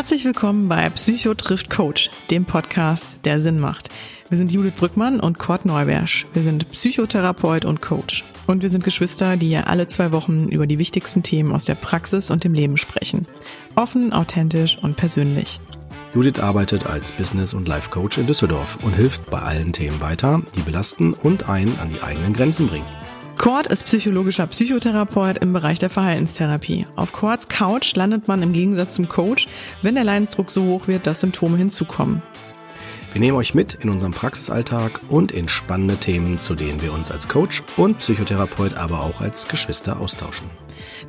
[0.00, 3.88] Herzlich willkommen bei Psycho trifft Coach, dem Podcast, der Sinn macht.
[4.28, 6.26] Wir sind Judith Brückmann und Kurt Neubersch.
[6.32, 8.24] Wir sind Psychotherapeut und Coach.
[8.46, 12.30] Und wir sind Geschwister, die alle zwei Wochen über die wichtigsten Themen aus der Praxis
[12.30, 13.26] und dem Leben sprechen.
[13.76, 15.58] Offen, authentisch und persönlich.
[16.12, 20.62] Judith arbeitet als Business- und Life-Coach in Düsseldorf und hilft bei allen Themen weiter, die
[20.62, 22.86] belasten und einen an die eigenen Grenzen bringen.
[23.38, 26.86] Kurt ist psychologischer Psychotherapeut im Bereich der Verhaltenstherapie.
[26.96, 29.46] Auf Kurts Couch landet man im Gegensatz zum Coach,
[29.82, 32.22] wenn der Leidensdruck so hoch wird, dass Symptome hinzukommen.
[33.12, 37.10] Wir nehmen euch mit in unserem Praxisalltag und in spannende Themen, zu denen wir uns
[37.10, 40.48] als Coach und Psychotherapeut, aber auch als Geschwister austauschen.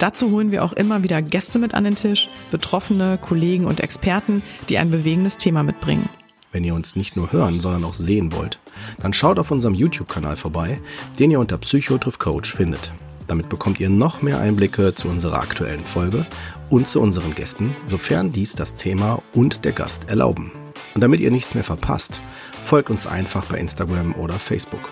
[0.01, 4.41] Dazu holen wir auch immer wieder Gäste mit an den Tisch, Betroffene, Kollegen und Experten,
[4.67, 6.09] die ein bewegendes Thema mitbringen.
[6.51, 8.57] Wenn ihr uns nicht nur hören, sondern auch sehen wollt,
[8.99, 10.81] dann schaut auf unserem YouTube-Kanal vorbei,
[11.19, 12.91] den ihr unter Psychotriff Coach findet.
[13.27, 16.25] Damit bekommt ihr noch mehr Einblicke zu unserer aktuellen Folge
[16.71, 20.51] und zu unseren Gästen, sofern dies das Thema und der Gast erlauben.
[20.95, 22.19] Und damit ihr nichts mehr verpasst,
[22.63, 24.89] folgt uns einfach bei Instagram oder Facebook.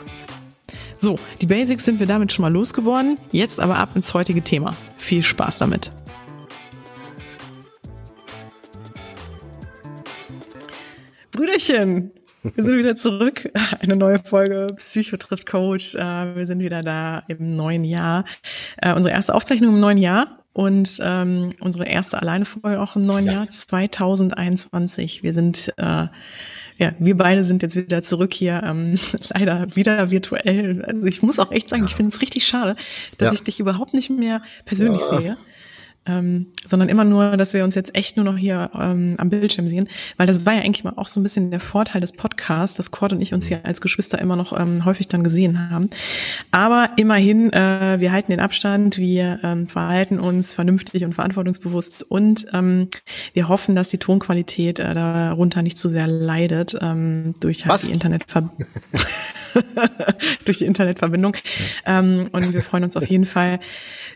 [1.02, 3.18] So, die Basics sind wir damit schon mal losgeworden.
[3.32, 4.76] Jetzt aber ab ins heutige Thema.
[4.98, 5.94] Viel Spaß damit.
[11.32, 12.12] Brüderchen,
[12.44, 13.50] wir sind wieder zurück.
[13.80, 15.96] Eine neue Folge Psycho trifft Coach.
[15.96, 18.26] Äh, wir sind wieder da im neuen Jahr.
[18.82, 23.04] Äh, unsere erste Aufzeichnung im neuen Jahr und ähm, unsere erste alleine Folge auch im
[23.04, 23.32] neuen ja.
[23.32, 25.24] Jahr 2021.
[25.24, 26.08] Wir sind äh,
[26.80, 28.96] ja, wir beide sind jetzt wieder zurück hier, ähm,
[29.34, 30.84] leider wieder virtuell.
[30.86, 32.76] Also ich muss auch echt sagen, ich finde es richtig schade,
[33.18, 33.34] dass ja.
[33.34, 35.20] ich dich überhaupt nicht mehr persönlich ja.
[35.20, 35.38] sehe
[36.06, 39.68] ähm, sondern immer nur, dass wir uns jetzt echt nur noch hier ähm, am Bildschirm
[39.68, 42.78] sehen, weil das war ja eigentlich mal auch so ein bisschen der Vorteil des Podcasts,
[42.78, 45.90] dass Cord und ich uns hier als Geschwister immer noch ähm, häufig dann gesehen haben.
[46.52, 52.48] Aber immerhin, äh, wir halten den Abstand, wir ähm, verhalten uns vernünftig und verantwortungsbewusst und
[52.54, 52.90] ähm,
[53.34, 57.92] wir hoffen, dass die Tonqualität äh, darunter nicht zu sehr leidet ähm, durch halt die
[57.92, 58.68] Internetverbindung.
[60.46, 61.36] durch die Internetverbindung.
[61.86, 63.60] Ähm, und wir freuen uns auf jeden Fall,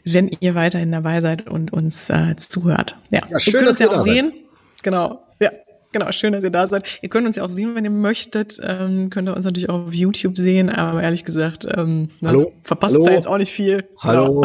[0.03, 2.97] wenn ihr weiterhin dabei seid und uns äh, zuhört.
[3.09, 4.31] Ja, ja schön, ihr könnt uns ja auch sehen.
[4.31, 4.83] Seid.
[4.83, 5.23] Genau.
[5.39, 5.51] Ja.
[5.93, 6.87] Genau, schön, dass ihr da seid.
[7.03, 8.59] Ihr könnt uns ja auch sehen, wenn ihr möchtet.
[8.63, 12.53] Ähm, könnt ihr uns natürlich auch auf YouTube sehen, aber ehrlich gesagt, ähm, ne, Hallo?
[12.63, 13.05] verpasst Hallo?
[13.05, 13.87] ja jetzt auch nicht viel.
[13.99, 14.43] Hallo.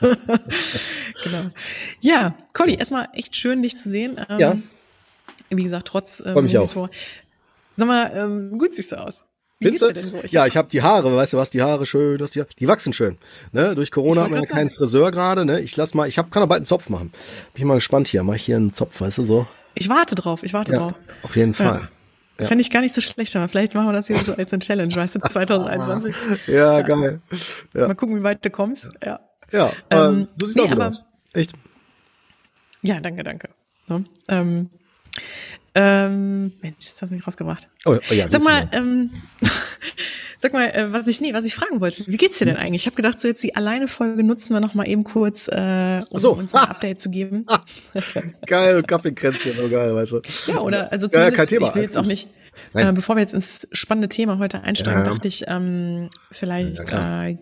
[0.00, 0.14] Genau.
[1.24, 1.50] genau.
[2.00, 4.20] Ja, Conny, erstmal echt schön, dich zu sehen.
[4.30, 4.56] Ähm, ja.
[5.50, 6.90] Wie gesagt, trotz ähm, Monitor.
[7.76, 9.24] Sag mal, ähm, gut siehst du aus.
[9.62, 10.10] Findest du?
[10.10, 10.24] So?
[10.24, 12.68] Ich ja, ich habe die Haare, weißt du was, die Haare schön, das die, die
[12.68, 13.18] wachsen schön.
[13.52, 13.74] Ne?
[13.74, 15.60] Durch Corona haben wir ja keinen Friseur gerade, ne?
[15.60, 17.10] Ich lass mal, ich hab, kann doch bald einen Zopf machen.
[17.52, 19.46] Bin ich mal gespannt hier, mach ich hier einen Zopf, weißt du so.
[19.74, 20.94] Ich warte drauf, ich warte ja, drauf.
[21.22, 21.80] Auf jeden Fall.
[21.80, 21.88] Ja.
[22.40, 22.46] Ja.
[22.46, 24.60] Fände ich gar nicht so schlecht, aber vielleicht machen wir das hier so als eine
[24.60, 26.14] Challenge, weißt du, 2021.
[26.48, 27.20] ja, geil.
[27.74, 27.86] Ja.
[27.86, 28.90] Mal gucken, wie weit du kommst.
[29.04, 29.20] Ja,
[29.52, 31.04] ja ähm, du siehst nee, auch gut aus.
[31.32, 31.52] Echt?
[32.82, 33.50] Ja, danke, danke.
[33.86, 34.70] So, ähm,
[35.74, 37.68] ähm, Mensch, das hast du mich rausgebracht.
[37.84, 39.10] Oh, oh ja, sag mal, ähm,
[40.38, 42.06] sag mal, äh, was ich nee, was ich fragen wollte.
[42.06, 42.62] Wie geht's dir denn hm.
[42.62, 42.82] eigentlich?
[42.82, 45.98] Ich habe gedacht, so jetzt die alleine Folge nutzen wir noch mal eben kurz, äh,
[46.10, 46.32] um so.
[46.32, 47.46] uns ein Update zu geben.
[48.46, 50.20] geil, Kaffeekränzchen, oh geil, weißt du.
[50.46, 52.28] Ja, oder also zumindest, ja, kein Thema, ich will jetzt auch nicht.
[52.72, 55.10] Äh, bevor wir jetzt ins spannende Thema heute einsteigen, ja.
[55.10, 57.36] dachte ich, ähm, vielleicht ja, äh,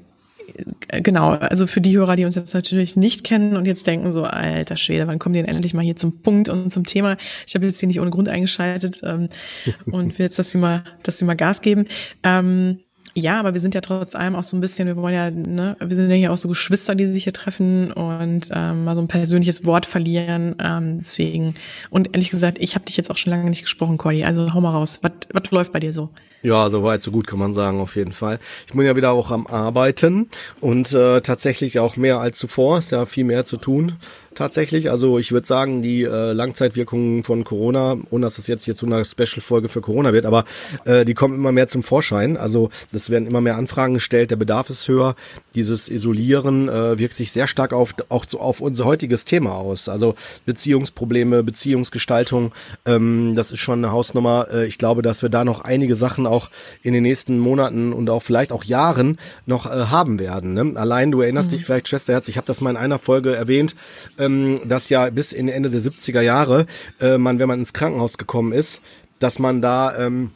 [1.03, 4.25] genau, also für die Hörer, die uns jetzt natürlich nicht kennen und jetzt denken so,
[4.25, 7.17] alter Schwede, wann kommen die denn endlich mal hier zum Punkt und zum Thema?
[7.47, 9.29] Ich habe jetzt hier nicht ohne Grund eingeschaltet ähm,
[9.87, 11.87] und will jetzt, dass sie mal, dass sie mal Gas geben.
[12.23, 12.79] Ähm,
[13.15, 15.77] ja, aber wir sind ja trotz allem auch so ein bisschen, wir wollen ja, ne,
[15.79, 19.03] wir sind ja hier auch so Geschwister, die sich hier treffen und ähm, mal so
[19.03, 20.57] ein persönliches Wort verlieren.
[20.59, 21.55] Ähm, deswegen,
[21.91, 24.25] und ehrlich gesagt, ich habe dich jetzt auch schon lange nicht gesprochen, Cordy.
[24.25, 25.01] Also hau mal raus.
[25.03, 26.09] Was, was läuft bei dir so?
[26.43, 28.41] Ja, so weit, so gut kann man sagen, auf jeden Fall.
[28.67, 30.29] Ich bin ja wieder auch am Arbeiten
[30.61, 32.79] und äh, tatsächlich auch mehr als zuvor.
[32.79, 33.97] Ist ja viel mehr zu tun
[34.35, 34.91] tatsächlich.
[34.91, 38.87] Also ich würde sagen, die äh, Langzeitwirkungen von Corona, ohne dass es jetzt hier zu
[38.87, 40.45] einer Special-Folge für Corona wird, aber
[40.85, 42.37] äh, die kommen immer mehr zum Vorschein.
[42.37, 45.15] Also es werden immer mehr Anfragen gestellt, der Bedarf ist höher.
[45.55, 49.89] Dieses Isolieren äh, wirkt sich sehr stark auf auch so auf unser heutiges Thema aus.
[49.89, 50.15] Also
[50.47, 52.53] Beziehungsprobleme, Beziehungsgestaltung,
[52.87, 54.49] ähm, das ist schon eine Hausnummer.
[54.53, 56.51] Äh, ich glaube, dass wir da noch einige Sachen auch
[56.83, 60.55] in den nächsten Monaten und auch vielleicht auch Jahren noch äh, haben werden.
[60.55, 60.73] Ne?
[60.77, 61.57] Allein, du erinnerst mhm.
[61.57, 63.75] dich vielleicht, Schwesterherz, ich habe das mal in einer Folge erwähnt,
[64.23, 66.67] ähm, dass ja bis in Ende der 70er Jahre
[67.01, 68.83] äh, man, wenn man ins Krankenhaus gekommen ist,
[69.19, 70.31] dass man da ähm,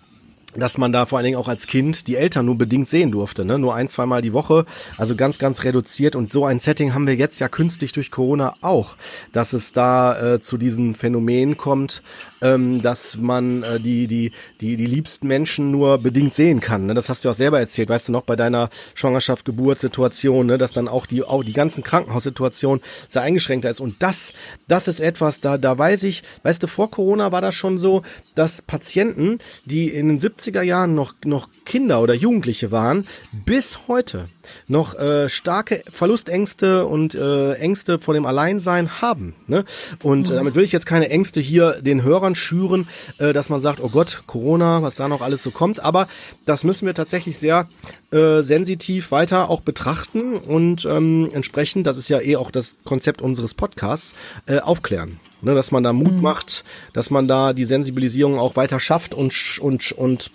[0.59, 3.45] dass man da vor allen Dingen auch als Kind die Eltern nur bedingt sehen durfte,
[3.45, 3.59] ne?
[3.59, 4.65] nur ein, zweimal die Woche,
[4.97, 6.17] also ganz, ganz reduziert.
[6.17, 8.97] Und so ein Setting haben wir jetzt ja künstlich durch Corona auch,
[9.33, 12.03] dass es da äh, zu diesem Phänomen kommt,
[12.43, 16.87] ähm, dass man äh, die, die, die, die liebsten Menschen nur bedingt sehen kann.
[16.87, 16.95] Ne?
[16.95, 20.59] Das hast du auch selber erzählt, weißt du noch, bei deiner Schwangerschaft, Geburtssituation, ne?
[20.59, 23.81] dass dann auch die, auch die ganzen Krankenhaussituation sehr eingeschränkter ist.
[23.81, 24.35] Und das,
[24.69, 28.03] das ist etwas, da, da weiß ich, weißt du, vor Corona war das schon so,
[28.35, 34.29] dass Patienten, die in den 70er Jahren noch, noch Kinder oder Jugendliche waren, bis heute
[34.69, 39.35] noch äh, starke Verlustängste und äh, Ängste vor dem Alleinsein haben.
[39.47, 39.65] Ne?
[40.03, 42.89] Und äh, damit will ich jetzt keine Ängste hier den Hörern schüren,
[43.19, 45.81] äh, dass man sagt, oh Gott, Corona, was da noch alles so kommt.
[45.81, 46.09] Aber
[46.45, 47.69] das müssen wir tatsächlich sehr
[48.13, 53.23] äh, sensitiv weiter auch betrachten und ähm, entsprechend, das ist ja eh auch das Konzept
[53.23, 54.15] unseres Podcasts,
[54.47, 55.21] äh, aufklären.
[55.43, 56.23] Ne, dass man da Mut mhm.
[56.23, 56.65] macht,
[56.95, 60.31] dass man da die Sensibilisierung auch weiter schafft und, und, und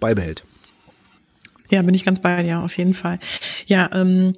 [0.00, 0.44] beibehält.
[1.70, 3.18] Ja, bin ich ganz bei dir, auf jeden Fall.
[3.66, 4.34] Ja, ähm,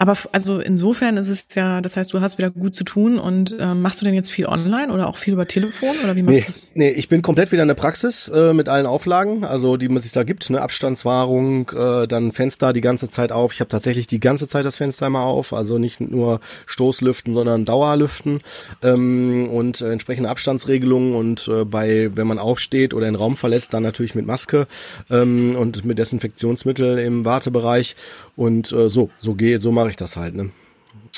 [0.00, 3.54] aber also insofern ist es ja, das heißt, du hast wieder gut zu tun und
[3.60, 6.38] ähm, machst du denn jetzt viel online oder auch viel über Telefon oder wie machst
[6.38, 6.70] nee, du es?
[6.72, 10.00] Nee, ich bin komplett wieder in der Praxis äh, mit allen Auflagen, also die man
[10.00, 13.52] sich da gibt, ne, Abstandswahrung, äh, dann Fenster die ganze Zeit auf.
[13.52, 17.66] Ich habe tatsächlich die ganze Zeit das Fenster immer auf, also nicht nur Stoßlüften, sondern
[17.66, 18.40] Dauerlüften
[18.82, 23.74] ähm, und äh, entsprechende Abstandsregelungen und äh, bei, wenn man aufsteht oder den Raum verlässt,
[23.74, 24.66] dann natürlich mit Maske
[25.10, 27.96] ähm, und mit Desinfektionsmittel im Wartebereich
[28.40, 30.48] und äh, so, so geht, so mache ich das halt, ne?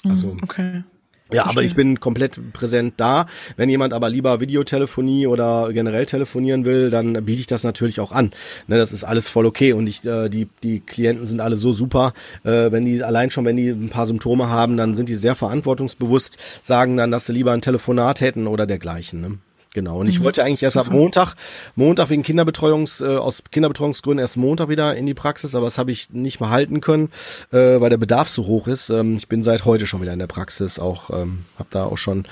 [0.04, 0.28] Also.
[0.28, 0.82] Mhm, okay.
[1.30, 3.26] Ja, aber ich bin komplett präsent da.
[3.56, 8.12] Wenn jemand aber lieber Videotelefonie oder generell telefonieren will, dann biete ich das natürlich auch
[8.12, 8.32] an.
[8.66, 11.72] Ne, das ist alles voll okay und ich, äh, die, die Klienten sind alle so
[11.72, 12.12] super.
[12.44, 15.36] Äh, wenn die allein schon, wenn die ein paar Symptome haben, dann sind die sehr
[15.36, 19.20] verantwortungsbewusst, sagen dann, dass sie lieber ein Telefonat hätten oder dergleichen.
[19.20, 19.38] Ne?
[19.74, 19.98] Genau.
[19.98, 20.24] Und ich mhm.
[20.24, 21.34] wollte eigentlich erst ab Montag,
[21.76, 25.90] Montag wegen Kinderbetreuungs, äh, aus Kinderbetreuungsgründen erst Montag wieder in die Praxis, aber das habe
[25.90, 27.10] ich nicht mehr halten können,
[27.52, 28.90] äh, weil der Bedarf so hoch ist.
[28.90, 31.96] Ähm, ich bin seit heute schon wieder in der Praxis, auch ähm, habe da auch
[31.96, 32.26] schon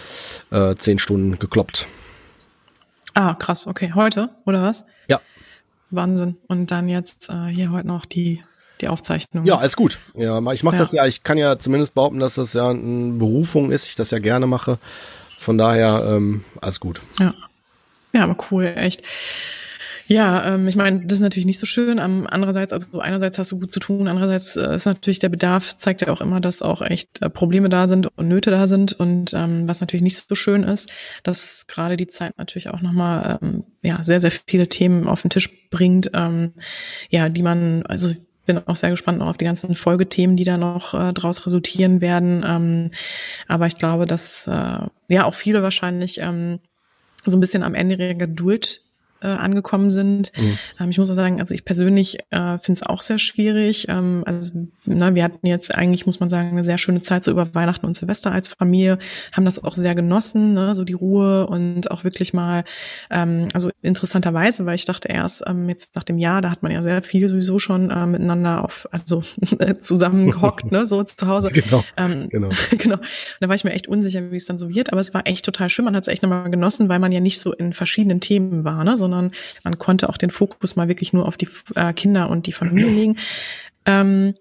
[0.50, 1.86] äh, zehn Stunden gekloppt.
[3.14, 3.92] Ah, krass, okay.
[3.94, 4.84] Heute, oder was?
[5.08, 5.20] Ja.
[5.90, 6.36] Wahnsinn.
[6.46, 8.42] Und dann jetzt äh, hier heute noch die
[8.80, 9.44] die Aufzeichnung.
[9.44, 9.98] Ja, alles gut.
[10.14, 10.80] Ja, ich mache ja.
[10.80, 14.10] das ja, ich kann ja zumindest behaupten, dass das ja eine Berufung ist, ich das
[14.10, 14.78] ja gerne mache.
[15.40, 17.02] Von daher ähm, alles gut.
[17.18, 17.32] Ja.
[18.12, 19.02] Ja, aber cool, echt.
[20.06, 21.98] Ja, ähm, ich meine, das ist natürlich nicht so schön.
[21.98, 25.76] Um, andererseits, also einerseits hast du gut zu tun, andererseits äh, ist natürlich der Bedarf,
[25.76, 28.92] zeigt ja auch immer, dass auch echt äh, Probleme da sind und Nöte da sind
[28.92, 30.90] und ähm, was natürlich nicht so schön ist,
[31.22, 35.30] dass gerade die Zeit natürlich auch nochmal ähm, ja, sehr, sehr viele Themen auf den
[35.30, 36.52] Tisch bringt, ähm,
[37.08, 38.12] ja, die man, also
[38.54, 42.44] bin auch sehr gespannt auf die ganzen Folgethemen, die da noch äh, draus resultieren werden.
[42.46, 42.90] Ähm,
[43.46, 46.58] aber ich glaube, dass äh, ja auch viele wahrscheinlich ähm,
[47.24, 48.82] so ein bisschen am Ende ihrer Geduld
[49.22, 50.32] äh, angekommen sind.
[50.36, 50.58] Mhm.
[50.80, 53.86] Ähm, ich muss auch sagen, also ich persönlich äh, finde es auch sehr schwierig.
[53.88, 57.30] Ähm, also na, wir hatten jetzt eigentlich, muss man sagen, eine sehr schöne Zeit so
[57.30, 58.98] über Weihnachten und Silvester als Familie,
[59.32, 60.74] haben das auch sehr genossen, ne?
[60.74, 62.64] so die Ruhe und auch wirklich mal,
[63.10, 66.72] ähm, also interessanterweise, weil ich dachte erst ähm, jetzt nach dem Jahr, da hat man
[66.72, 69.22] ja sehr viel sowieso schon äh, miteinander auf, also
[69.80, 71.50] zusammen gehockt, ne, so zu Hause.
[71.60, 72.48] Genau, ähm, genau.
[72.78, 72.96] genau.
[72.96, 73.04] Und
[73.40, 75.44] da war ich mir echt unsicher, wie es dann so wird, aber es war echt
[75.44, 75.84] total schön.
[75.84, 78.82] Man hat es echt nochmal genossen, weil man ja nicht so in verschiedenen Themen war,
[78.84, 79.32] ne, sondern
[79.64, 82.90] man konnte auch den Fokus mal wirklich nur auf die äh, Kinder und die Familie
[82.94, 83.16] legen.
[83.86, 84.34] Ähm,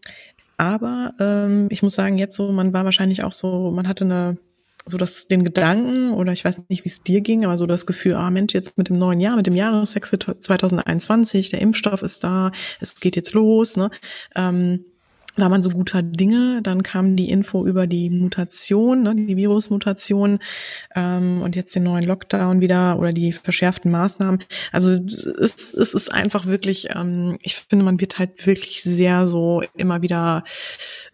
[0.57, 4.37] aber ähm, ich muss sagen, jetzt so, man war wahrscheinlich auch so, man hatte eine
[4.85, 7.85] so das den Gedanken oder ich weiß nicht, wie es dir ging, aber so das
[7.85, 12.23] Gefühl, ah Mensch, jetzt mit dem neuen Jahr, mit dem Jahreswechsel 2021, der Impfstoff ist
[12.23, 13.89] da, es geht jetzt los, ne?
[14.35, 14.85] Ähm,
[15.35, 16.61] war man so guter Dinge.
[16.61, 20.39] Dann kam die Info über die Mutation, ne, die Virusmutation
[20.95, 24.43] ähm, und jetzt den neuen Lockdown wieder oder die verschärften Maßnahmen.
[24.71, 29.61] Also es, es ist einfach wirklich, ähm, ich finde, man wird halt wirklich sehr so
[29.75, 30.43] immer wieder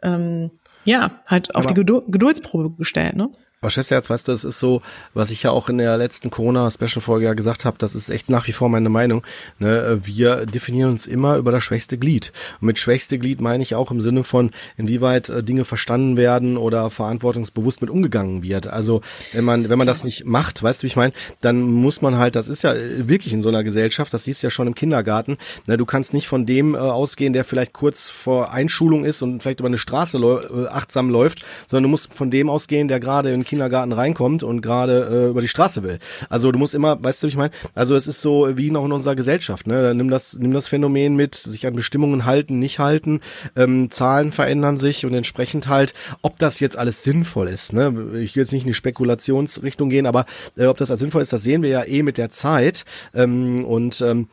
[0.01, 0.51] ähm,
[0.85, 3.31] ja, halt auf Aber die Geduldsprobe gestellt, ne?
[3.65, 4.83] Aber Schwesterherz, weißt du, das ist so,
[5.15, 8.45] was ich ja auch in der letzten Corona-Special-Folge ja gesagt habe, das ist echt nach
[8.45, 9.23] wie vor meine Meinung.
[9.57, 9.99] Ne?
[10.03, 12.31] Wir definieren uns immer über das schwächste Glied.
[12.61, 16.57] Und mit schwächste Glied meine ich auch im Sinne von, inwieweit äh, Dinge verstanden werden
[16.57, 18.67] oder verantwortungsbewusst mit umgegangen wird.
[18.67, 19.01] Also
[19.33, 22.19] wenn man, wenn man das nicht macht, weißt du, wie ich meine, dann muss man
[22.19, 24.67] halt, das ist ja äh, wirklich in so einer Gesellschaft, das siehst du ja schon
[24.67, 25.75] im Kindergarten, ne?
[25.77, 29.59] du kannst nicht von dem äh, ausgehen, der vielleicht kurz vor Einschulung ist und vielleicht
[29.59, 33.54] über eine Straße achtsam läuft, sondern du musst von dem ausgehen, der gerade in Kindergarten
[33.61, 35.99] reinkommt und gerade äh, über die Straße will.
[36.29, 37.51] Also du musst immer, weißt du, wie ich meine?
[37.73, 39.67] Also es ist so wie noch in unserer Gesellschaft.
[39.67, 39.93] Ne?
[39.95, 43.21] Nimm das, nimm das Phänomen mit, sich an Bestimmungen halten, nicht halten.
[43.55, 47.73] Ähm, Zahlen verändern sich und entsprechend halt, ob das jetzt alles sinnvoll ist.
[47.73, 47.87] Ne?
[48.21, 50.25] Ich will jetzt nicht in die Spekulationsrichtung gehen, aber
[50.57, 52.85] äh, ob das als sinnvoll ist, das sehen wir ja eh mit der Zeit.
[53.13, 54.27] Ähm, und ähm,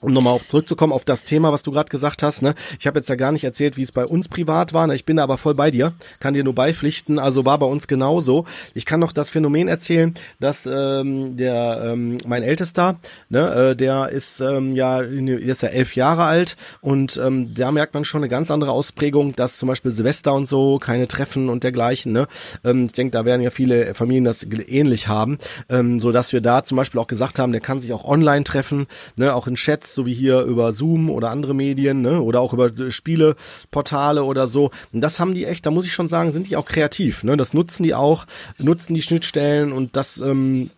[0.00, 2.54] um nochmal auch zurückzukommen auf das Thema, was du gerade gesagt hast, ne?
[2.78, 4.86] Ich habe jetzt ja gar nicht erzählt, wie es bei uns privat war.
[4.86, 4.94] Ne?
[4.94, 7.18] Ich bin da aber voll bei dir, kann dir nur beipflichten.
[7.18, 8.44] Also war bei uns genauso.
[8.74, 13.00] Ich kann noch das Phänomen erzählen, dass ähm, der ähm, mein Ältester,
[13.30, 17.94] ne, äh, der ist ähm, ja, ist ja elf Jahre alt und ähm, da merkt
[17.94, 21.64] man schon eine ganz andere Ausprägung, dass zum Beispiel Silvester und so keine Treffen und
[21.64, 22.12] dergleichen.
[22.12, 22.26] Ne?
[22.64, 25.38] Ähm, ich denke, da werden ja viele Familien das ähnlich haben,
[25.70, 28.44] ähm, so dass wir da zum Beispiel auch gesagt haben, der kann sich auch online
[28.44, 28.86] treffen,
[29.16, 32.40] ne, auch in Chats Chats, so wie hier über Zoom oder andere Medien, ne, oder
[32.40, 34.70] auch über Spieleportale oder so.
[34.92, 37.36] Und das haben die echt, da muss ich schon sagen, sind die auch kreativ, ne?
[37.36, 38.26] Das nutzen die auch,
[38.58, 40.70] nutzen die Schnittstellen und das ähm,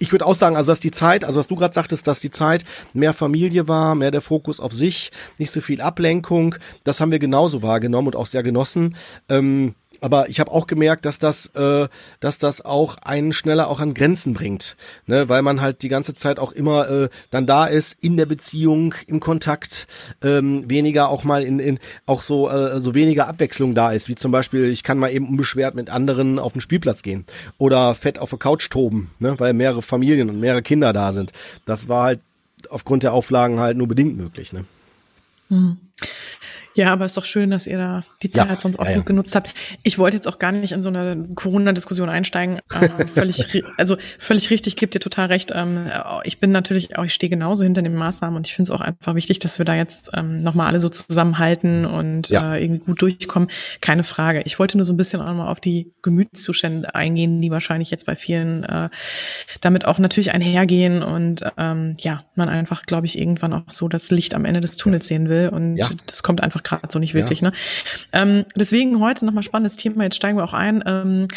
[0.00, 2.32] ich würde auch sagen, also dass die Zeit, also was du gerade sagtest, dass die
[2.32, 2.64] Zeit
[2.94, 7.20] mehr Familie war, mehr der Fokus auf sich, nicht so viel Ablenkung, das haben wir
[7.20, 8.96] genauso wahrgenommen und auch sehr genossen.
[9.28, 11.88] Ähm, aber ich habe auch gemerkt, dass das, äh,
[12.20, 15.30] dass das auch einen schneller auch an Grenzen bringt, ne?
[15.30, 18.94] weil man halt die ganze Zeit auch immer äh, dann da ist in der Beziehung,
[19.06, 19.86] im Kontakt,
[20.22, 24.14] ähm, weniger auch mal in, in auch so äh, so weniger Abwechslung da ist, wie
[24.14, 27.24] zum Beispiel ich kann mal eben unbeschwert mit anderen auf den Spielplatz gehen
[27.56, 29.40] oder fett auf der Couch toben, ne?
[29.40, 31.32] weil mehrere Familien und mehrere Kinder da sind.
[31.64, 32.20] Das war halt
[32.68, 34.52] aufgrund der Auflagen halt nur bedingt möglich.
[34.52, 34.66] Ne?
[35.48, 35.78] Mhm.
[36.74, 39.06] Ja, aber ist doch schön, dass ihr da die Zeit ja, sonst auch ja, gut
[39.06, 39.54] genutzt habt.
[39.84, 42.60] Ich wollte jetzt auch gar nicht in so eine Corona-Diskussion einsteigen.
[42.74, 45.52] Ähm, völlig, also völlig richtig, gebt ihr total recht.
[45.54, 45.88] Ähm,
[46.24, 48.80] ich bin natürlich auch, ich stehe genauso hinter den Maßnahmen und ich finde es auch
[48.80, 52.54] einfach wichtig, dass wir da jetzt ähm, nochmal alle so zusammenhalten und ja.
[52.54, 53.48] äh, irgendwie gut durchkommen.
[53.80, 54.42] Keine Frage.
[54.44, 58.06] Ich wollte nur so ein bisschen auch mal auf die Gemütszustände eingehen, die wahrscheinlich jetzt
[58.06, 58.88] bei vielen äh,
[59.60, 64.10] damit auch natürlich einhergehen und ähm, ja, man einfach, glaube ich, irgendwann auch so das
[64.10, 67.40] Licht am Ende des Tunnels sehen will und das kommt einfach gerade so nicht wirklich.
[67.40, 67.50] Ja.
[67.50, 67.56] Ne?
[68.12, 70.04] Ähm, deswegen heute nochmal spannendes Thema.
[70.04, 70.82] Jetzt steigen wir auch ein.
[70.86, 71.28] Ähm,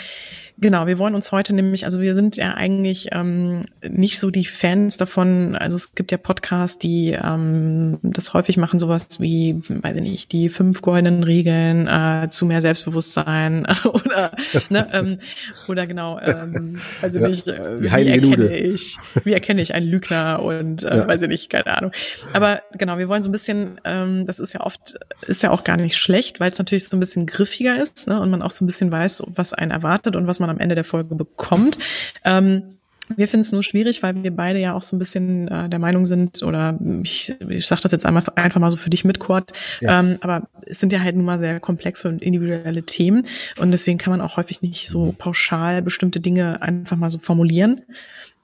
[0.59, 4.45] Genau, wir wollen uns heute nämlich, also wir sind ja eigentlich ähm, nicht so die
[4.45, 9.97] Fans davon, also es gibt ja Podcasts, die ähm, das häufig machen, sowas wie, weiß
[9.97, 14.31] ich nicht, die fünf goldenen Regeln äh, zu mehr Selbstbewusstsein oder
[14.71, 15.19] ne, ähm,
[15.67, 18.57] oder genau, ähm, weiß ich ja, nicht, äh, wie erkenne Nude.
[18.57, 21.07] ich, wie erkenne ich einen Lügner und äh, ja.
[21.07, 21.91] weiß ich nicht, keine Ahnung.
[22.33, 24.97] Aber genau, wir wollen so ein bisschen, ähm, das ist ja oft,
[25.27, 28.19] ist ja auch gar nicht schlecht, weil es natürlich so ein bisschen griffiger ist ne,
[28.19, 30.62] und man auch so ein bisschen weiß, was einen erwartet und was man man am
[30.62, 31.77] Ende der Folge bekommt.
[32.24, 32.77] Ähm,
[33.16, 35.80] wir finden es nur schwierig, weil wir beide ja auch so ein bisschen äh, der
[35.80, 39.20] Meinung sind, oder ich, ich sage das jetzt einmal einfach mal so für dich mit,
[39.20, 40.00] Kurt, ja.
[40.00, 43.25] ähm, aber es sind ja halt nun mal sehr komplexe und individuelle Themen
[43.60, 47.82] und deswegen kann man auch häufig nicht so pauschal bestimmte Dinge einfach mal so formulieren.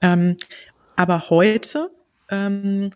[0.00, 0.36] Ähm,
[0.96, 1.90] aber heute
[2.34, 2.90] ähm,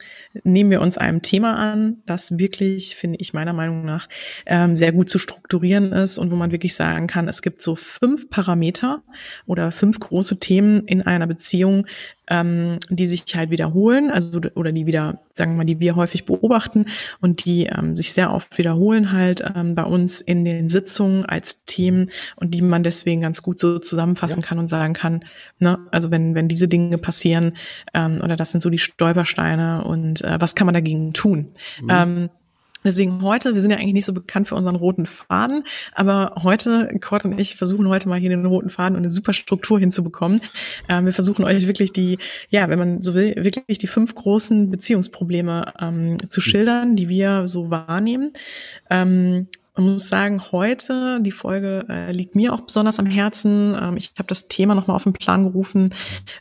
[0.44, 4.08] nehmen wir uns einem Thema an, das wirklich, finde ich meiner Meinung nach,
[4.46, 7.76] ähm, sehr gut zu strukturieren ist und wo man wirklich sagen kann, es gibt so
[7.76, 9.02] fünf Parameter
[9.46, 11.86] oder fünf große Themen in einer Beziehung,
[12.28, 16.24] ähm, die sich halt wiederholen, also oder die wieder, sagen wir mal, die wir häufig
[16.24, 16.86] beobachten
[17.20, 21.64] und die ähm, sich sehr oft wiederholen halt ähm, bei uns in den Sitzungen als
[21.64, 24.46] Themen und die man deswegen ganz gut so zusammenfassen ja.
[24.46, 25.24] kann und sagen kann,
[25.58, 27.52] ne, also wenn wenn diese Dinge passieren
[27.94, 31.52] ähm, oder das sind so die Stolpersteine und äh, was kann man dagegen tun?
[31.82, 31.88] Mhm.
[31.90, 32.30] Ähm,
[32.88, 35.64] Deswegen heute, wir sind ja eigentlich nicht so bekannt für unseren roten Faden,
[35.94, 39.34] aber heute, Kurt und ich versuchen heute mal hier den roten Faden und eine super
[39.34, 40.40] Struktur hinzubekommen.
[40.88, 42.18] Ähm, wir versuchen euch wirklich die,
[42.48, 47.46] ja, wenn man so will, wirklich die fünf großen Beziehungsprobleme ähm, zu schildern, die wir
[47.46, 48.32] so wahrnehmen.
[48.88, 53.76] Ähm, man muss sagen, heute, die Folge äh, liegt mir auch besonders am Herzen.
[53.78, 55.90] Ähm, ich habe das Thema nochmal auf den Plan gerufen,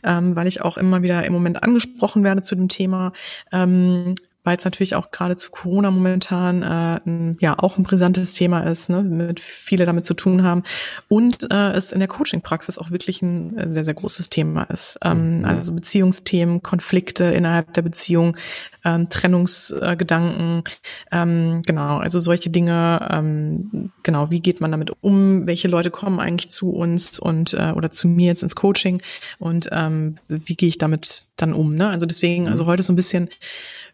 [0.02, 3.12] ähm, weil ich auch immer wieder im Moment angesprochen werde zu dem Thema.
[3.52, 4.14] Ähm,
[4.48, 8.60] weil es natürlich auch gerade zu Corona momentan äh, ein, ja auch ein brisantes Thema
[8.60, 10.62] ist, ne, mit viele damit zu tun haben
[11.08, 15.00] und äh, es in der Coaching-Praxis auch wirklich ein äh, sehr sehr großes Thema ist.
[15.04, 15.44] Ähm, mhm.
[15.44, 18.38] Also Beziehungsthemen, Konflikte innerhalb der Beziehung,
[18.86, 20.64] ähm, Trennungsgedanken,
[21.12, 23.06] ähm, genau, also solche Dinge.
[23.10, 25.46] Ähm, genau, wie geht man damit um?
[25.46, 29.02] Welche Leute kommen eigentlich zu uns und äh, oder zu mir jetzt ins Coaching
[29.38, 31.74] und ähm, wie gehe ich damit dann um?
[31.74, 31.90] Ne?
[31.90, 32.68] Also deswegen, also mhm.
[32.68, 33.28] heute so ein bisschen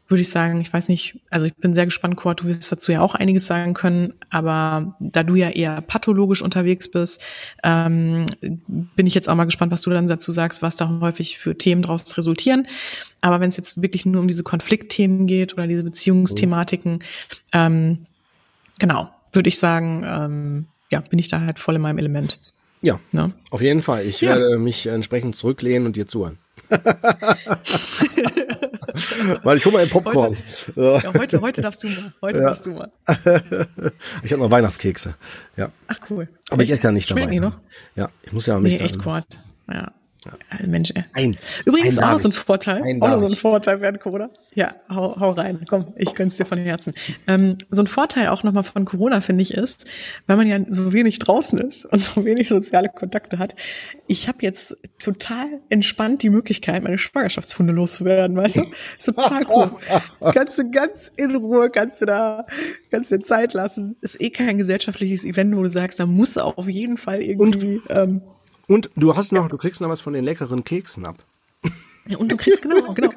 [0.08, 2.92] würde ich sagen, ich weiß nicht, also ich bin sehr gespannt, Kurt, du wirst dazu
[2.92, 7.25] ja auch einiges sagen können, aber da du ja eher pathologisch unterwegs bist,
[7.62, 11.38] ähm, bin ich jetzt auch mal gespannt, was du dann dazu sagst, was da häufig
[11.38, 12.68] für Themen daraus resultieren.
[13.23, 16.99] Aber wenn es jetzt wirklich nur um diese Konfliktthemen geht oder diese Beziehungsthematiken,
[17.52, 18.04] ähm,
[18.78, 22.38] genau, würde ich sagen, ähm, ja, bin ich da halt voll in meinem Element.
[22.82, 23.32] Ja, ne?
[23.50, 24.04] auf jeden Fall.
[24.04, 24.30] Ich ja.
[24.30, 26.38] werde mich entsprechend zurücklehnen und dir zuhören.
[29.42, 30.37] Weil ich hole mal ein Popcorn.
[30.37, 32.12] Heute, ja, heute, heute darfst du mal.
[32.23, 32.47] Heute ja.
[32.47, 32.92] darfst du mal.
[34.23, 35.14] ich habe noch Weihnachtskekse.
[35.56, 35.71] Ja.
[35.88, 36.28] Ach cool.
[36.50, 36.71] Aber echt?
[36.71, 37.35] ich esse ja nicht Schmecken dabei.
[37.35, 37.56] Die noch?
[37.97, 38.78] Ja, ich muss ja nicht.
[38.78, 39.38] Nee, echt Quart.
[39.71, 39.92] Ja.
[40.25, 40.66] Ja.
[40.66, 41.04] Mensch, ey.
[41.12, 44.31] Ein, Übrigens auch noch so ein Vorteil, ein auch noch so ein Vorteil während Corona.
[44.54, 46.95] Ja, hau, hau rein, komm, ich gönn's dir von Herzen.
[47.26, 49.87] Ähm, so ein Vorteil auch nochmal von Corona, finde ich, ist,
[50.26, 53.54] weil man ja so wenig draußen ist und so wenig soziale Kontakte hat.
[54.07, 58.66] Ich habe jetzt total entspannt die Möglichkeit, meine Schwangerschaftsfunde loszuwerden, weißt du?
[58.99, 59.71] Ist total cool.
[60.33, 62.47] kannst du ganz in Ruhe, kannst du da,
[62.90, 63.97] kannst dir Zeit lassen.
[64.00, 67.78] Ist eh kein gesellschaftliches Event, wo du sagst, da muss auf jeden Fall irgendwie.
[67.78, 68.23] Und, ähm,
[68.68, 71.16] und du hast noch, du kriegst noch was von den leckeren Keksen ab.
[72.06, 73.11] Ja, und du kriegst genau, genau.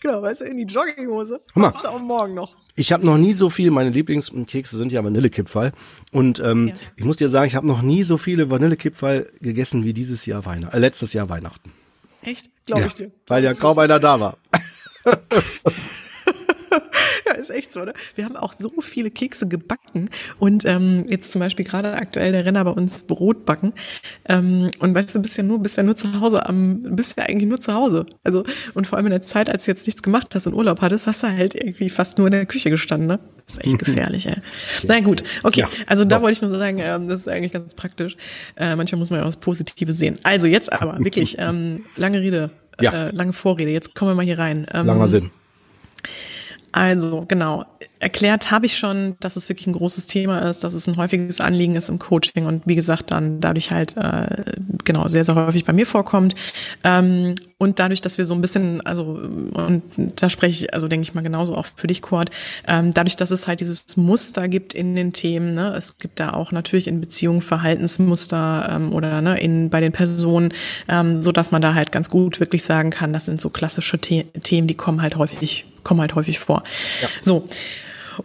[0.00, 1.40] genau, weißt du, in die Jogginghose.
[1.54, 2.56] Hast du auch morgen noch.
[2.76, 5.72] Ich habe noch nie so viel, meine Lieblingskekse sind ja Vanillekipferl.
[6.10, 6.74] Und ähm, ja.
[6.96, 10.44] ich muss dir sagen, ich habe noch nie so viele Vanillekipferl gegessen wie dieses Jahr
[10.44, 11.72] Weihnachten, äh, letztes Jahr Weihnachten.
[12.22, 12.50] Echt?
[12.66, 13.12] Glaube ja, ich dir.
[13.28, 14.38] Weil ja kaum einer da war.
[17.26, 17.92] ja, ist echt so, ne?
[18.14, 22.44] Wir haben auch so viele Kekse gebacken und ähm, jetzt zum Beispiel gerade aktuell der
[22.44, 23.72] Renner bei uns Brot backen.
[24.28, 27.24] Ähm, und weißt du, bist ja nur, bist ja nur zu Hause am, bist ja
[27.24, 28.06] eigentlich nur zu Hause.
[28.22, 30.80] Also, und vor allem in der Zeit, als du jetzt nichts gemacht hast und Urlaub
[30.80, 33.20] hattest, hast du halt irgendwie fast nur in der Küche gestanden, ne?
[33.46, 34.36] Das ist echt gefährlich, ey.
[34.84, 35.60] Na gut, okay.
[35.60, 38.16] Ja, also da wollte ich nur sagen, ähm, das ist eigentlich ganz praktisch.
[38.56, 40.16] Äh, manchmal muss man ja auch das Positive sehen.
[40.22, 42.50] Also jetzt aber wirklich ähm, lange Rede,
[42.80, 43.08] ja.
[43.08, 43.70] äh, lange Vorrede.
[43.70, 44.66] Jetzt kommen wir mal hier rein.
[44.72, 45.30] Ähm, Langer Sinn.
[46.76, 47.64] Also genau,
[48.00, 51.40] erklärt habe ich schon, dass es wirklich ein großes Thema ist, dass es ein häufiges
[51.40, 54.42] Anliegen ist im Coaching und wie gesagt dann dadurch halt äh,
[54.82, 56.34] genau sehr sehr häufig bei mir vorkommt.
[56.82, 61.04] Ähm, und dadurch, dass wir so ein bisschen also und da spreche ich also denke
[61.04, 62.32] ich mal genauso auch für dich Kurt,
[62.66, 66.32] ähm, dadurch, dass es halt dieses Muster gibt in den Themen, ne, es gibt da
[66.32, 70.52] auch natürlich in Beziehungen Verhaltensmuster ähm, oder ne in bei den Personen,
[70.88, 73.96] ähm, so dass man da halt ganz gut wirklich sagen kann, das sind so klassische
[74.04, 76.62] The Themen, die kommen halt häufig kommen halt häufig vor.
[77.02, 77.08] Ja.
[77.20, 77.46] So.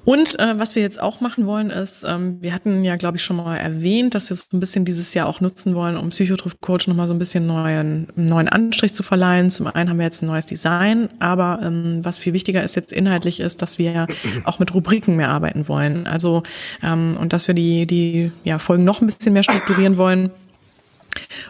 [0.04, 3.24] Und äh, was wir jetzt auch machen wollen, ist, ähm, wir hatten ja, glaube ich,
[3.24, 6.62] schon mal erwähnt, dass wir so ein bisschen dieses Jahr auch nutzen wollen, um Psychotrift
[6.62, 9.52] Coach nochmal so ein bisschen neuen, neuen Anstrich zu verleihen.
[9.52, 12.92] Zum einen haben wir jetzt ein neues Design, aber ähm, was viel wichtiger ist jetzt
[12.92, 14.08] inhaltlich ist, dass wir
[14.46, 16.08] auch mit Rubriken mehr arbeiten wollen.
[16.08, 16.44] Also
[16.84, 20.32] ähm, und dass wir die, die ja, Folgen noch ein bisschen mehr strukturieren wollen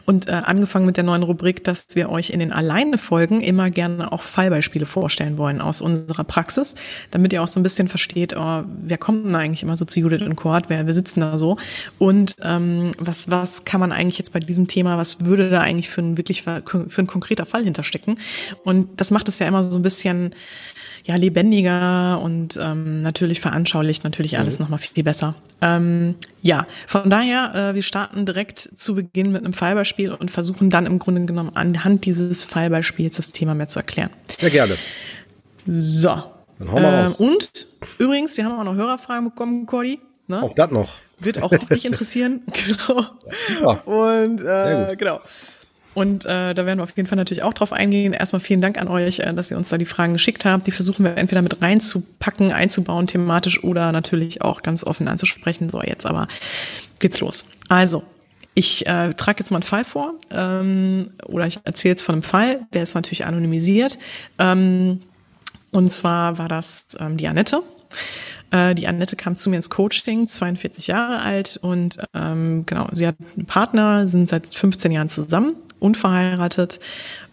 [0.05, 4.11] und äh, angefangen mit der neuen Rubrik, dass wir euch in den Alleine-Folgen immer gerne
[4.11, 6.75] auch Fallbeispiele vorstellen wollen aus unserer Praxis,
[7.11, 9.99] damit ihr auch so ein bisschen versteht, oh, wer kommt denn eigentlich immer so zu
[9.99, 11.57] Judith und Kurt, wer, wer sitzen da so?
[11.97, 15.89] Und ähm, was, was kann man eigentlich jetzt bei diesem Thema, was würde da eigentlich
[15.89, 16.63] für ein wirklich für
[16.97, 18.19] ein konkreter Fall hinterstecken?
[18.63, 20.35] Und das macht es ja immer so ein bisschen
[21.09, 24.65] ja lebendiger und ähm, natürlich veranschaulicht natürlich alles mhm.
[24.65, 25.33] nochmal viel besser.
[25.59, 30.69] Ähm, ja, von daher, äh, wir starten direkt zu Beginn mit einem Fallbeispiel und versuchen
[30.69, 34.11] dann im Grunde genommen anhand dieses Fallbeispiels das Thema mehr zu erklären.
[34.37, 34.75] Sehr gerne.
[35.65, 36.09] So.
[36.59, 37.19] Dann hauen wir äh, raus.
[37.19, 37.67] Und
[37.97, 39.99] übrigens, wir haben auch noch Hörerfragen bekommen, Cordy.
[40.27, 40.43] Ne?
[40.43, 40.97] Auch das noch.
[41.17, 42.43] Wird auch dich interessieren.
[42.53, 43.05] genau.
[43.61, 43.69] Ja.
[43.81, 45.21] Und äh, genau.
[45.95, 48.13] Und äh, da werden wir auf jeden Fall natürlich auch drauf eingehen.
[48.13, 50.67] Erstmal vielen Dank an euch, äh, dass ihr uns da die Fragen geschickt habt.
[50.67, 55.69] Die versuchen wir entweder mit reinzupacken, einzubauen thematisch oder natürlich auch ganz offen anzusprechen.
[55.69, 56.27] So, jetzt aber
[56.99, 57.45] geht's los.
[57.69, 58.03] Also,
[58.53, 62.23] ich äh, trage jetzt mal einen Fall vor ähm, oder ich erzähle jetzt von einem
[62.23, 63.97] Fall, der ist natürlich anonymisiert.
[64.37, 65.01] Ähm,
[65.71, 67.61] und zwar war das ähm, die Annette.
[68.51, 73.07] Äh, die Annette kam zu mir ins Coaching, 42 Jahre alt und ähm, genau, sie
[73.07, 76.79] hat einen Partner, sind seit 15 Jahren zusammen unverheiratet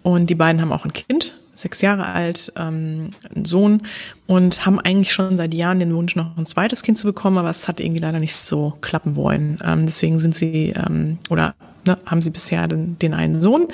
[0.03, 3.83] und die beiden haben auch ein Kind, sechs Jahre alt, ähm, einen Sohn
[4.27, 7.51] und haben eigentlich schon seit Jahren den Wunsch, noch ein zweites Kind zu bekommen, aber
[7.51, 9.59] es hat irgendwie leider nicht so klappen wollen.
[9.65, 11.55] Ähm, deswegen sind sie ähm, oder
[11.87, 13.69] ne, haben sie bisher den, den einen Sohn,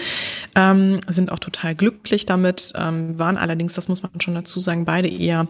[0.54, 4.84] ähm, sind auch total glücklich damit, ähm, waren allerdings, das muss man schon dazu sagen,
[4.84, 5.46] beide eher,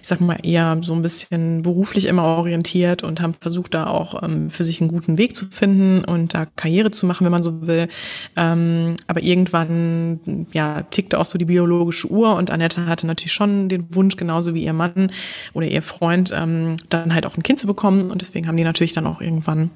[0.00, 4.22] ich sag mal, eher so ein bisschen beruflich immer orientiert und haben versucht, da auch
[4.22, 7.42] ähm, für sich einen guten Weg zu finden und da Karriere zu machen, wenn man
[7.42, 7.88] so will.
[8.36, 13.68] Ähm, aber irgendwann, ja, tickte auch so die biologische Uhr und Annette hatte natürlich schon
[13.68, 15.10] den Wunsch, genauso wie ihr Mann
[15.52, 18.64] oder ihr Freund, ähm, dann halt auch ein Kind zu bekommen und deswegen haben die
[18.64, 19.70] natürlich dann auch irgendwann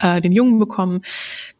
[0.00, 1.02] äh, den Jungen bekommen.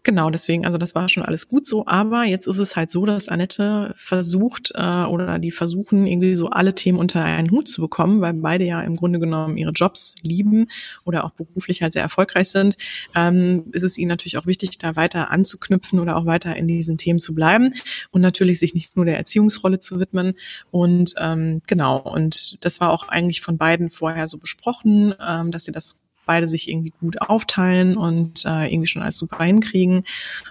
[0.03, 3.05] Genau, deswegen, also das war schon alles gut so, aber jetzt ist es halt so,
[3.05, 7.83] dass Annette versucht äh, oder die versuchen irgendwie so alle Themen unter einen Hut zu
[7.83, 10.69] bekommen, weil beide ja im Grunde genommen ihre Jobs lieben
[11.05, 12.79] oder auch beruflich halt sehr erfolgreich sind,
[13.15, 16.97] ähm, ist es ihnen natürlich auch wichtig, da weiter anzuknüpfen oder auch weiter in diesen
[16.97, 17.75] Themen zu bleiben
[18.11, 20.35] und natürlich sich nicht nur der Erziehungsrolle zu widmen.
[20.71, 25.65] Und ähm, genau und das war auch eigentlich von beiden vorher so besprochen, ähm, dass
[25.65, 26.01] sie das
[26.31, 30.05] beide sich irgendwie gut aufteilen und äh, irgendwie schon alles super hinkriegen.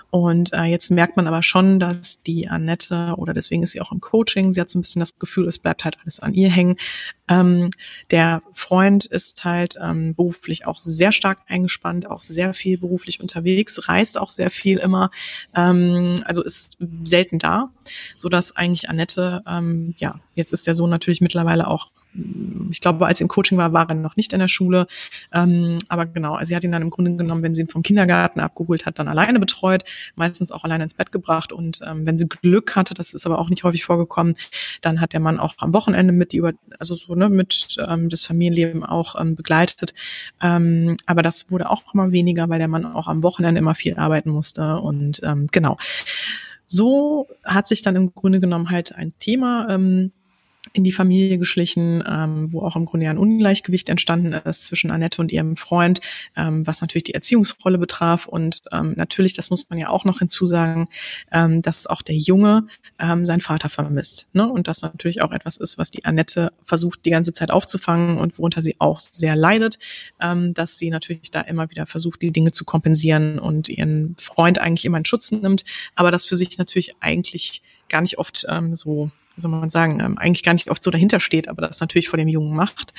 [0.10, 3.94] Und äh, jetzt merkt man aber schon, dass die Annette, oder deswegen ist sie auch
[3.94, 6.50] im Coaching, sie hat so ein bisschen das Gefühl, es bleibt halt alles an ihr
[6.50, 6.76] hängen.
[7.30, 7.70] Ähm,
[8.12, 13.88] der Freund ist halt ähm, beruflich auch sehr stark eingespannt, auch sehr viel beruflich unterwegs,
[13.88, 15.12] reist auch sehr viel immer,
[15.56, 17.70] ähm, also ist selten da,
[18.18, 21.90] so dass eigentlich Annette, ähm, ja, jetzt ist der Sohn natürlich mittlerweile auch
[22.72, 24.88] ich glaube, als sie im Coaching war, war er noch nicht in der Schule.
[25.32, 27.84] Ähm, aber genau, also sie hat ihn dann im Grunde genommen, wenn sie ihn vom
[27.84, 29.84] Kindergarten abgeholt hat, dann alleine betreut,
[30.16, 31.52] meistens auch alleine ins Bett gebracht.
[31.54, 34.36] Und ähm, wenn sie Glück hatte, das ist aber auch nicht häufig vorgekommen,
[34.82, 38.10] dann hat der Mann auch am Wochenende mit die über, also so ne, mit ähm,
[38.10, 39.94] das Familienleben auch ähm, begleitet.
[40.42, 43.98] Ähm, aber das wurde auch immer weniger, weil der Mann auch am Wochenende immer viel
[43.98, 44.78] arbeiten musste.
[44.80, 45.78] Und ähm, genau.
[46.66, 50.12] So hat sich dann im Grunde genommen halt ein Thema ähm,
[50.74, 55.22] in die Familie geschlichen, ähm, wo auch im Grunde ein Ungleichgewicht entstanden ist zwischen Annette
[55.22, 56.02] und ihrem Freund,
[56.36, 58.28] ähm, was natürlich die Erziehungsrolle betraf.
[58.28, 60.88] Und ähm, natürlich, das muss man ja auch noch hinzusagen,
[61.32, 62.68] ähm, dass auch der Junge
[63.00, 64.28] ähm, seinen Vater vermisst.
[64.34, 64.48] Ne?
[64.48, 68.38] Und das natürlich auch etwas ist, was die Annette versucht, die ganze Zeit aufzufangen und
[68.38, 69.80] worunter sie auch sehr leidet,
[70.20, 74.60] ähm, dass sie natürlich da immer wieder versucht, die Dinge zu kompensieren und ihren Freund
[74.60, 75.64] eigentlich immer in Schutz nimmt,
[75.96, 80.02] aber das für sich natürlich eigentlich gar nicht oft ähm, so wie soll man sagen,
[80.02, 82.94] ähm, eigentlich gar nicht oft so dahinter steht, aber das natürlich vor dem Jungen macht.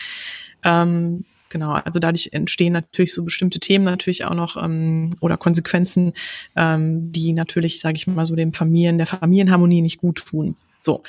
[0.64, 6.14] Ähm, genau, also dadurch entstehen natürlich so bestimmte Themen natürlich auch noch ähm, oder Konsequenzen,
[6.56, 10.56] ähm, die natürlich, sage ich mal so, dem Familien, der Familienharmonie nicht gut tun.
[10.78, 11.02] So.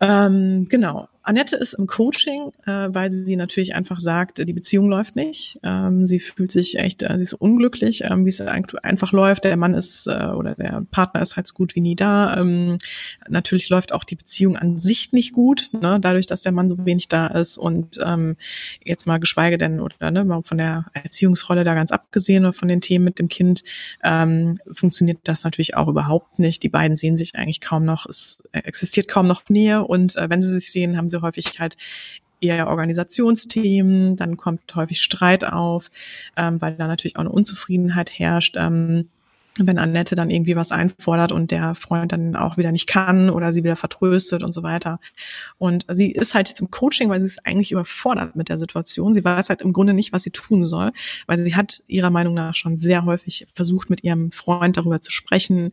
[0.00, 1.08] Ähm, genau.
[1.24, 5.58] Annette ist im Coaching, äh, weil sie natürlich einfach sagt, die Beziehung läuft nicht.
[5.62, 9.44] Ähm, sie fühlt sich echt, äh, sie ist unglücklich, ähm, wie es einfach läuft.
[9.44, 12.36] Der Mann ist äh, oder der Partner ist halt so gut wie nie da.
[12.36, 12.76] Ähm,
[13.28, 16.84] natürlich läuft auch die Beziehung an sich nicht gut, ne, dadurch, dass der Mann so
[16.84, 18.36] wenig da ist und ähm,
[18.84, 22.68] jetzt mal geschweige denn oder ne, mal von der Erziehungsrolle da ganz abgesehen oder von
[22.68, 23.62] den Themen mit dem Kind
[24.02, 26.64] ähm, funktioniert das natürlich auch überhaupt nicht.
[26.64, 30.42] Die beiden sehen sich eigentlich kaum noch, es existiert kaum noch Nähe und äh, wenn
[30.42, 31.76] sie sich sehen, haben sie häufig halt
[32.40, 35.90] eher Organisationsthemen, dann kommt häufig Streit auf,
[36.36, 38.56] ähm, weil da natürlich auch eine Unzufriedenheit herrscht.
[38.58, 39.08] Ähm,
[39.58, 43.52] wenn Annette dann irgendwie was einfordert und der Freund dann auch wieder nicht kann oder
[43.52, 44.98] sie wieder vertröstet und so weiter.
[45.58, 49.12] Und sie ist halt jetzt im Coaching, weil sie ist eigentlich überfordert mit der Situation.
[49.12, 50.92] Sie weiß halt im Grunde nicht, was sie tun soll,
[51.26, 55.10] weil sie hat ihrer Meinung nach schon sehr häufig versucht, mit ihrem Freund darüber zu
[55.10, 55.72] sprechen,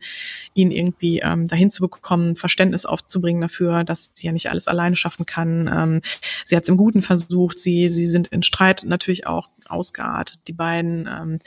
[0.52, 4.96] ihn irgendwie ähm, dahin zu bekommen, Verständnis aufzubringen dafür, dass sie ja nicht alles alleine
[4.96, 5.70] schaffen kann.
[5.72, 6.00] Ähm,
[6.44, 7.58] sie hat es im Guten versucht.
[7.58, 11.08] Sie, sie sind in Streit natürlich auch ausgeartet, die beiden.
[11.08, 11.38] Ähm,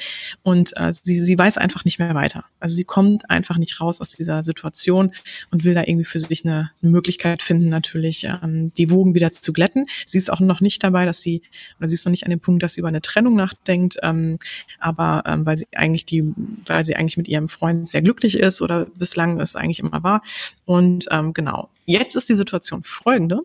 [0.43, 2.45] und äh, sie, sie weiß einfach nicht mehr weiter.
[2.59, 5.13] Also sie kommt einfach nicht raus aus dieser Situation
[5.51, 9.31] und will da irgendwie für sich eine, eine Möglichkeit finden, natürlich ähm, die Wogen wieder
[9.31, 9.87] zu glätten.
[10.05, 11.41] Sie ist auch noch nicht dabei, dass sie,
[11.79, 14.39] oder sie ist noch nicht an dem Punkt, dass sie über eine Trennung nachdenkt, ähm,
[14.79, 16.33] aber ähm, weil sie eigentlich die,
[16.67, 20.21] weil sie eigentlich mit ihrem Freund sehr glücklich ist oder bislang es eigentlich immer war.
[20.65, 23.41] Und ähm, genau, jetzt ist die Situation folgende.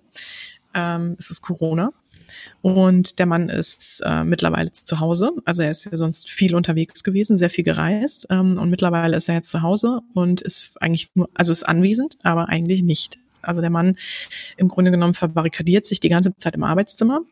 [0.74, 1.92] Ähm, es ist Corona
[2.62, 5.32] und der Mann ist äh, mittlerweile zu Hause.
[5.44, 8.26] Also er ist ja sonst viel unterwegs gewesen, sehr viel gereist.
[8.30, 12.16] Ähm, und mittlerweile ist er jetzt zu Hause und ist eigentlich nur, also ist anwesend,
[12.22, 13.18] aber eigentlich nicht.
[13.42, 13.96] Also der Mann
[14.56, 17.22] im Grunde genommen verbarrikadiert sich die ganze Zeit im Arbeitszimmer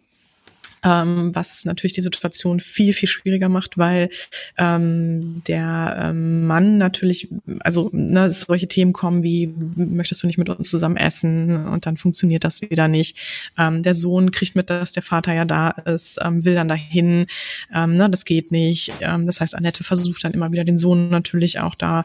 [0.87, 4.09] ähm, was natürlich die Situation viel, viel schwieriger macht, weil
[4.57, 7.29] ähm, der ähm, Mann natürlich,
[7.61, 11.97] also ne, solche Themen kommen wie, möchtest du nicht mit uns zusammen essen und dann
[11.97, 13.19] funktioniert das wieder nicht.
[13.59, 17.27] Ähm, der Sohn kriegt mit, dass der Vater ja da ist, ähm, will dann dahin,
[17.75, 18.93] ähm, ne, das geht nicht.
[19.01, 22.05] Ähm, das heißt, Annette versucht dann immer wieder den Sohn natürlich auch da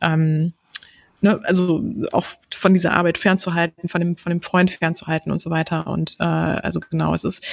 [0.00, 0.52] ähm,
[1.20, 5.50] ne, also auch von dieser Arbeit fernzuhalten, von dem, von dem Freund fernzuhalten und so
[5.50, 5.86] weiter.
[5.86, 7.46] Und äh, also genau, es ist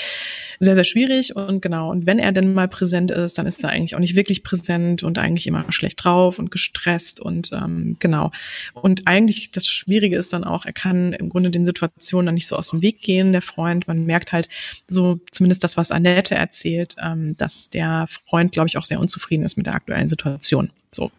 [0.60, 1.92] sehr, sehr schwierig und genau.
[1.92, 5.04] Und wenn er denn mal präsent ist, dann ist er eigentlich auch nicht wirklich präsent
[5.04, 8.32] und eigentlich immer schlecht drauf und gestresst und ähm, genau.
[8.74, 12.48] Und eigentlich das Schwierige ist dann auch, er kann im Grunde den Situationen dann nicht
[12.48, 13.88] so aus dem Weg gehen, der Freund.
[13.88, 14.50] Man merkt halt
[14.88, 19.44] so, zumindest das, was Annette erzählt, ähm, dass der Freund, glaube ich, auch sehr unzufrieden
[19.44, 20.72] ist mit der aktuellen Situation.
[20.92, 21.12] So,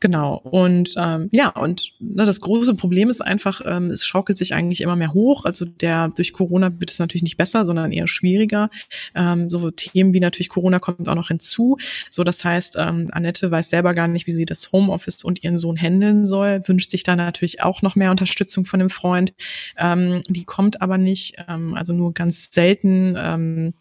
[0.00, 0.36] genau.
[0.44, 4.82] Und ähm, ja, und ne, das große Problem ist einfach, ähm, es schaukelt sich eigentlich
[4.82, 5.44] immer mehr hoch.
[5.44, 8.70] Also der durch Corona wird es natürlich nicht besser, sondern eher schwieriger.
[9.14, 11.78] Ähm, so Themen wie natürlich Corona kommt auch noch hinzu.
[12.10, 15.56] So, das heißt, ähm, Annette weiß selber gar nicht, wie sie das Homeoffice und ihren
[15.56, 19.34] Sohn handeln soll, wünscht sich da natürlich auch noch mehr Unterstützung von dem Freund.
[19.78, 23.16] Ähm, die kommt aber nicht, ähm, also nur ganz selten.
[23.18, 23.74] Ähm,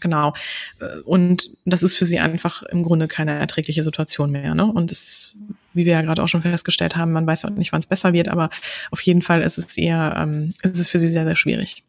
[0.00, 0.34] genau.
[1.04, 4.54] Und das ist für sie einfach im Grunde keine erträgliche Situation mehr.
[4.54, 4.64] Ne?
[4.64, 5.36] Und es,
[5.72, 8.12] wie wir ja gerade auch schon festgestellt haben, man weiß ja nicht, wann es besser
[8.12, 8.50] wird, aber
[8.90, 11.82] auf jeden Fall ist es eher, ähm, ist es für sie sehr, sehr schwierig.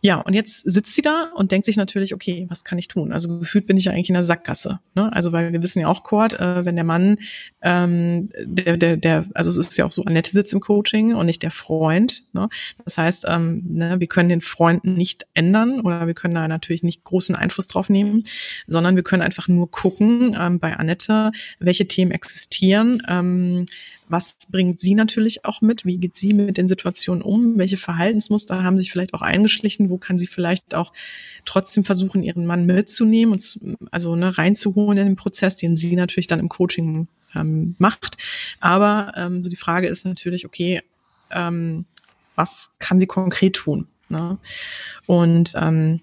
[0.00, 3.12] Ja, und jetzt sitzt sie da und denkt sich natürlich, okay, was kann ich tun?
[3.12, 4.80] Also gefühlt bin ich ja eigentlich in der Sackgasse.
[4.94, 5.12] Ne?
[5.12, 7.18] Also weil wir wissen ja auch, Kurt, äh, wenn der Mann,
[7.62, 11.26] ähm, der, der, der, also es ist ja auch so, Annette sitzt im Coaching und
[11.26, 12.24] nicht der Freund.
[12.32, 12.48] Ne?
[12.84, 16.82] Das heißt, ähm, ne, wir können den Freund nicht ändern oder wir können da natürlich
[16.82, 18.22] nicht großen Einfluss drauf nehmen,
[18.66, 23.66] sondern wir können einfach nur gucken ähm, bei Annette, welche Themen existieren, ähm,
[24.08, 25.84] was bringt sie natürlich auch mit?
[25.84, 27.58] Wie geht sie mit den Situationen um?
[27.58, 29.90] Welche Verhaltensmuster haben sich vielleicht auch eingeschlichen?
[29.90, 30.92] Wo kann sie vielleicht auch
[31.44, 36.26] trotzdem versuchen, ihren Mann mitzunehmen und also ne, reinzuholen in den Prozess, den sie natürlich
[36.26, 38.16] dann im Coaching ähm, macht.
[38.60, 40.82] Aber ähm, so die Frage ist natürlich, okay,
[41.30, 41.84] ähm,
[42.34, 43.88] was kann sie konkret tun?
[44.08, 44.38] Ne?
[45.06, 46.00] Und ähm,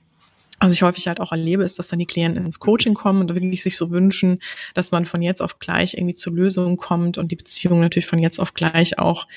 [0.59, 3.35] was ich häufig halt auch erlebe, ist, dass dann die Klienten ins Coaching kommen und
[3.35, 4.39] wirklich sich so wünschen,
[4.73, 8.19] dass man von jetzt auf gleich irgendwie zur Lösung kommt und die Beziehung natürlich von
[8.19, 9.27] jetzt auf gleich auch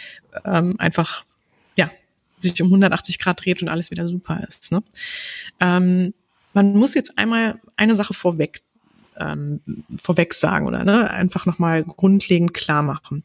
[0.45, 1.25] ähm, einfach,
[1.77, 1.91] ja,
[2.39, 4.71] sich um 180 Grad dreht und alles wieder super ist.
[4.71, 4.83] Ne?
[5.61, 6.15] Ähm,
[6.53, 8.61] man muss jetzt einmal eine Sache vorweg
[9.19, 9.61] ähm,
[10.01, 13.25] vorweg sagen oder ne, einfach nochmal grundlegend klar machen,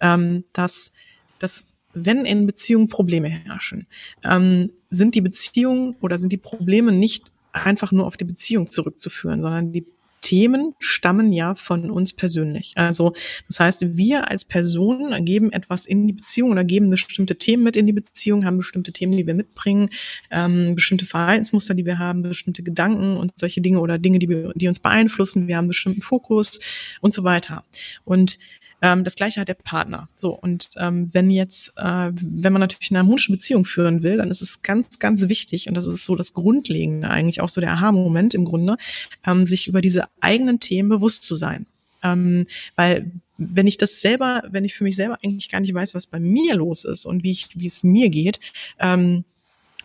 [0.00, 0.92] ähm, dass,
[1.40, 3.86] dass wenn in Beziehungen Probleme herrschen,
[4.24, 9.42] ähm, sind die Beziehungen oder sind die Probleme nicht einfach nur auf die Beziehung zurückzuführen,
[9.42, 9.86] sondern die
[10.20, 12.72] Themen stammen ja von uns persönlich.
[12.76, 13.12] Also
[13.48, 17.76] das heißt, wir als Personen geben etwas in die Beziehung oder geben bestimmte Themen mit
[17.76, 19.90] in die Beziehung, haben bestimmte Themen, die wir mitbringen,
[20.30, 24.52] ähm, bestimmte Verhaltensmuster, die wir haben, bestimmte Gedanken und solche Dinge oder Dinge, die, wir,
[24.54, 25.48] die uns beeinflussen.
[25.48, 26.60] Wir haben bestimmten Fokus
[27.00, 27.64] und so weiter.
[28.04, 28.38] Und
[28.82, 30.08] ähm, das gleiche hat der Partner.
[30.14, 34.30] So, und ähm, wenn jetzt, äh, wenn man natürlich eine harmonische Beziehung führen will, dann
[34.30, 37.72] ist es ganz, ganz wichtig, und das ist so das Grundlegende, eigentlich auch so der
[37.72, 38.76] Aha-Moment im Grunde,
[39.24, 41.66] ähm, sich über diese eigenen Themen bewusst zu sein.
[42.02, 45.94] Ähm, weil wenn ich das selber, wenn ich für mich selber eigentlich gar nicht weiß,
[45.94, 48.40] was bei mir los ist und wie ich, wie es mir geht,
[48.78, 49.24] ähm,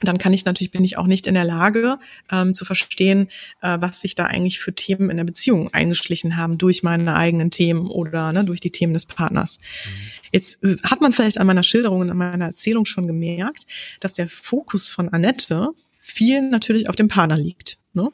[0.02, 1.98] dann kann ich natürlich, bin ich auch nicht in der Lage
[2.32, 3.30] ähm, zu verstehen,
[3.62, 7.52] äh, was sich da eigentlich für Themen in der Beziehung eingeschlichen haben durch meine eigenen
[7.52, 9.60] Themen oder ne, durch die Themen des Partners.
[9.60, 9.92] Mhm.
[10.32, 13.66] Jetzt äh, hat man vielleicht an meiner Schilderung und an meiner Erzählung schon gemerkt,
[14.00, 17.80] dass der Fokus von Annette viel natürlich auf dem Partner liegt.
[17.94, 18.04] Ne?
[18.04, 18.12] Mhm.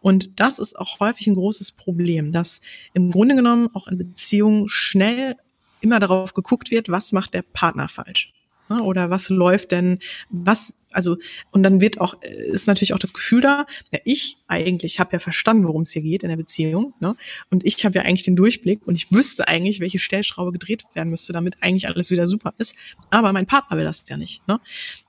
[0.00, 2.60] Und das ist auch häufig ein großes Problem, dass
[2.92, 5.36] im Grunde genommen auch in Beziehungen schnell
[5.80, 8.32] immer darauf geguckt wird, was macht der Partner falsch.
[8.68, 8.82] Ne?
[8.82, 11.16] Oder was läuft denn, was, also,
[11.50, 15.18] und dann wird auch, ist natürlich auch das Gefühl da, ja, ich eigentlich habe ja
[15.18, 17.16] verstanden, worum es hier geht in der Beziehung, ne?
[17.50, 21.10] Und ich habe ja eigentlich den Durchblick und ich wüsste eigentlich, welche Stellschraube gedreht werden
[21.10, 22.74] müsste, damit eigentlich alles wieder super ist.
[23.10, 24.46] Aber mein Partner will das ja nicht.
[24.48, 24.60] Ne?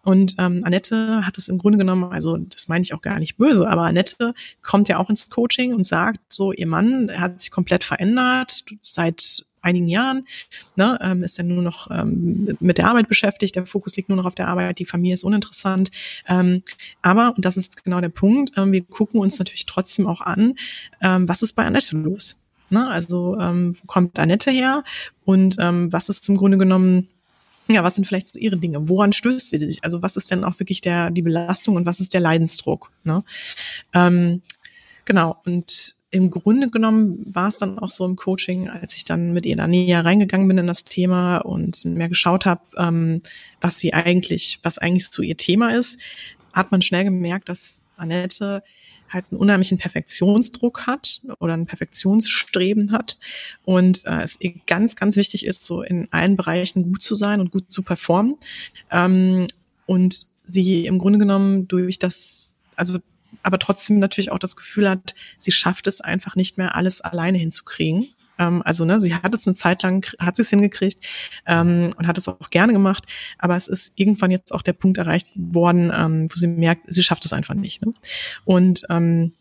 [0.04, 3.38] Und ähm, Annette hat es im Grunde genommen, also das meine ich auch gar nicht
[3.38, 7.52] böse, aber Annette kommt ja auch ins Coaching und sagt so, ihr Mann hat sich
[7.52, 10.28] komplett verändert seit einigen Jahren,
[10.76, 14.16] ne, ähm, ist dann nur noch ähm, mit der Arbeit beschäftigt, der Fokus liegt nur
[14.16, 15.92] noch auf der Arbeit, die Familie ist uninteressant.
[16.28, 16.64] Ähm,
[17.02, 20.56] aber, und das ist genau der Punkt, ähm, wir gucken uns natürlich trotzdem auch an,
[21.02, 22.38] ähm, was ist bei Annette los?
[22.70, 22.90] Ne?
[22.90, 24.84] Also ähm, wo kommt Annette her
[25.26, 27.08] und ähm, was ist im Grunde genommen
[27.68, 28.90] ja, was sind vielleicht so ihre Dinge?
[28.90, 29.84] Woran stößt sie sich?
[29.84, 32.92] Also was ist denn auch wirklich der die Belastung und was ist der Leidensdruck?
[33.04, 33.24] Ne?
[33.94, 34.42] Ähm,
[35.06, 35.38] genau.
[35.46, 39.46] Und im Grunde genommen war es dann auch so im Coaching, als ich dann mit
[39.46, 43.22] ihr da näher reingegangen bin in das Thema und mehr geschaut habe, ähm,
[43.62, 46.00] was sie eigentlich, was eigentlich so ihr Thema ist,
[46.52, 48.62] hat man schnell gemerkt, dass Annette
[49.10, 53.18] halt einen unheimlichen Perfektionsdruck hat oder ein Perfektionsstreben hat
[53.64, 57.40] und äh, es ihr ganz, ganz wichtig ist, so in allen Bereichen gut zu sein
[57.40, 58.36] und gut zu performen.
[58.90, 59.48] Ähm,
[59.86, 63.00] und sie im Grunde genommen durch das, also
[63.44, 67.38] aber trotzdem natürlich auch das Gefühl hat, sie schafft es einfach nicht mehr, alles alleine
[67.38, 68.08] hinzukriegen.
[68.38, 71.00] Ähm, also ne, sie hat es eine Zeit lang, hat sie es hingekriegt
[71.46, 73.06] ähm, und hat es auch gerne gemacht,
[73.38, 77.04] aber es ist irgendwann jetzt auch der Punkt erreicht worden, ähm, wo sie merkt, sie
[77.04, 77.86] schafft es einfach nicht.
[77.86, 77.94] Ne?
[78.46, 79.34] Und ähm,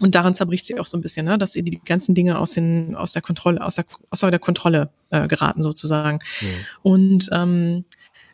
[0.00, 2.52] und daran zerbricht sie auch so ein bisschen, ne, dass ihr die ganzen Dinge aus
[2.52, 6.18] den aus der Kontrolle aus der aus der Kontrolle äh, geraten sozusagen.
[6.40, 6.46] Mhm.
[6.82, 7.84] Und ähm,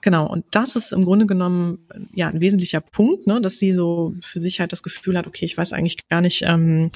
[0.03, 1.79] Genau, und das ist im Grunde genommen
[2.15, 5.45] ja ein wesentlicher Punkt, ne, dass sie so für sich halt das Gefühl hat, okay,
[5.45, 6.91] ich weiß eigentlich gar nicht, ähm,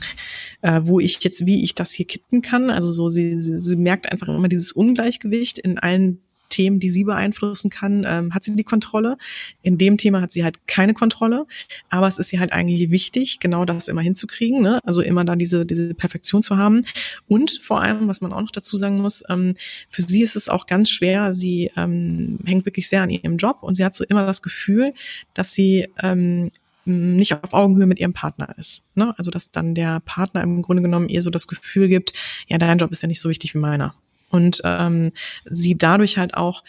[0.63, 2.71] äh, wo ich jetzt, wie ich das hier kitten kann.
[2.71, 6.21] Also so, sie, sie, sie merkt einfach immer dieses Ungleichgewicht in allen
[6.55, 9.17] Themen, die sie beeinflussen kann, ähm, hat sie die Kontrolle.
[9.63, 11.47] In dem Thema hat sie halt keine Kontrolle.
[11.91, 14.63] Aber es ist ihr halt eigentlich wichtig, genau das immer hinzukriegen.
[14.63, 14.79] Ne?
[14.85, 16.87] Also immer da diese, diese Perfektion zu haben.
[17.27, 19.57] Und vor allem, was man auch noch dazu sagen muss, ähm,
[19.91, 21.35] für sie ist es auch ganz schwer.
[21.35, 24.95] Sie ähm, hängt wirklich sehr an ihrem Job und sie hat so immer das Gefühl,
[25.35, 26.53] dass sie ähm,
[26.85, 28.97] nicht auf Augenhöhe mit ihrem Partner ist.
[28.97, 29.15] Ne?
[29.19, 32.13] Also dass dann der Partner im Grunde genommen ihr so das Gefühl gibt,
[32.47, 33.95] ja, dein Job ist ja nicht so wichtig wie meiner.
[34.35, 35.13] Und ähm,
[35.45, 36.65] sie dadurch halt auch,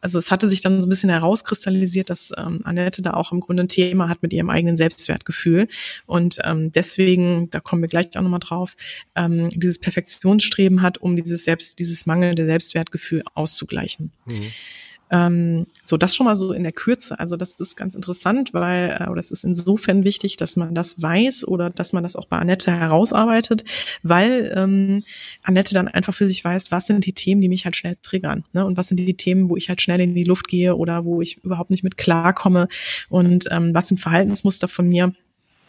[0.00, 3.40] also es hatte sich dann so ein bisschen herauskristallisiert, dass ähm, Annette da auch im
[3.40, 5.68] Grunde ein Thema hat mit ihrem eigenen Selbstwertgefühl
[6.06, 8.74] und ähm, deswegen, da kommen wir gleich auch nochmal drauf,
[9.16, 14.12] ähm, dieses Perfektionsstreben hat, um dieses Selbst, dieses mangelnde Selbstwertgefühl auszugleichen.
[14.24, 14.52] Mhm.
[15.10, 17.18] Ähm, so, das schon mal so in der Kürze.
[17.18, 21.02] Also das ist ganz interessant, weil, äh, oder es ist insofern wichtig, dass man das
[21.02, 23.64] weiß oder dass man das auch bei Annette herausarbeitet,
[24.02, 25.02] weil ähm,
[25.42, 28.44] Annette dann einfach für sich weiß, was sind die Themen, die mich halt schnell triggern,
[28.52, 28.64] ne?
[28.64, 31.20] Und was sind die Themen, wo ich halt schnell in die Luft gehe oder wo
[31.20, 32.68] ich überhaupt nicht mit klarkomme
[33.08, 35.12] und ähm, was sind Verhaltensmuster von mir,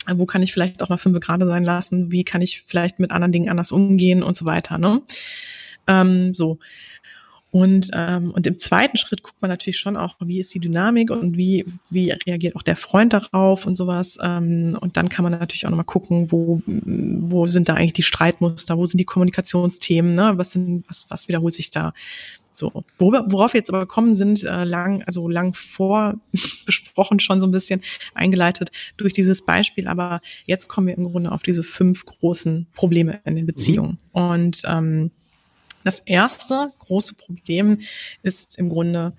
[0.08, 3.12] wo kann ich vielleicht auch mal fünf gerade sein lassen, wie kann ich vielleicht mit
[3.12, 4.78] anderen Dingen anders umgehen und so weiter.
[4.78, 5.02] Ne?
[5.88, 6.60] Ähm, so.
[7.52, 11.12] Und, ähm, und im zweiten Schritt guckt man natürlich schon auch, wie ist die Dynamik
[11.12, 14.18] und wie, wie reagiert auch der Freund darauf und sowas.
[14.22, 18.04] Ähm, und dann kann man natürlich auch nochmal gucken, wo, wo sind da eigentlich die
[18.04, 20.34] Streitmuster, wo sind die Kommunikationsthemen, ne?
[20.36, 21.94] was, sind, was, was wiederholt sich da.
[22.54, 26.16] So, worüber, worauf wir jetzt aber kommen, sind äh, lang, also lang vor
[26.66, 27.82] besprochen schon so ein bisschen
[28.14, 33.20] eingeleitet durch dieses Beispiel, aber jetzt kommen wir im Grunde auf diese fünf großen Probleme
[33.26, 34.00] in den Beziehungen.
[34.14, 34.22] Mhm.
[34.22, 35.12] Und ähm,
[35.84, 37.80] das erste große Problem
[38.24, 39.14] ist im Grunde,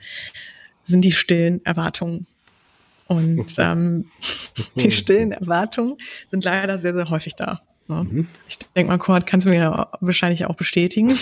[0.83, 2.27] sind die stillen Erwartungen.
[3.07, 4.07] Und ähm,
[4.77, 5.96] die stillen Erwartungen
[6.29, 7.61] sind leider sehr, sehr häufig da.
[7.88, 8.05] Ne?
[8.05, 8.27] Mhm.
[8.48, 11.18] Ich denke mal, Kurt, kannst du mir wahrscheinlich auch bestätigen.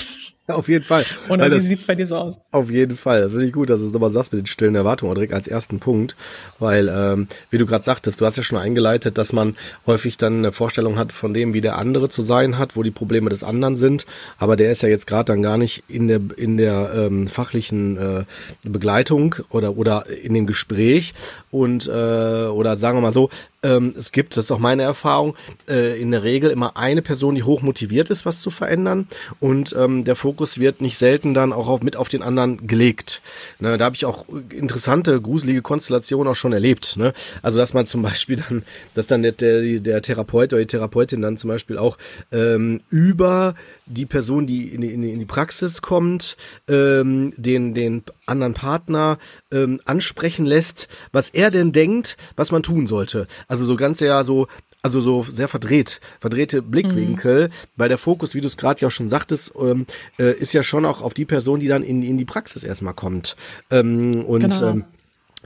[0.54, 1.04] Auf jeden Fall.
[1.28, 2.38] Weil wie sieht's bei dir so aus?
[2.52, 3.22] Auf jeden Fall.
[3.22, 5.48] Das finde ich gut, dass du es nochmal sagst mit den stillen Erwartungen, direkt als
[5.48, 6.16] ersten Punkt.
[6.58, 10.38] Weil, ähm, wie du gerade sagtest, du hast ja schon eingeleitet, dass man häufig dann
[10.38, 13.44] eine Vorstellung hat von dem, wie der andere zu sein hat, wo die Probleme des
[13.44, 14.06] anderen sind.
[14.38, 17.96] Aber der ist ja jetzt gerade dann gar nicht in der, in der ähm, fachlichen
[17.96, 18.24] äh,
[18.62, 21.14] Begleitung oder, oder in dem Gespräch.
[21.50, 23.30] Und, äh, oder sagen wir mal so,
[23.62, 25.36] ähm, es gibt, das ist auch meine Erfahrung,
[25.68, 29.06] äh, in der Regel immer eine Person, die hoch motiviert ist, was zu verändern.
[29.38, 32.66] Und ähm, der Fokus Fokus wird nicht selten dann auch auf, mit auf den anderen
[32.66, 33.20] gelegt.
[33.58, 36.96] Ne, da habe ich auch interessante, gruselige Konstellationen auch schon erlebt.
[36.96, 37.12] Ne?
[37.42, 38.62] Also dass man zum Beispiel dann,
[38.94, 41.98] dass dann der, der, der Therapeut oder die Therapeutin dann zum Beispiel auch
[42.32, 48.54] ähm, über die Person, die in, in, in die Praxis kommt, ähm, den, den anderen
[48.54, 49.18] Partner
[49.52, 53.26] ähm, ansprechen lässt, was er denn denkt, was man tun sollte.
[53.46, 54.46] Also so ganz ja so
[54.82, 57.52] also so sehr verdreht, verdrehte Blickwinkel, mhm.
[57.76, 59.86] weil der Fokus, wie du es gerade ja auch schon sagtest, ähm,
[60.18, 62.94] äh, ist ja schon auch auf die Person, die dann in, in die Praxis erstmal
[62.94, 63.36] kommt.
[63.70, 64.70] Ähm, und genau.
[64.70, 64.84] ähm,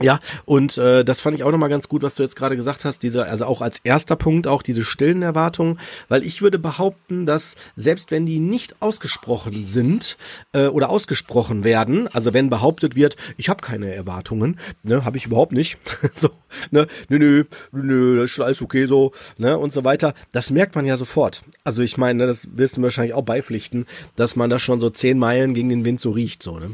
[0.01, 2.83] ja, und äh, das fand ich auch nochmal ganz gut, was du jetzt gerade gesagt
[2.83, 5.79] hast, diese, also auch als erster Punkt auch diese stillen Erwartungen,
[6.09, 10.17] weil ich würde behaupten, dass selbst wenn die nicht ausgesprochen sind
[10.51, 15.27] äh, oder ausgesprochen werden, also wenn behauptet wird, ich habe keine Erwartungen, ne, habe ich
[15.27, 15.77] überhaupt nicht,
[16.13, 16.29] so,
[16.71, 20.75] ne, nö, nö, nö, das ist alles okay so, ne, und so weiter, das merkt
[20.75, 21.43] man ja sofort.
[21.63, 23.85] Also ich meine, ne, das wirst du wahrscheinlich auch beipflichten,
[24.17, 26.71] dass man das schon so zehn Meilen gegen den Wind so riecht, so, ne.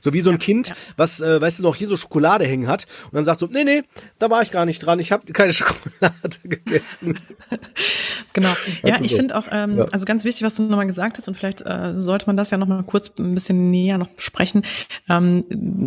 [0.00, 2.86] So wie so ein Kind, was, äh, weißt du, noch hier so Schokolade hängen hat
[3.06, 3.82] und dann sagt so, nee, nee,
[4.18, 7.18] da war ich gar nicht dran, ich habe keine Schokolade gegessen.
[8.32, 8.52] genau.
[8.82, 9.16] Ja, ich so.
[9.16, 9.84] finde auch, ähm, ja.
[9.92, 12.58] also ganz wichtig, was du nochmal gesagt hast und vielleicht äh, sollte man das ja
[12.58, 14.62] nochmal kurz ein bisschen näher noch besprechen.
[15.08, 15.44] Ähm,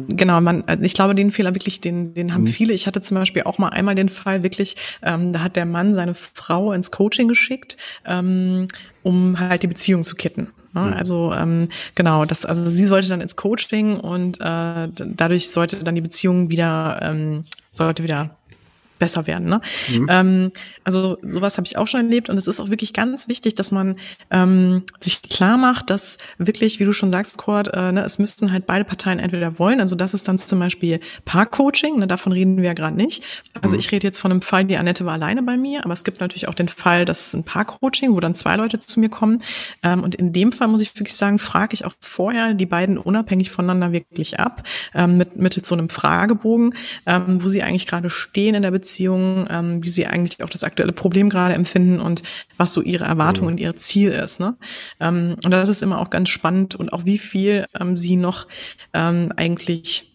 [0.10, 2.48] genau, man, äh, ich glaube, den Fehler wirklich, den, den haben mhm.
[2.48, 2.74] viele.
[2.74, 5.96] Ich hatte zum Beispiel auch mal einmal den Fall wirklich, ähm, da hat der Mann
[5.96, 8.68] seine Frau ins Coaching geschickt, ähm,
[9.04, 10.52] um halt die Beziehung zu kitten.
[10.74, 10.82] Ne?
[10.82, 10.94] Mhm.
[10.94, 15.96] Also ähm, genau, das, also sie sollte dann ins Coaching und äh, dadurch sollte dann
[15.96, 18.36] die Beziehung wieder ähm, sollte wieder
[19.02, 19.50] besser werden.
[19.50, 19.62] Ne?
[19.90, 20.08] Mhm.
[20.10, 20.52] Ähm,
[20.84, 23.72] also sowas habe ich auch schon erlebt und es ist auch wirklich ganz wichtig, dass
[23.72, 23.98] man
[24.30, 28.52] ähm, sich klar macht, dass wirklich, wie du schon sagst, Cord, äh, ne, es müssten
[28.52, 29.82] halt beide Parteien entweder wollen.
[29.82, 33.24] Also das ist dann zum Beispiel Paarcoaching, ne, davon reden wir ja gerade nicht.
[33.60, 33.80] Also mhm.
[33.80, 36.20] ich rede jetzt von einem Fall, die Annette war alleine bei mir, aber es gibt
[36.22, 39.42] natürlich auch den Fall, dass ein Paarcoaching, wo dann zwei Leute zu mir kommen.
[39.82, 43.00] Ähm, und in dem Fall muss ich wirklich sagen, frage ich auch vorher die beiden
[43.00, 44.62] unabhängig voneinander wirklich ab,
[44.94, 46.76] ähm, mit mittels so einem Fragebogen,
[47.08, 50.50] ähm, wo sie eigentlich gerade stehen in der Beziehung Beziehung, ähm, wie sie eigentlich auch
[50.50, 52.24] das aktuelle Problem gerade empfinden und
[52.58, 53.52] was so ihre Erwartung mhm.
[53.54, 54.40] und ihr Ziel ist.
[54.40, 54.58] Ne?
[55.00, 58.48] Ähm, und das ist immer auch ganz spannend und auch wie viel ähm, sie noch
[58.94, 60.11] ähm, eigentlich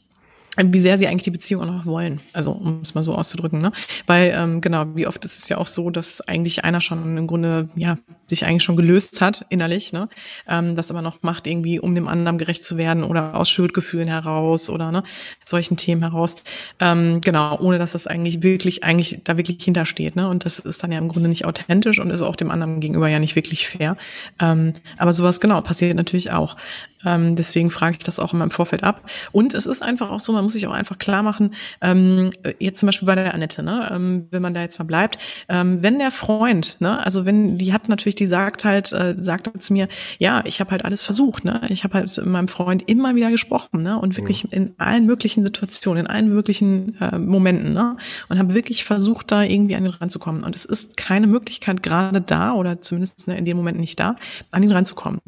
[0.63, 2.21] wie sehr sie eigentlich die Beziehung auch noch wollen.
[2.33, 3.73] Also um es mal so auszudrücken, ne?
[4.07, 7.27] Weil ähm, genau, wie oft ist es ja auch so, dass eigentlich einer schon im
[7.27, 10.09] Grunde ja sich eigentlich schon gelöst hat innerlich, ne?
[10.49, 14.09] Ähm, das aber noch macht irgendwie, um dem anderen gerecht zu werden oder aus Schuldgefühlen
[14.09, 15.03] heraus oder ne
[15.45, 16.37] solchen Themen heraus.
[16.81, 20.29] Ähm, genau, ohne dass das eigentlich wirklich eigentlich da wirklich hintersteht, ne?
[20.29, 23.09] Und das ist dann ja im Grunde nicht authentisch und ist auch dem anderen gegenüber
[23.09, 23.97] ja nicht wirklich fair.
[24.41, 26.57] Ähm, aber sowas genau passiert natürlich auch.
[27.05, 29.03] Ähm, deswegen frage ich das auch immer im Vorfeld ab.
[29.33, 32.81] Und es ist einfach auch so, man muss sich auch einfach klar machen, ähm, jetzt
[32.81, 35.99] zum Beispiel bei der Annette, ne, ähm, wenn man da jetzt mal bleibt, ähm, wenn
[35.99, 39.89] der Freund, ne, also wenn, die hat natürlich, die sagt halt, äh, sagt zu mir,
[40.19, 43.31] ja, ich habe halt alles versucht, ne, ich habe halt mit meinem Freund immer wieder
[43.31, 44.51] gesprochen, ne, und wirklich mhm.
[44.53, 47.97] in allen möglichen Situationen, in allen möglichen äh, Momenten, ne,
[48.29, 50.45] und habe wirklich versucht, da irgendwie an ihn ranzukommen.
[50.45, 54.17] Und es ist keine Möglichkeit gerade da oder zumindest ne, in dem Moment nicht da,
[54.51, 55.21] an ihn ranzukommen.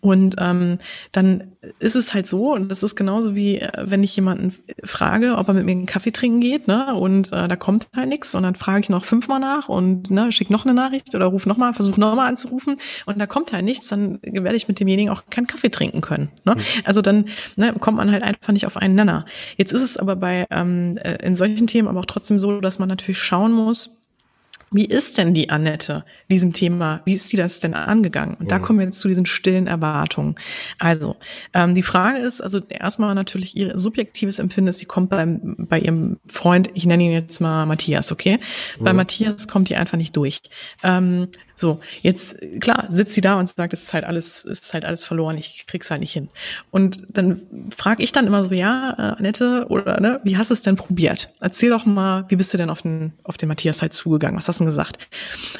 [0.00, 0.78] Und ähm,
[1.16, 4.52] dann ist es halt so, und das ist genauso wie, äh, wenn ich jemanden
[4.82, 8.08] frage, ob er mit mir einen Kaffee trinken geht, ne, und äh, da kommt halt
[8.08, 11.26] nichts, und dann frage ich noch fünfmal nach und ne, schicke noch eine Nachricht oder
[11.26, 15.12] rufe nochmal, versuche nochmal anzurufen, und da kommt halt nichts, dann werde ich mit demjenigen
[15.12, 16.30] auch keinen Kaffee trinken können.
[16.44, 16.56] Ne?
[16.56, 16.60] Mhm.
[16.84, 19.24] Also dann ne, kommt man halt einfach nicht auf einen Nenner.
[19.56, 22.80] Jetzt ist es aber bei ähm, äh, in solchen Themen aber auch trotzdem so, dass
[22.80, 24.03] man natürlich schauen muss,
[24.70, 27.00] wie ist denn die Annette diesem Thema?
[27.04, 28.34] Wie ist sie das denn angegangen?
[28.34, 30.34] Und da kommen wir jetzt zu diesen stillen Erwartungen.
[30.78, 31.16] Also,
[31.52, 36.18] ähm, die Frage ist, also erstmal natürlich ihr subjektives Empfinden sie kommt beim, bei ihrem
[36.26, 38.38] Freund, ich nenne ihn jetzt mal Matthias, okay?
[38.80, 40.40] Bei Matthias kommt die einfach nicht durch.
[40.82, 44.74] Ähm, so, jetzt, klar, sitzt sie da und sagt, es ist halt alles, es ist
[44.74, 46.28] halt alles verloren, ich krieg's halt nicht hin.
[46.70, 47.42] Und dann
[47.76, 50.76] frage ich dann immer so, ja, äh, Annette, oder ne, wie hast du es denn
[50.76, 51.32] probiert?
[51.40, 54.36] Erzähl doch mal, wie bist du denn auf den, auf den Matthias halt zugegangen?
[54.36, 54.98] Was hast du denn gesagt?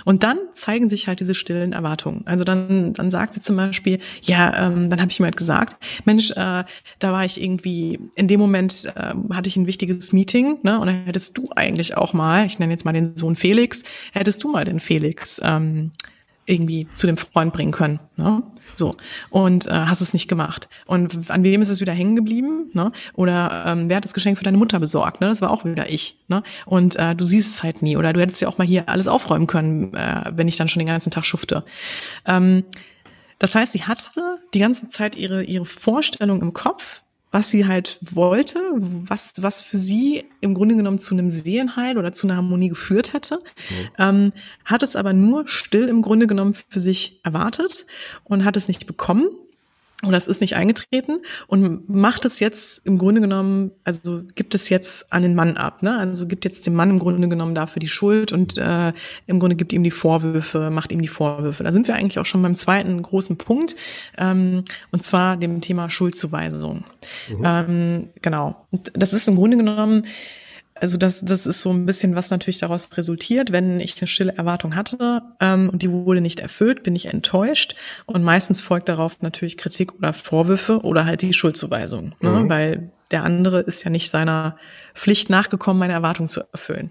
[0.04, 2.22] Und dann zeigen sich halt diese stillen Erwartungen.
[2.26, 5.76] Also dann, dann sagt sie zum Beispiel, ja, ähm, dann habe ich mir halt gesagt,
[6.04, 6.64] Mensch, äh,
[6.98, 10.80] da war ich irgendwie, in dem Moment äh, hatte ich ein wichtiges Meeting, ne?
[10.80, 14.42] Und dann hättest du eigentlich auch mal, ich nenne jetzt mal den Sohn Felix, hättest
[14.42, 15.83] du mal den Felix ähm,
[16.46, 18.00] irgendwie zu dem Freund bringen können.
[18.16, 18.42] Ne?
[18.76, 18.94] So.
[19.30, 20.68] Und äh, hast es nicht gemacht.
[20.86, 22.70] Und an wem ist es wieder hängen geblieben?
[22.74, 22.92] Ne?
[23.14, 25.20] Oder ähm, wer hat das Geschenk für deine Mutter besorgt?
[25.20, 25.28] Ne?
[25.28, 26.18] Das war auch wieder ich.
[26.28, 26.42] Ne?
[26.66, 27.96] Und äh, du siehst es halt nie.
[27.96, 30.80] Oder du hättest ja auch mal hier alles aufräumen können, äh, wenn ich dann schon
[30.80, 31.64] den ganzen Tag schufte.
[32.26, 32.64] Ähm,
[33.38, 34.10] das heißt, sie hatte
[34.52, 37.02] die ganze Zeit ihre, ihre Vorstellung im Kopf,
[37.34, 42.12] was sie halt wollte, was, was für sie im Grunde genommen zu einem Seelenheil oder
[42.12, 43.88] zu einer Harmonie geführt hätte, mhm.
[43.98, 44.32] ähm,
[44.64, 47.86] hat es aber nur still im Grunde genommen für sich erwartet
[48.22, 49.26] und hat es nicht bekommen
[50.04, 54.68] und das ist nicht eingetreten und macht es jetzt im Grunde genommen, also gibt es
[54.68, 55.98] jetzt an den Mann ab, ne?
[55.98, 58.92] Also gibt jetzt dem Mann im Grunde genommen dafür die Schuld und äh,
[59.26, 61.64] im Grunde gibt ihm die Vorwürfe, macht ihm die Vorwürfe.
[61.64, 63.76] Da sind wir eigentlich auch schon beim zweiten großen Punkt
[64.18, 66.84] ähm, und zwar dem Thema Schuldzuweisung.
[67.28, 67.44] Mhm.
[67.44, 68.66] Ähm, genau.
[68.70, 70.04] Und das ist im Grunde genommen
[70.74, 74.34] also das, das ist so ein bisschen, was natürlich daraus resultiert, wenn ich eine stille
[74.36, 79.22] Erwartung hatte ähm, und die wurde nicht erfüllt, bin ich enttäuscht und meistens folgt darauf
[79.22, 82.30] natürlich Kritik oder Vorwürfe oder halt die Schuldzuweisung, ne?
[82.30, 82.48] mhm.
[82.48, 84.56] weil der andere ist ja nicht seiner
[84.92, 86.90] Pflicht nachgekommen, meine Erwartung zu erfüllen.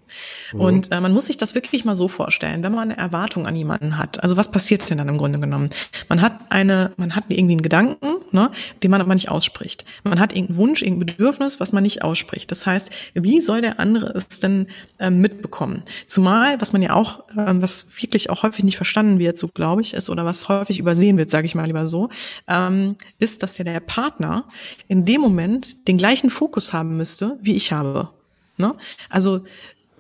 [0.54, 0.60] Mhm.
[0.62, 3.58] Und äh, man muss sich das wirklich mal so vorstellen, wenn man eine Erwartung an
[3.58, 4.24] jemanden hat.
[4.24, 5.70] Also was passiert denn dann im Grunde genommen?
[6.08, 8.52] Man hat eine, man hat irgendwie einen Gedanken, ne,
[8.82, 9.84] den man aber nicht ausspricht.
[10.06, 12.52] Man hat irgendeinen Wunsch, irgendein Bedürfnis, was man nicht ausspricht.
[12.52, 14.68] Das heißt, wie soll der andere es denn
[15.00, 15.84] äh, mitbekommen?
[16.08, 19.82] Zumal, was man ja auch, äh, was wirklich auch häufig nicht verstanden wird, so glaube
[19.82, 22.08] ich, ist oder was häufig übersehen wird, sage ich mal lieber so,
[22.48, 24.46] ähm, ist, dass ja der Partner
[24.88, 28.10] in dem Moment den gleichen gleichen Fokus haben müsste, wie ich habe.
[28.58, 28.76] Ne?
[29.10, 29.42] Also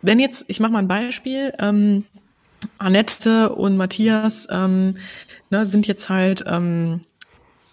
[0.03, 2.05] wenn jetzt, ich mache mal ein Beispiel, ähm,
[2.77, 4.95] Annette und Matthias ähm,
[5.49, 7.01] ne, sind jetzt halt ähm,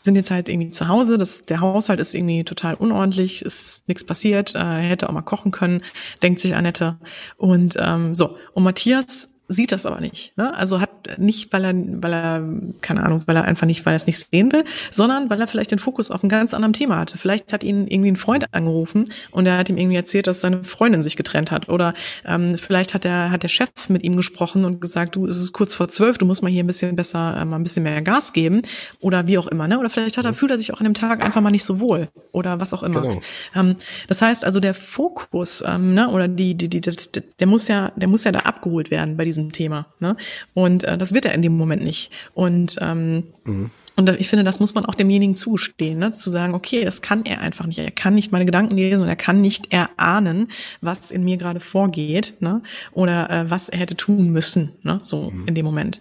[0.02, 1.18] sind jetzt halt irgendwie zu Hause.
[1.18, 5.50] Das, der Haushalt ist irgendwie total unordentlich, ist nichts passiert, äh, hätte auch mal kochen
[5.50, 5.82] können,
[6.22, 6.96] denkt sich Annette.
[7.36, 10.36] Und ähm, so, und Matthias sieht das aber nicht.
[10.36, 10.54] Ne?
[10.54, 12.42] Also hat nicht, weil er, weil er,
[12.80, 15.48] keine Ahnung, weil er einfach nicht, weil er es nicht sehen will, sondern weil er
[15.48, 17.18] vielleicht den Fokus auf ein ganz anderem Thema hatte.
[17.18, 20.62] Vielleicht hat ihn irgendwie ein Freund angerufen und er hat ihm irgendwie erzählt, dass seine
[20.62, 21.68] Freundin sich getrennt hat.
[21.68, 21.94] Oder
[22.24, 25.52] ähm, vielleicht hat der, hat der Chef mit ihm gesprochen und gesagt, du, es ist
[25.52, 28.02] kurz vor zwölf, du musst mal hier ein bisschen besser, äh, mal ein bisschen mehr
[28.02, 28.62] Gas geben.
[29.00, 29.66] Oder wie auch immer.
[29.66, 29.80] Ne?
[29.80, 31.80] Oder vielleicht hat er, fühlt er sich auch an dem Tag einfach mal nicht so
[31.80, 32.08] wohl.
[32.30, 33.00] Oder was auch immer.
[33.00, 33.20] Genau.
[33.56, 33.74] Ähm,
[34.06, 37.90] das heißt also, der Fokus, ähm, ne, oder die, die, die, das, der muss ja,
[37.96, 39.86] der muss ja da abgeholt werden bei diesem diesem Thema.
[39.98, 40.16] Ne?
[40.54, 42.10] Und äh, das wird er in dem Moment nicht.
[42.34, 43.70] Und ähm, mhm.
[44.00, 46.10] Und ich finde, das muss man auch demjenigen zustehen, ne?
[46.10, 47.78] zu sagen, okay, das kann er einfach nicht.
[47.78, 50.48] Er kann nicht meine Gedanken lesen und er kann nicht erahnen,
[50.80, 52.62] was in mir gerade vorgeht, ne?
[52.92, 55.00] oder äh, was er hätte tun müssen, ne?
[55.02, 55.48] so mhm.
[55.48, 56.00] in dem Moment.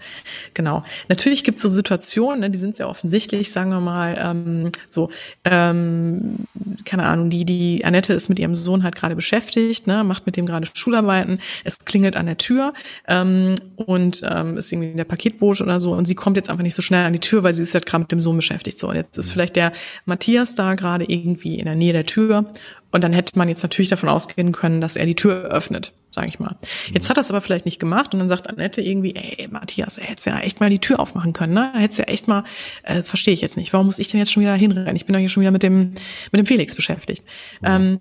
[0.54, 0.86] Genau.
[1.10, 2.50] Natürlich gibt es so Situationen, ne?
[2.50, 5.12] die sind sehr offensichtlich, sagen wir mal, ähm, so,
[5.44, 6.46] ähm,
[6.86, 10.06] keine Ahnung, die, die Annette ist mit ihrem Sohn halt gerade beschäftigt, ne?
[10.06, 12.74] macht mit dem gerade Schularbeiten, es klingelt an der Tür
[13.10, 16.76] ähm, und ähm, ist irgendwie der Paketboot oder so und sie kommt jetzt einfach nicht
[16.76, 18.78] so schnell an die Tür, weil sie ist ja gerade mit dem Sohn beschäftigt.
[18.78, 19.72] So, und jetzt ist vielleicht der
[20.06, 22.52] Matthias da gerade irgendwie in der Nähe der Tür.
[22.92, 26.28] Und dann hätte man jetzt natürlich davon ausgehen können, dass er die Tür öffnet, sage
[26.30, 26.58] ich mal.
[26.92, 30.00] Jetzt hat er es aber vielleicht nicht gemacht und dann sagt Annette irgendwie, ey, Matthias,
[30.00, 31.72] er hätte ja echt mal die Tür aufmachen können, ne?
[31.76, 32.44] Er hätte ja echt mal,
[32.84, 33.74] äh, verstehe ich jetzt nicht.
[33.74, 34.96] Warum muss ich denn jetzt schon wieder hinrennen?
[34.96, 35.94] Ich bin doch hier schon wieder mit dem,
[36.32, 37.24] mit dem Felix beschäftigt.
[37.62, 37.76] Ja.
[37.76, 38.00] Ähm,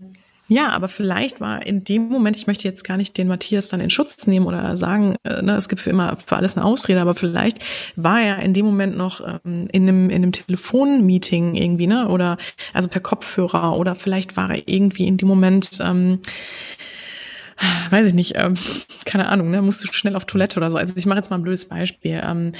[0.49, 3.81] Ja, aber vielleicht war in dem Moment, ich möchte jetzt gar nicht den Matthias dann
[3.81, 7.01] in Schutz nehmen oder sagen, äh, ne, es gibt für immer für alles eine Ausrede,
[7.01, 7.59] aber vielleicht
[7.97, 12.39] war er in dem Moment noch ähm, in einem in einem Telefonmeeting irgendwie, ne, oder
[12.73, 16.21] also per Kopfhörer oder vielleicht war er irgendwie in dem Moment ähm,
[17.91, 18.55] weiß ich nicht, ähm,
[19.05, 20.79] keine Ahnung, ne, musst du schnell auf Toilette oder so.
[20.79, 22.21] Also ich mache jetzt mal ein blödes Beispiel.
[22.25, 22.53] Ähm,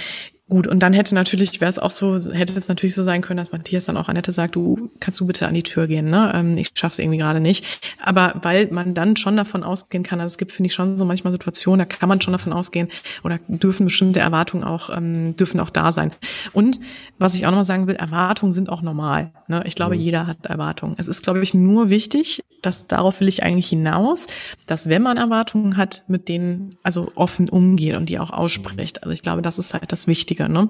[0.49, 3.37] Gut, und dann hätte natürlich, wäre es auch so, hätte es natürlich so sein können,
[3.37, 6.33] dass Matthias dann auch Annette sagt, du kannst du bitte an die Tür gehen, ne?
[6.35, 7.67] Ähm, ich schaff's irgendwie gerade nicht.
[8.03, 11.05] Aber weil man dann schon davon ausgehen kann, also es gibt, finde ich, schon so
[11.05, 12.89] manchmal Situationen, da kann man schon davon ausgehen
[13.25, 16.13] oder dürfen bestimmte Erwartungen auch, ähm, dürfen auch da sein.
[16.55, 16.81] Und
[17.19, 19.33] was ich auch nochmal sagen will, Erwartungen sind auch normal.
[19.49, 19.63] Ne?
[19.67, 20.01] Ich glaube, mhm.
[20.01, 20.95] jeder hat Erwartungen.
[20.97, 24.27] Es ist, glaube ich, nur wichtig, dass darauf will ich eigentlich hinaus,
[24.67, 29.03] dass wenn man Erwartungen hat, mit denen also offen umgeht und die auch ausspricht.
[29.03, 30.69] Also ich glaube, das ist halt das Wichtige wichtiger, ne?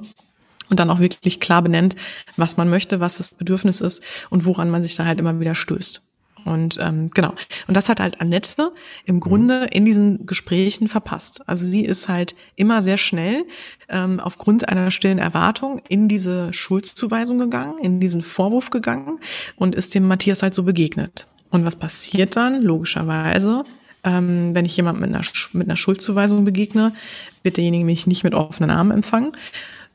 [0.71, 1.97] Und dann auch wirklich klar benennt,
[2.37, 5.55] was man möchte, was das Bedürfnis ist und woran man sich da halt immer wieder
[5.55, 6.03] stößt.
[6.45, 7.35] Und ähm, genau.
[7.67, 8.73] Und das hat halt Annette
[9.07, 11.49] im Grunde in diesen Gesprächen verpasst.
[11.49, 13.45] Also sie ist halt immer sehr schnell
[13.89, 19.19] ähm, aufgrund einer stillen Erwartung in diese Schuldzuweisung gegangen, in diesen Vorwurf gegangen
[19.57, 21.27] und ist dem Matthias halt so begegnet.
[21.51, 22.63] Und was passiert dann?
[22.63, 23.65] Logischerweise
[24.09, 26.95] ähm, wenn ich jemand mit einer, mit einer Schuldzuweisung begegne,
[27.43, 29.33] wird derjenige mich nicht mit offenen Armen empfangen,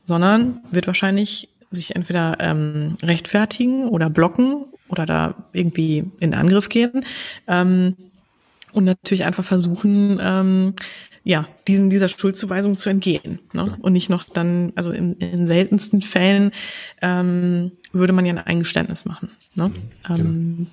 [0.04, 7.04] sondern wird wahrscheinlich sich entweder ähm, rechtfertigen oder blocken oder da irgendwie in Angriff gehen
[7.48, 7.96] ähm,
[8.72, 10.74] und natürlich einfach versuchen, ähm,
[11.24, 13.40] ja, diesem, dieser Schuldzuweisung zu entgehen.
[13.54, 13.76] Ne?
[13.80, 16.52] Und nicht noch dann, also in, in seltensten Fällen
[17.00, 19.30] ähm, würde man ja ein Eingeständnis machen.
[19.54, 19.72] Ne?
[20.06, 20.20] Genau.
[20.20, 20.66] Ähm,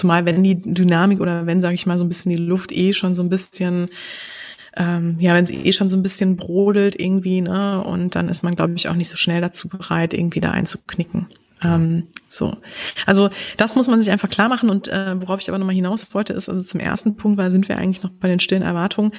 [0.00, 2.92] Zumal wenn die Dynamik oder wenn, sage ich mal, so ein bisschen die Luft eh
[2.92, 3.88] schon so ein bisschen
[4.76, 8.42] ähm, ja, wenn sie eh schon so ein bisschen brodelt irgendwie, ne, und dann ist
[8.42, 11.26] man, glaube ich, auch nicht so schnell dazu bereit, irgendwie da einzuknicken.
[11.62, 12.56] Ähm, so.
[13.04, 16.14] Also das muss man sich einfach klar machen und äh, worauf ich aber nochmal hinaus
[16.14, 19.12] wollte, ist also zum ersten Punkt, weil sind wir eigentlich noch bei den stillen Erwartungen.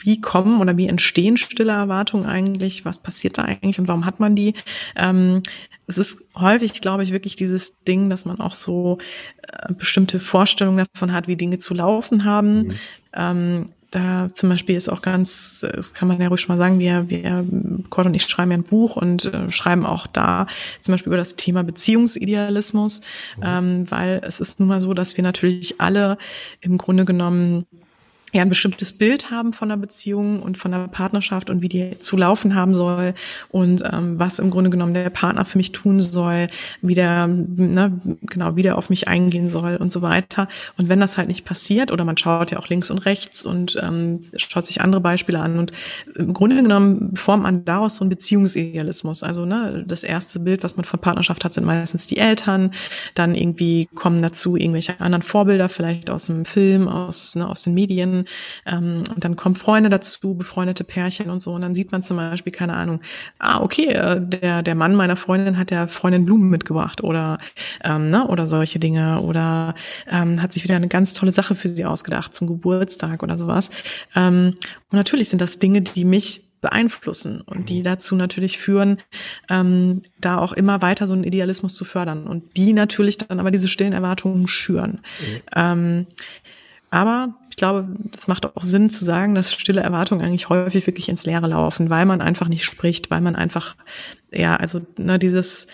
[0.00, 2.84] Wie kommen oder wie entstehen stille Erwartungen eigentlich?
[2.84, 4.54] Was passiert da eigentlich und warum hat man die?
[4.94, 5.42] Ähm,
[5.86, 8.98] es ist häufig, glaube ich, wirklich dieses Ding, dass man auch so
[9.46, 12.58] äh, bestimmte Vorstellungen davon hat, wie Dinge zu laufen haben.
[12.58, 12.72] Mhm.
[13.14, 16.78] Ähm, da zum Beispiel ist auch ganz, das kann man ja ruhig schon mal sagen,
[16.78, 17.44] wir, wir,
[17.88, 20.46] Cord und ich schreiben ja ein Buch und äh, schreiben auch da
[20.80, 23.00] zum Beispiel über das Thema Beziehungsidealismus,
[23.36, 23.42] mhm.
[23.44, 26.18] ähm, weil es ist nun mal so, dass wir natürlich alle
[26.60, 27.66] im Grunde genommen
[28.36, 31.98] ja ein bestimmtes Bild haben von der Beziehung und von der Partnerschaft und wie die
[31.98, 33.14] zu laufen haben soll
[33.48, 36.46] und ähm, was im Grunde genommen der Partner für mich tun soll,
[36.82, 40.48] wie der, ne, genau, wie der auf mich eingehen soll und so weiter.
[40.76, 43.78] Und wenn das halt nicht passiert oder man schaut ja auch links und rechts und
[43.82, 45.72] ähm, schaut sich andere Beispiele an und
[46.14, 49.22] im Grunde genommen formt man daraus so einen Beziehungsidealismus.
[49.22, 52.72] Also ne, das erste Bild, was man von Partnerschaft hat, sind meistens die Eltern.
[53.14, 57.74] Dann irgendwie kommen dazu irgendwelche anderen Vorbilder, vielleicht aus dem Film, aus, ne, aus den
[57.74, 58.25] Medien
[58.66, 61.52] ähm, und dann kommen Freunde dazu, befreundete Pärchen und so.
[61.52, 63.00] Und dann sieht man zum Beispiel, keine Ahnung,
[63.38, 67.38] ah, okay, äh, der, der Mann meiner Freundin hat der Freundin Blumen mitgebracht oder,
[67.84, 69.20] ähm, ne, oder solche Dinge.
[69.20, 69.74] Oder
[70.10, 73.70] ähm, hat sich wieder eine ganz tolle Sache für sie ausgedacht zum Geburtstag oder sowas.
[74.14, 74.56] Ähm,
[74.90, 78.98] und natürlich sind das Dinge, die mich beeinflussen und die dazu natürlich führen,
[79.48, 83.50] ähm, da auch immer weiter so einen Idealismus zu fördern und die natürlich dann aber
[83.50, 85.00] diese stillen Erwartungen schüren.
[85.20, 85.42] Mhm.
[85.54, 86.06] Ähm,
[86.90, 91.08] aber ich glaube, das macht auch Sinn zu sagen, dass stille Erwartungen eigentlich häufig wirklich
[91.08, 93.76] ins Leere laufen, weil man einfach nicht spricht, weil man einfach,
[94.30, 95.66] ja, also ne, dieses,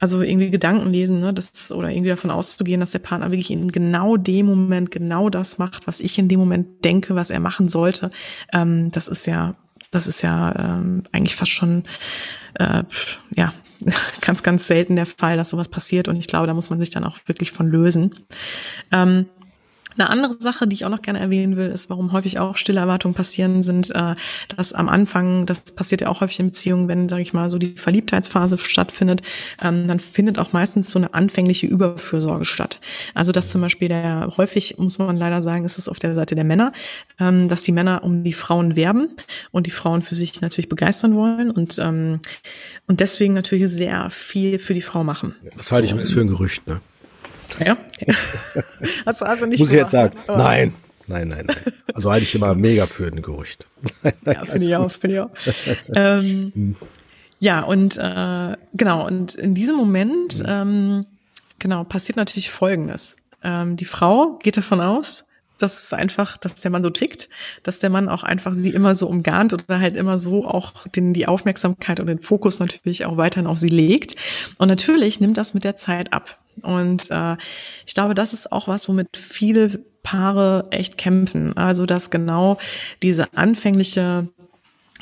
[0.00, 3.70] also irgendwie Gedanken lesen, ne, das, oder irgendwie davon auszugehen, dass der Partner wirklich in
[3.70, 7.68] genau dem Moment genau das macht, was ich in dem Moment denke, was er machen
[7.68, 8.10] sollte,
[8.52, 9.54] ähm, das ist ja,
[9.90, 11.84] das ist ja ähm, eigentlich fast schon,
[12.54, 12.84] äh,
[13.36, 13.52] ja,
[14.22, 16.08] ganz, ganz selten der Fall, dass sowas passiert.
[16.08, 18.14] Und ich glaube, da muss man sich dann auch wirklich von lösen.
[18.90, 19.26] Ähm,
[19.96, 22.80] eine andere Sache, die ich auch noch gerne erwähnen will, ist, warum häufig auch stille
[22.80, 24.14] Erwartungen passieren, sind, äh,
[24.56, 27.58] dass am Anfang, das passiert ja auch häufig in Beziehungen, wenn, sage ich mal, so
[27.58, 29.22] die Verliebtheitsphase stattfindet,
[29.62, 32.80] ähm, dann findet auch meistens so eine anfängliche Überfürsorge statt.
[33.14, 36.34] Also dass zum Beispiel der, häufig muss man leider sagen, ist es auf der Seite
[36.34, 36.72] der Männer,
[37.18, 39.08] ähm, dass die Männer um die Frauen werben
[39.50, 42.20] und die Frauen für sich natürlich begeistern wollen und, ähm,
[42.86, 45.34] und deswegen natürlich sehr viel für die Frau machen.
[45.56, 46.14] Das halte ich so.
[46.14, 46.80] für ein Gerücht, ne?
[47.60, 47.76] Ja.
[49.06, 50.74] Hast du also nicht Muss ich jetzt sagen, nein.
[51.08, 51.74] Nein, nein, nein.
[51.94, 53.66] Also halte ich immer mega für ein Gerücht.
[54.24, 55.30] ja, finde ich auch, finde ich auch.
[55.94, 56.76] ähm, hm.
[57.40, 60.46] ja, und äh, genau, und in diesem Moment, hm.
[60.46, 61.06] ähm,
[61.58, 63.16] genau, passiert natürlich Folgendes.
[63.42, 65.26] Ähm, die Frau geht davon aus,
[65.58, 67.28] dass es einfach, dass der Mann so tickt,
[67.62, 71.14] dass der Mann auch einfach sie immer so umgarnt oder halt immer so auch den,
[71.14, 74.16] die Aufmerksamkeit und den Fokus natürlich auch weiterhin auf sie legt.
[74.58, 76.38] Und natürlich nimmt das mit der Zeit ab.
[76.60, 77.36] Und äh,
[77.86, 81.56] ich glaube, das ist auch was, womit viele Paare echt kämpfen.
[81.56, 82.58] Also dass genau
[83.02, 84.28] diese anfängliche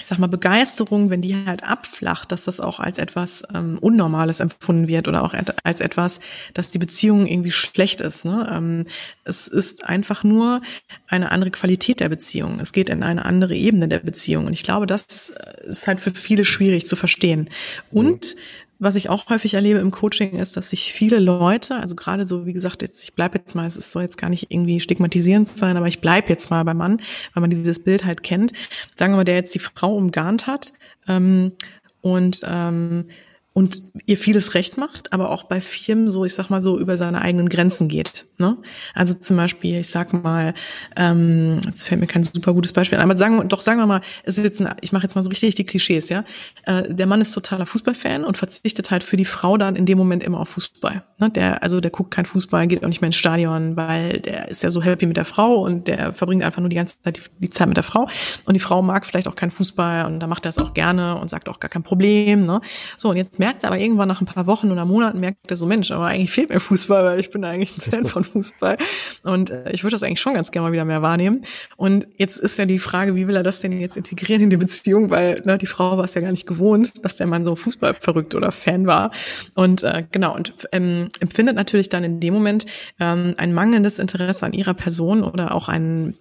[0.00, 4.40] ich sag mal, Begeisterung, wenn die halt abflacht, dass das auch als etwas ähm, Unnormales
[4.40, 6.20] empfunden wird oder auch als etwas,
[6.54, 8.24] dass die Beziehung irgendwie schlecht ist.
[8.24, 8.48] Ne?
[8.50, 8.86] Ähm,
[9.24, 10.62] es ist einfach nur
[11.06, 12.60] eine andere Qualität der Beziehung.
[12.60, 14.46] Es geht in eine andere Ebene der Beziehung.
[14.46, 15.34] Und ich glaube, das
[15.64, 17.50] ist halt für viele schwierig zu verstehen.
[17.90, 18.36] Und
[18.80, 22.46] was ich auch häufig erlebe im Coaching ist, dass sich viele Leute, also gerade so,
[22.46, 25.76] wie gesagt, jetzt, ich bleibe jetzt mal, es soll jetzt gar nicht irgendwie stigmatisierend sein,
[25.76, 27.02] aber ich bleibe jetzt mal beim Mann,
[27.34, 28.52] weil man dieses Bild halt kennt.
[28.94, 30.72] Sagen wir mal, der jetzt die Frau umgarnt hat
[31.06, 31.52] ähm,
[32.00, 33.04] und ähm,
[33.52, 36.96] und ihr vieles recht macht, aber auch bei Firmen so, ich sag mal so, über
[36.96, 38.26] seine eigenen Grenzen geht.
[38.38, 38.56] Ne?
[38.94, 40.54] Also zum Beispiel, ich sag mal,
[40.96, 44.02] ähm, jetzt fällt mir kein super gutes Beispiel ein, aber sagen, doch sagen wir mal,
[44.22, 46.24] es ist jetzt ein, ich mache jetzt mal so richtig die Klischees, ja.
[46.64, 49.98] Äh, der Mann ist totaler Fußballfan und verzichtet halt für die Frau dann in dem
[49.98, 51.02] Moment immer auf Fußball.
[51.18, 51.30] Ne?
[51.30, 54.62] Der, also der guckt kein Fußball, geht auch nicht mehr ins Stadion, weil der ist
[54.62, 57.22] ja so happy mit der Frau und der verbringt einfach nur die ganze Zeit die,
[57.40, 58.08] die Zeit mit der Frau.
[58.44, 61.18] Und die Frau mag vielleicht auch keinen Fußball und da macht er es auch gerne
[61.18, 62.46] und sagt auch gar kein Problem.
[62.46, 62.60] Ne?
[62.96, 65.56] So, und jetzt merkt er aber irgendwann nach ein paar Wochen oder Monaten, merkt er
[65.56, 68.76] so, Mensch, aber eigentlich fehlt mir Fußball, weil ich bin eigentlich ein Fan von Fußball.
[69.22, 71.40] Und äh, ich würde das eigentlich schon ganz gerne mal wieder mehr wahrnehmen.
[71.78, 74.58] Und jetzt ist ja die Frage, wie will er das denn jetzt integrieren in die
[74.58, 77.56] Beziehung, weil ne, die Frau war es ja gar nicht gewohnt, dass der Mann so
[77.56, 79.10] Fußball verrückt oder Fan war.
[79.54, 82.66] Und äh, genau, und ähm, empfindet natürlich dann in dem Moment
[83.00, 86.14] ähm, ein mangelndes Interesse an ihrer Person oder auch ein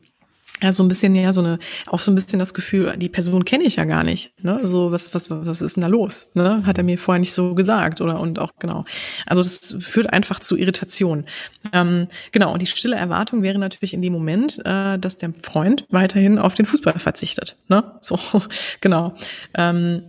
[0.62, 3.46] ja, so ein bisschen, ja, so eine, auch so ein bisschen das Gefühl, die Person
[3.46, 4.32] kenne ich ja gar nicht.
[4.44, 4.60] Ne?
[4.64, 6.32] So, was, was, was ist denn da los?
[6.34, 6.66] Ne?
[6.66, 8.86] Hat er mir vorher nicht so gesagt oder und auch genau.
[9.26, 11.26] Also das führt einfach zu Irritation.
[11.72, 15.86] Ähm, genau, und die stille Erwartung wäre natürlich in dem Moment, äh, dass der Freund
[15.90, 17.56] weiterhin auf den Fußball verzichtet.
[17.68, 17.84] Ne?
[18.02, 18.20] So,
[18.82, 19.16] genau.
[19.54, 20.04] Ähm,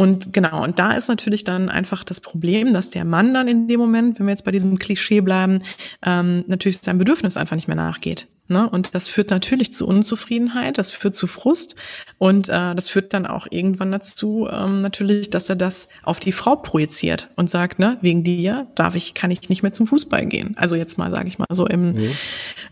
[0.00, 3.66] und genau, und da ist natürlich dann einfach das Problem, dass der Mann dann in
[3.66, 5.58] dem Moment, wenn wir jetzt bei diesem Klischee bleiben,
[6.06, 8.28] ähm, natürlich seinem Bedürfnis einfach nicht mehr nachgeht.
[8.46, 8.70] Ne?
[8.70, 11.74] Und das führt natürlich zu Unzufriedenheit, das führt zu Frust
[12.16, 16.32] und äh, das führt dann auch irgendwann dazu, ähm, natürlich, dass er das auf die
[16.32, 20.24] Frau projiziert und sagt, ne, wegen dir darf ich, kann ich nicht mehr zum Fußball
[20.26, 20.56] gehen.
[20.56, 21.88] Also jetzt mal, sage ich mal so im.
[21.88, 22.10] Mhm.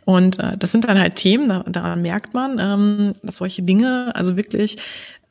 [0.07, 4.13] Und äh, das sind dann halt Themen, da, daran merkt man, ähm, dass solche Dinge,
[4.15, 4.79] also wirklich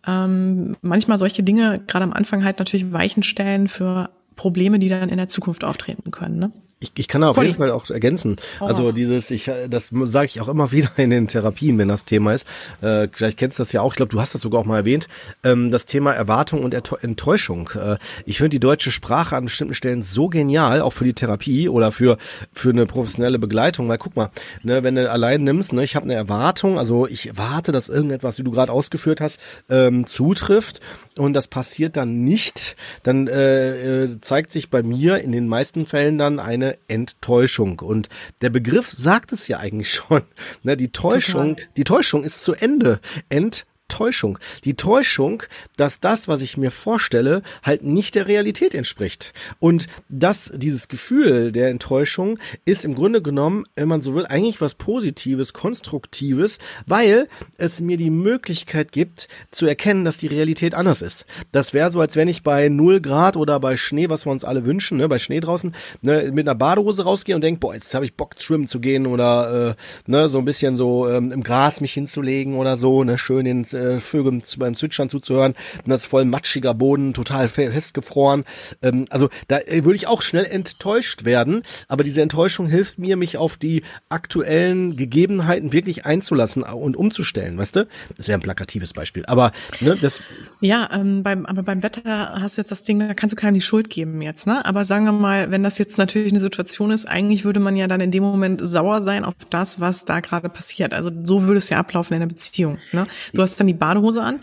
[0.08, 5.10] ähm, manchmal solche Dinge gerade am Anfang halt natürlich Weichen stellen für Probleme, die dann
[5.10, 6.40] in der Zukunft auftreten können.
[6.40, 6.52] Ne?
[6.80, 7.46] Ich, ich kann da auf Voll.
[7.46, 8.36] jeden Fall auch ergänzen.
[8.60, 12.34] Also dieses, ich, das sage ich auch immer wieder in den Therapien, wenn das Thema
[12.34, 12.46] ist.
[12.82, 13.94] Äh, vielleicht kennst du das ja auch.
[13.94, 15.08] Ich glaube, du hast das sogar auch mal erwähnt.
[15.44, 17.70] Ähm, das Thema Erwartung und Enttäuschung.
[17.76, 21.70] Äh, ich finde die deutsche Sprache an bestimmten Stellen so genial, auch für die Therapie
[21.70, 22.18] oder für
[22.52, 23.88] für eine professionelle Begleitung.
[23.88, 24.30] Weil guck mal,
[24.64, 28.38] ne, wenn du allein nimmst, ne, ich habe eine Erwartung, also ich erwarte, dass irgendetwas,
[28.38, 30.82] wie du gerade ausgeführt hast, ähm, zutrifft
[31.18, 35.86] und das passiert dann nicht, dann äh, äh zeigt sich bei mir in den meisten
[35.86, 37.80] Fällen dann eine Enttäuschung.
[37.80, 38.10] Und
[38.42, 40.24] der Begriff sagt es ja eigentlich schon.
[40.64, 41.70] Ne, die Täuschung, Total.
[41.78, 43.00] die Täuschung ist zu Ende.
[43.30, 43.75] Enttäuschung.
[43.88, 44.40] Täuschung.
[44.64, 45.44] Die Täuschung,
[45.78, 49.34] dass das, was ich mir vorstelle, halt nicht der Realität entspricht.
[49.60, 54.60] Und das, dieses Gefühl der Enttäuschung ist im Grunde genommen, wenn man so will, eigentlich
[54.60, 56.58] was Positives, Konstruktives,
[56.88, 57.28] weil
[57.58, 61.26] es mir die Möglichkeit gibt, zu erkennen, dass die Realität anders ist.
[61.52, 64.44] Das wäre so, als wenn ich bei 0 Grad oder bei Schnee, was wir uns
[64.44, 67.94] alle wünschen, ne, bei Schnee draußen, ne, mit einer Badehose rausgehe und denke, boah, jetzt
[67.94, 69.76] habe ich Bock, schwimmen zu gehen oder
[70.08, 73.46] äh, ne, so ein bisschen so ähm, im Gras mich hinzulegen oder so, ne, schön
[73.46, 75.54] ins äh, Vögeln beim Zwitschern zuzuhören.
[75.84, 78.46] Und das ist voll matschiger Boden, total festgefroren.
[78.82, 81.64] Ähm, also da äh, würde ich auch schnell enttäuscht werden.
[81.88, 87.58] Aber diese Enttäuschung hilft mir, mich auf die aktuellen Gegebenheiten wirklich einzulassen und umzustellen.
[87.58, 87.86] Weißt du?
[88.10, 89.26] Das ist ja ein plakatives Beispiel.
[89.26, 89.52] Aber
[89.82, 90.22] ne, das.
[90.62, 93.56] Ja, ähm, beim, aber beim Wetter hast du jetzt das Ding, da kannst du keinem
[93.56, 94.48] die Schuld geben jetzt.
[94.48, 94.66] Ne?
[94.66, 97.88] Aber sagen wir mal, wenn das jetzt natürlich eine Situation ist, eigentlich würde man ja
[97.88, 100.94] dann in dem Moment sauer sein auf das, was da gerade passiert.
[100.94, 102.78] Also so würde es ja ablaufen in der Beziehung.
[102.92, 103.08] Ne?
[103.34, 104.40] Du hast dann die Badehose an,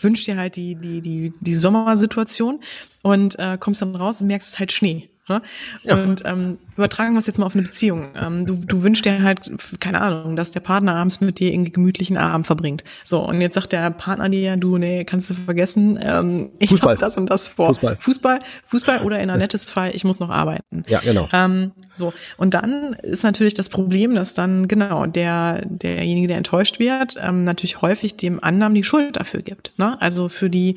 [0.00, 2.60] wünschst dir halt die, die, die, die Sommersituation
[3.02, 5.08] und äh, kommst dann raus und merkst, es ist halt Schnee.
[5.28, 5.42] Ne?
[5.82, 5.94] Ja.
[6.02, 8.10] Und ähm, übertragen wir es jetzt mal auf eine Beziehung.
[8.14, 9.50] Ähm, du, du wünschst dir halt,
[9.80, 12.84] keine Ahnung, dass der Partner abends mit dir irgendwie gemütlichen Abend verbringt.
[13.02, 16.96] So, und jetzt sagt der Partner dir, du, nee, kannst du vergessen, ähm, ich habe
[16.96, 17.68] das und das vor.
[17.68, 17.96] Fußball.
[17.98, 20.84] Fußball, Fußball oder in einer nettes Fall, ich muss noch arbeiten.
[20.86, 21.28] Ja, genau.
[21.32, 26.78] Ähm, so, und dann ist natürlich das Problem, dass dann genau der derjenige, der enttäuscht
[26.78, 29.72] wird, ähm, natürlich häufig dem anderen die Schuld dafür gibt.
[29.78, 30.00] Ne?
[30.00, 30.76] Also für die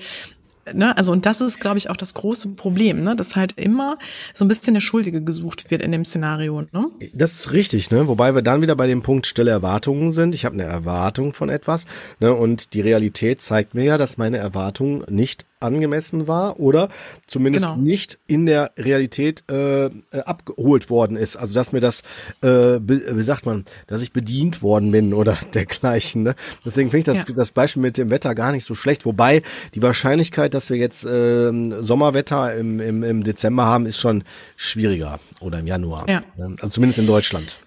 [0.73, 3.97] ne, also und das ist, glaube ich, auch das große Problem, ne, dass halt immer
[4.33, 6.61] so ein bisschen der Schuldige gesucht wird in dem Szenario.
[6.71, 6.87] Ne?
[7.13, 8.07] Das ist richtig, ne?
[8.07, 10.35] Wobei wir dann wieder bei dem Punkt stille Erwartungen sind.
[10.35, 11.85] Ich habe eine Erwartung von etwas,
[12.19, 16.89] ne, und die Realität zeigt mir ja, dass meine Erwartung nicht angemessen war oder
[17.27, 17.77] zumindest genau.
[17.77, 19.89] nicht in der Realität äh, äh,
[20.25, 21.35] abgeholt worden ist.
[21.35, 22.01] Also dass mir das,
[22.41, 26.23] äh, wie sagt man, dass ich bedient worden bin oder dergleichen.
[26.23, 26.35] Ne?
[26.65, 27.35] Deswegen finde ich das, ja.
[27.35, 29.05] das Beispiel mit dem Wetter gar nicht so schlecht.
[29.05, 29.41] Wobei
[29.75, 31.51] die Wahrscheinlichkeit, dass wir jetzt äh,
[31.81, 34.23] Sommerwetter im, im, im Dezember haben, ist schon
[34.55, 36.07] schwieriger oder im Januar.
[36.09, 36.23] Ja.
[36.37, 36.55] Ne?
[36.59, 37.59] Also zumindest in Deutschland.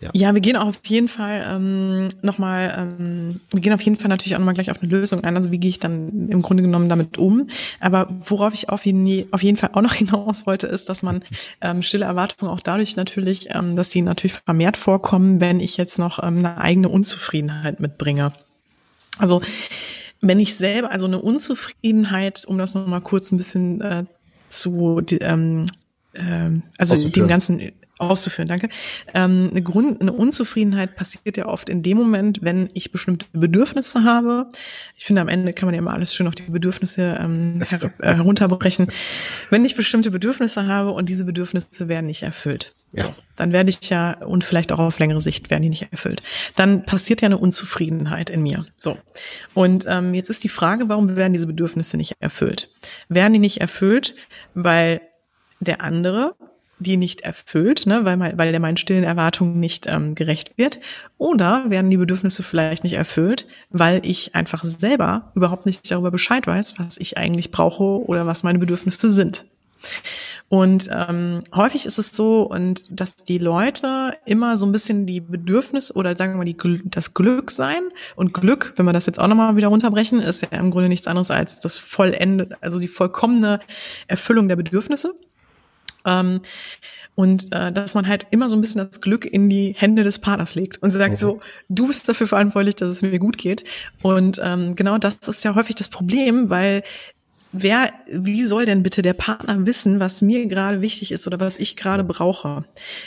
[0.00, 0.10] Ja.
[0.14, 4.08] ja, wir gehen auch auf jeden Fall ähm, nochmal, ähm, wir gehen auf jeden Fall
[4.08, 5.36] natürlich auch nochmal gleich auf eine Lösung ein.
[5.36, 7.48] Also wie gehe ich dann im Grunde genommen damit um?
[7.80, 11.22] Aber worauf ich auf jeden, auf jeden Fall auch noch hinaus wollte, ist, dass man
[11.60, 15.98] ähm, stille Erwartungen auch dadurch natürlich, ähm, dass die natürlich vermehrt vorkommen, wenn ich jetzt
[15.98, 18.32] noch ähm, eine eigene Unzufriedenheit mitbringe.
[19.18, 19.42] Also
[20.22, 24.04] wenn ich selber, also eine Unzufriedenheit, um das nochmal kurz ein bisschen äh,
[24.48, 25.66] zu, ähm,
[26.14, 28.68] äh, also dem ganzen auszuführen, danke.
[29.14, 34.04] Ähm, eine, Grund, eine Unzufriedenheit passiert ja oft in dem Moment, wenn ich bestimmte Bedürfnisse
[34.04, 34.46] habe.
[34.96, 37.80] Ich finde, am Ende kann man ja immer alles schön auf die Bedürfnisse ähm, her
[37.98, 38.90] äh, herunterbrechen.
[39.50, 43.12] Wenn ich bestimmte Bedürfnisse habe und diese Bedürfnisse werden nicht erfüllt, ja.
[43.12, 46.22] so, dann werde ich ja, und vielleicht auch auf längere Sicht werden die nicht erfüllt,
[46.56, 48.66] dann passiert ja eine Unzufriedenheit in mir.
[48.78, 48.98] So.
[49.54, 52.70] Und ähm, jetzt ist die Frage, warum werden diese Bedürfnisse nicht erfüllt?
[53.08, 54.14] Werden die nicht erfüllt,
[54.54, 55.00] weil
[55.60, 56.34] der andere
[56.80, 60.80] die nicht erfüllt, ne, weil, mein, weil der meinen stillen Erwartungen nicht ähm, gerecht wird.
[61.18, 66.46] Oder werden die Bedürfnisse vielleicht nicht erfüllt, weil ich einfach selber überhaupt nicht darüber Bescheid
[66.46, 69.44] weiß, was ich eigentlich brauche oder was meine Bedürfnisse sind.
[70.50, 75.20] Und ähm, häufig ist es so, und dass die Leute immer so ein bisschen die
[75.20, 77.82] Bedürfnis oder sagen wir mal die, das Glück sein.
[78.16, 81.06] Und Glück, wenn wir das jetzt auch nochmal wieder runterbrechen, ist ja im Grunde nichts
[81.06, 83.60] anderes als das vollende, also die vollkommene
[84.08, 85.14] Erfüllung der Bedürfnisse.
[86.04, 86.40] Ähm,
[87.14, 90.20] und äh, dass man halt immer so ein bisschen das Glück in die Hände des
[90.20, 91.16] Partners legt und sagt mhm.
[91.16, 93.64] so, du bist dafür verantwortlich, dass es mir gut geht.
[94.02, 96.82] Und ähm, genau das ist ja häufig das Problem, weil
[97.52, 101.58] wer, wie soll denn bitte der Partner wissen, was mir gerade wichtig ist oder was
[101.58, 102.64] ich gerade brauche?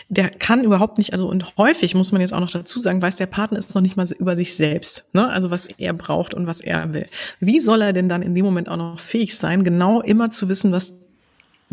[0.10, 3.16] Der kann überhaupt nicht, also und häufig muss man jetzt auch noch dazu sagen, weiß
[3.16, 5.28] der Partner ist noch nicht mal über sich selbst, ne?
[5.30, 7.08] Also was er braucht und was er will.
[7.40, 10.50] Wie soll er denn dann in dem Moment auch noch fähig sein, genau immer zu
[10.50, 10.94] wissen, was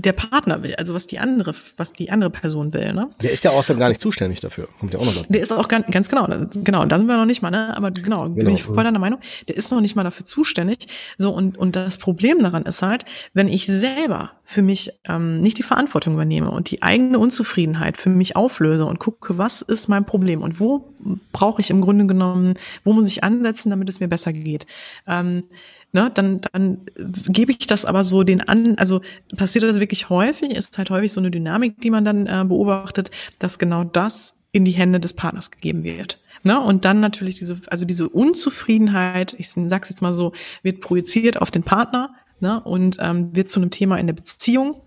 [0.00, 2.92] der Partner will, also was die andere, was die andere Person will.
[2.92, 3.08] Ne?
[3.22, 4.68] Der ist ja außerdem gar nicht zuständig dafür.
[4.78, 5.32] Kommt ja auch noch dazu.
[5.32, 6.26] Der ist auch ganz, ganz genau,
[6.64, 7.76] genau, da sind wir noch nicht mal, ne?
[7.76, 8.34] Aber genau, genau.
[8.34, 9.20] bin ich voll deiner Meinung.
[9.48, 10.86] Der ist noch nicht mal dafür zuständig.
[11.18, 15.58] So, und, und das Problem daran ist halt, wenn ich selber für mich ähm, nicht
[15.58, 20.04] die Verantwortung übernehme und die eigene Unzufriedenheit für mich auflöse und gucke, was ist mein
[20.04, 20.92] Problem und wo
[21.32, 24.66] brauche ich im Grunde genommen, wo muss ich ansetzen, damit es mir besser geht.
[25.06, 25.44] Ähm,
[25.92, 29.00] ne, dann, dann gebe ich das aber so den an, also
[29.36, 33.10] passiert das wirklich häufig, ist halt häufig so eine Dynamik, die man dann äh, beobachtet,
[33.38, 36.18] dass genau das in die Hände des Partners gegeben wird.
[36.42, 36.60] Ne?
[36.60, 40.32] Und dann natürlich diese, also diese Unzufriedenheit, ich sag's jetzt mal so,
[40.62, 42.60] wird projiziert auf den Partner ne?
[42.60, 44.80] und ähm, wird zu einem Thema in der Beziehung.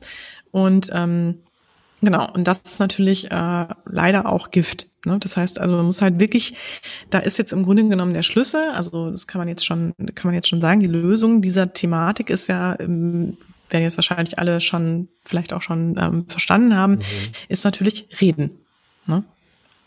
[0.51, 1.39] Und ähm,
[2.03, 4.87] Genau, und das ist natürlich äh, leider auch Gift.
[5.05, 5.17] Ne?
[5.19, 6.55] Das heißt, also man muss halt wirklich,
[7.09, 10.29] da ist jetzt im Grunde genommen der Schlüssel, also das kann man jetzt schon, kann
[10.29, 13.37] man jetzt schon sagen, die Lösung dieser Thematik ist ja, ähm,
[13.69, 17.01] werden jetzt wahrscheinlich alle schon, vielleicht auch schon ähm, verstanden haben, mhm.
[17.49, 18.51] ist natürlich reden.
[19.05, 19.23] Ne?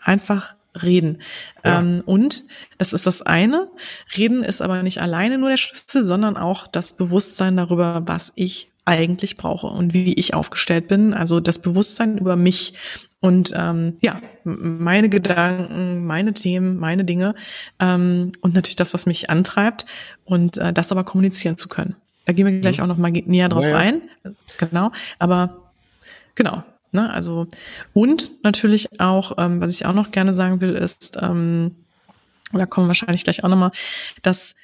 [0.02, 1.22] Einfach reden.
[1.64, 1.78] Ja.
[1.78, 2.44] Ähm, und
[2.78, 3.68] das ist das eine.
[4.16, 8.70] Reden ist aber nicht alleine nur der Schlüssel, sondern auch das Bewusstsein darüber, was ich
[8.84, 11.12] eigentlich brauche und wie ich aufgestellt bin.
[11.12, 12.74] Also das Bewusstsein über mich
[13.20, 17.34] und ähm, ja, meine Gedanken, meine Themen, meine Dinge
[17.80, 19.86] ähm, und natürlich das, was mich antreibt
[20.24, 21.96] und äh, das aber kommunizieren zu können.
[22.26, 22.84] Da gehen wir gleich mhm.
[22.84, 24.02] auch noch mal näher drauf ja, ein.
[24.58, 25.72] Genau, aber
[26.34, 26.62] genau.
[26.92, 27.46] Ne, also
[27.92, 31.74] und natürlich auch, ähm, was ich auch noch gerne sagen will, ist, ähm,
[32.52, 33.72] da kommen wahrscheinlich gleich auch noch mal,
[34.22, 34.54] dass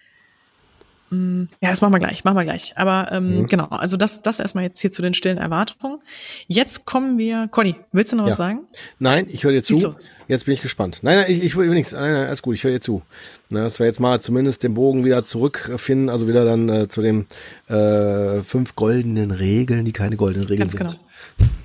[1.61, 2.73] ja, das machen wir gleich, machen wir gleich.
[2.77, 3.47] Aber ähm, mhm.
[3.47, 5.99] genau, also das, das erstmal jetzt hier zu den stillen Erwartungen.
[6.47, 8.31] Jetzt kommen wir, Conny, willst du noch ja.
[8.31, 8.61] was sagen?
[8.99, 9.95] Nein, ich höre dir zu.
[10.29, 11.01] Jetzt bin ich gespannt.
[11.03, 11.93] Nein, nein, ich, ich will nichts.
[11.93, 13.03] Nein, nein, alles gut, ich höre dir zu.
[13.51, 17.03] Na, dass wir jetzt mal zumindest den Bogen wieder zurückfinden, also wieder dann äh, zu
[17.03, 17.27] den
[17.69, 20.89] äh, fünf goldenen Regeln, die keine goldenen Regeln Ganz sind.
[20.89, 21.12] Genau.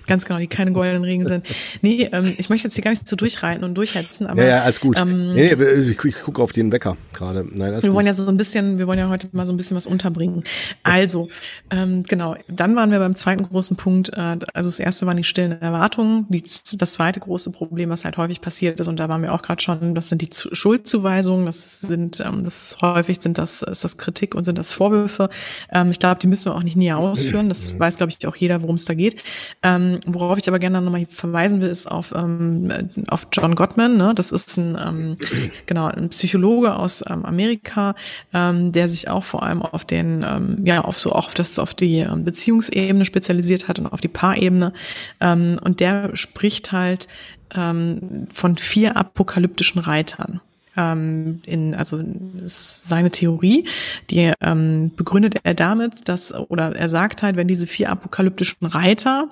[0.07, 1.45] Ganz genau, die keine goldenen Regeln sind.
[1.81, 4.41] Nee, ähm, ich möchte jetzt hier gar nicht so durchreiten und durchhetzen, aber.
[4.41, 4.97] Ja, ja, alles gut.
[4.97, 7.45] Ähm, nee, nee, ich, ich gucke auf den Wecker gerade.
[7.51, 7.97] Nein, alles wir gut.
[7.97, 10.45] wollen ja so ein bisschen, wir wollen ja heute mal so ein bisschen was unterbringen.
[10.83, 11.27] Also,
[11.69, 15.25] ähm, genau, dann waren wir beim zweiten großen Punkt, äh, also das erste waren die
[15.25, 19.21] stillen Erwartungen, die, das zweite große Problem, was halt häufig passiert ist, und da waren
[19.21, 23.61] wir auch gerade schon, das sind die Schuldzuweisungen, das sind, ähm, das häufig sind das,
[23.61, 25.29] ist das Kritik und sind das Vorwürfe.
[25.69, 28.37] Ähm, ich glaube, die müssen wir auch nicht näher ausführen, das weiß, glaube ich, auch
[28.37, 29.21] jeder, worum es da geht.
[29.61, 32.71] Ähm, worauf ich aber gerne nochmal verweisen will, ist auf, ähm,
[33.09, 33.97] auf John Gottman.
[33.97, 34.13] Ne?
[34.15, 35.17] Das ist ein, ähm,
[35.65, 37.95] genau, ein Psychologe aus ähm, Amerika,
[38.33, 41.59] ähm, der sich auch vor allem auf den, ähm, ja, auf so auch auf das,
[41.59, 44.73] auf die ähm, Beziehungsebene spezialisiert hat und auf die Paarebene.
[45.19, 47.07] Ähm, und der spricht halt
[47.55, 50.41] ähm, von vier apokalyptischen Reitern
[50.77, 51.99] ähm, in, also
[52.45, 53.67] seine Theorie,
[54.09, 59.29] die ähm, begründet er damit, dass, oder er sagt halt, wenn diese vier apokalyptischen Reiter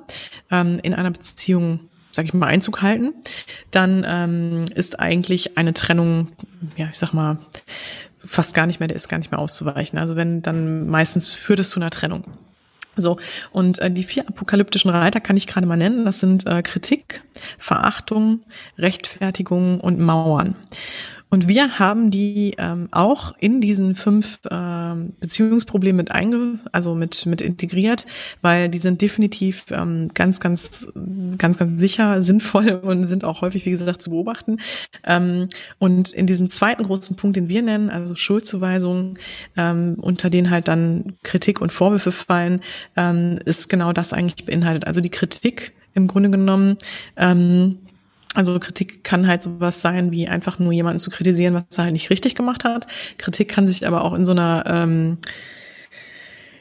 [0.51, 1.81] ähm, in einer Beziehung
[2.11, 3.13] sag ich mal, Einzug halten,
[3.71, 6.29] dann ähm, ist eigentlich eine Trennung,
[6.77, 7.39] ja, ich sag mal,
[8.23, 9.99] fast gar nicht mehr, der ist gar nicht mehr auszuweichen.
[9.99, 12.23] Also wenn, dann meistens führt es zu einer Trennung.
[12.97, 13.17] So,
[13.51, 16.05] und äh, die vier apokalyptischen Reiter kann ich gerade mal nennen.
[16.05, 17.21] Das sind äh, Kritik,
[17.59, 18.41] Verachtung,
[18.77, 20.55] Rechtfertigung und Mauern.
[21.30, 27.26] Und wir haben die ähm, auch in diesen fünf ähm, Beziehungsproblemen mit einge, also mit
[27.26, 28.05] mit integriert,
[28.41, 30.88] weil die sind definitiv ähm, ganz, ganz,
[31.38, 34.59] ganz, ganz sicher sinnvoll und sind auch häufig, wie gesagt, zu beobachten.
[35.03, 35.47] Ähm,
[35.80, 39.17] und in diesem zweiten großen Punkt, den wir nennen, also Schuldzuweisungen,
[39.57, 42.61] ähm, unter denen halt dann Kritik und Vorwürfe fallen,
[42.95, 44.86] ähm, ist genau das eigentlich beinhaltet.
[44.88, 46.78] Also die Kritik im Grunde genommen.
[47.17, 47.80] Ähm,
[48.36, 51.93] also Kritik kann halt sowas sein, wie einfach nur jemanden zu kritisieren, was er halt
[51.93, 52.86] nicht richtig gemacht hat.
[53.17, 55.17] Kritik kann sich aber auch in so einer, ähm,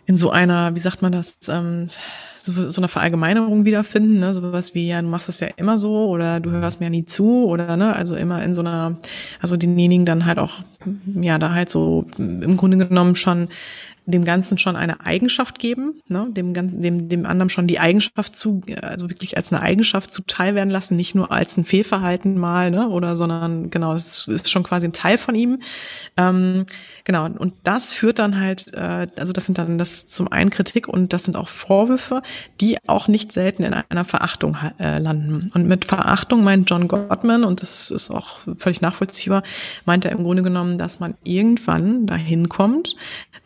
[0.06, 1.90] in so einer, wie sagt man das, ähm,
[2.36, 4.34] so, so einer Verallgemeinerung wiederfinden, ne?
[4.34, 7.06] sowas wie, ja, du machst das ja immer so oder du hörst mir ja nie
[7.06, 8.98] zu oder ne, also immer in so einer,
[9.40, 10.62] also denjenigen dann halt auch,
[11.06, 13.48] ja, da halt so im Grunde genommen schon
[14.06, 16.28] dem Ganzen schon eine Eigenschaft geben, ne?
[16.30, 20.70] dem, dem, dem anderen schon die Eigenschaft zu, also wirklich als eine Eigenschaft zuteil werden
[20.70, 22.88] lassen, nicht nur als ein Fehlverhalten mal, ne?
[22.88, 25.60] oder sondern genau, es ist schon quasi ein Teil von ihm.
[26.16, 26.66] Ähm,
[27.04, 30.86] genau, und das führt dann halt, äh, also das sind dann das zum einen Kritik
[30.86, 32.22] und das sind auch Vorwürfe,
[32.60, 35.50] die auch nicht selten in einer Verachtung äh, landen.
[35.54, 39.42] Und mit Verachtung meint John Gottman, und das ist auch völlig nachvollziehbar,
[39.86, 42.96] meint er im Grunde genommen, dass man irgendwann dahin kommt,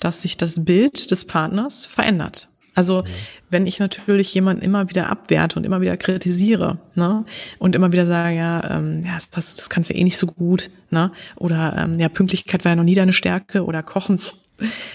[0.01, 2.49] dass sich das Bild des Partners verändert.
[2.75, 3.03] Also
[3.51, 7.25] wenn ich natürlich jemanden immer wieder abwerte und immer wieder kritisiere, ne,
[7.59, 10.71] und immer wieder sage, ja, ähm, ja, das, das kannst du eh nicht so gut,
[10.91, 14.21] ne, oder ähm, ja, Pünktlichkeit war ja noch nie deine Stärke oder Kochen,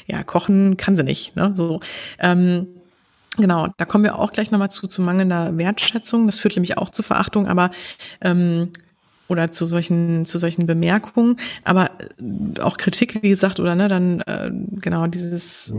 [0.08, 1.82] ja, Kochen kann sie nicht, ne, so.
[2.20, 2.68] Ähm,
[3.38, 6.28] Genau, da kommen wir auch gleich nochmal zu, zu mangelnder Wertschätzung.
[6.28, 7.72] Das führt nämlich auch zu Verachtung, aber
[8.22, 8.70] ähm,
[9.34, 14.22] oder zu solchen zu solchen Bemerkungen, aber äh, auch Kritik, wie gesagt, oder ne, dann
[14.22, 15.74] äh, genau dieses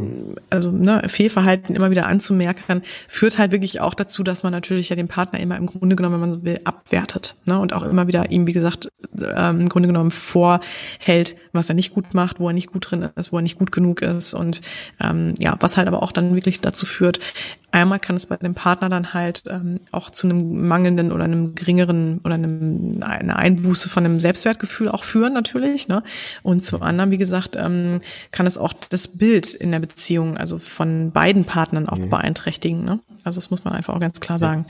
[0.51, 4.97] also ne, Fehlverhalten immer wieder anzumerken, führt halt wirklich auch dazu, dass man natürlich ja
[4.97, 8.07] den Partner immer im Grunde genommen, wenn man so will, abwertet, ne und auch immer
[8.07, 8.89] wieder ihm, wie gesagt,
[9.35, 13.09] ähm, im Grunde genommen vorhält, was er nicht gut macht, wo er nicht gut drin
[13.17, 14.61] ist, wo er nicht gut genug ist und
[15.01, 17.21] ähm, ja, was halt aber auch dann wirklich dazu führt,
[17.75, 21.57] Einmal kann es bei dem Partner dann halt ähm, auch zu einem mangelnden oder einem
[21.57, 25.89] geringeren oder einem, einer Einbuße von einem Selbstwertgefühl auch führen natürlich.
[25.89, 26.05] Ne?
[26.45, 27.99] Und zu anderen, wie gesagt, ähm,
[28.31, 32.11] kann es auch das Bild in der Beziehung, also von beiden Partnern auch mhm.
[32.11, 32.85] beeinträchtigen.
[32.85, 33.01] Ne?
[33.25, 34.67] Also das muss man einfach auch ganz klar sagen.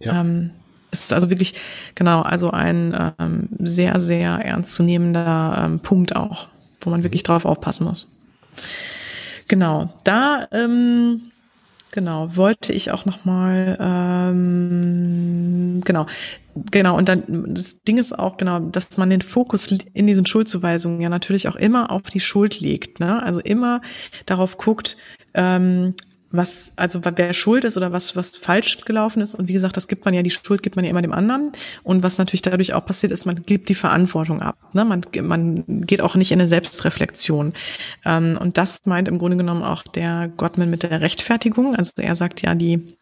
[0.00, 0.14] Ja.
[0.14, 0.20] Ja.
[0.22, 0.50] Ähm,
[0.90, 1.54] es ist also wirklich,
[1.94, 6.48] genau, also ein ähm, sehr, sehr ernstzunehmender ähm, Punkt auch,
[6.80, 8.08] wo man wirklich drauf aufpassen muss.
[9.46, 11.30] Genau, da ähm,
[11.92, 16.04] Genau, wollte ich auch noch mal ähm, genau,
[16.70, 21.00] genau und dann das Ding ist auch genau, dass man den Fokus in diesen Schuldzuweisungen
[21.00, 23.22] ja natürlich auch immer auf die Schuld legt, ne?
[23.22, 23.80] Also immer
[24.26, 24.98] darauf guckt,
[25.32, 25.94] ähm,
[26.30, 29.34] was, also wer schuld ist oder was, was falsch gelaufen ist.
[29.34, 31.52] Und wie gesagt, das gibt man ja, die Schuld gibt man ja immer dem anderen.
[31.82, 34.56] Und was natürlich dadurch auch passiert ist, man gibt die Verantwortung ab.
[34.74, 34.84] Ne?
[34.84, 37.54] Man, man geht auch nicht in eine Selbstreflexion.
[38.04, 41.74] Ähm, und das meint im Grunde genommen auch der Gottman mit der Rechtfertigung.
[41.74, 42.97] Also er sagt ja, die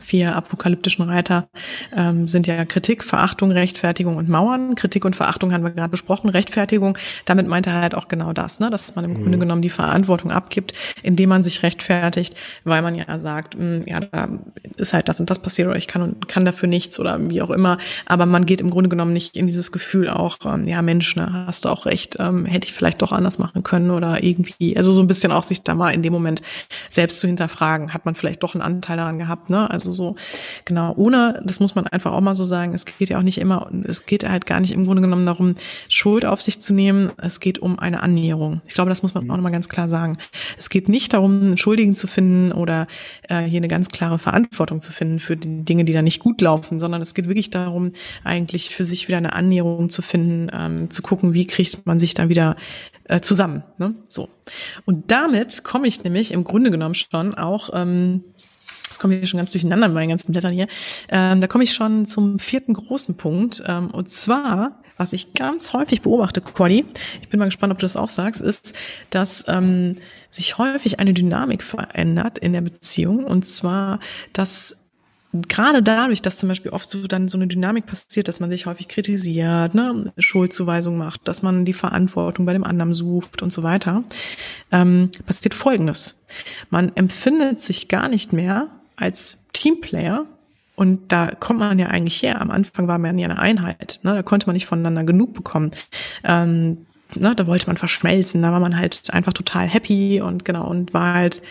[0.00, 1.48] vier apokalyptischen Reiter
[1.96, 4.74] ähm, sind ja Kritik, Verachtung, Rechtfertigung und Mauern.
[4.74, 6.30] Kritik und Verachtung haben wir gerade besprochen.
[6.30, 8.70] Rechtfertigung, damit meint er halt auch genau das, ne?
[8.70, 9.22] dass man im mhm.
[9.22, 13.82] Grunde genommen die Verantwortung abgibt, indem man sich rechtfertigt, weil man ja sagt, mh, hm,
[13.86, 14.28] ja, da
[14.76, 17.42] ist halt das und das passiert oder ich kann und kann dafür nichts oder wie
[17.42, 17.78] auch immer.
[18.06, 21.46] Aber man geht im Grunde genommen nicht in dieses Gefühl auch, ähm, ja Mensch, ne,
[21.46, 24.92] hast du auch recht, ähm, hätte ich vielleicht doch anders machen können oder irgendwie, also
[24.92, 26.42] so ein bisschen auch sich da mal in dem Moment
[26.90, 29.70] selbst zu hinterfragen, hat man vielleicht doch einen Anteil daran gehabt, ne?
[29.70, 30.16] Also so,
[30.64, 33.38] genau, ohne, das muss man einfach auch mal so sagen, es geht ja auch nicht
[33.38, 35.56] immer, es geht halt gar nicht im Grunde genommen darum,
[35.88, 37.10] Schuld auf sich zu nehmen.
[37.18, 38.60] Es geht um eine Annäherung.
[38.66, 40.16] Ich glaube, das muss man auch nochmal ganz klar sagen.
[40.58, 42.86] Es geht nicht darum, einen Schuldigen zu finden oder
[43.28, 46.40] äh, hier eine ganz klare Verantwortung zu finden für die Dinge, die da nicht gut
[46.40, 47.92] laufen, sondern es geht wirklich darum,
[48.24, 52.14] eigentlich für sich wieder eine Annäherung zu finden, ähm, zu gucken, wie kriegt man sich
[52.14, 52.56] da wieder
[53.10, 53.64] äh, zusammen.
[53.78, 53.94] Ne?
[54.08, 54.28] So.
[54.84, 58.24] Und damit komme ich nämlich im Grunde genommen schon auch ähm,
[59.00, 60.68] komme hier schon ganz durcheinander bei meinen ganzen Blättern hier.
[61.08, 63.62] Ähm, da komme ich schon zum vierten großen Punkt.
[63.66, 66.84] Ähm, und zwar, was ich ganz häufig beobachte, Conny,
[67.20, 68.74] ich bin mal gespannt, ob du das auch sagst, ist,
[69.08, 69.96] dass ähm,
[70.28, 73.24] sich häufig eine Dynamik verändert in der Beziehung.
[73.24, 73.98] Und zwar,
[74.32, 74.76] dass
[75.48, 78.66] gerade dadurch, dass zum Beispiel oft so dann so eine Dynamik passiert, dass man sich
[78.66, 83.62] häufig kritisiert, ne, Schuldzuweisung macht, dass man die Verantwortung bei dem anderen sucht und so
[83.62, 84.02] weiter,
[84.72, 86.16] ähm, passiert Folgendes.
[86.68, 88.68] Man empfindet sich gar nicht mehr
[89.00, 90.26] als Teamplayer,
[90.80, 92.40] und da kommt man ja eigentlich her.
[92.40, 94.00] Am Anfang war man ja eine Einheit.
[94.02, 94.14] Ne?
[94.14, 95.72] Da konnte man nicht voneinander genug bekommen.
[96.24, 97.34] Ähm, ne?
[97.36, 98.40] Da wollte man verschmelzen.
[98.40, 101.42] Da war man halt einfach total happy und genau und war halt,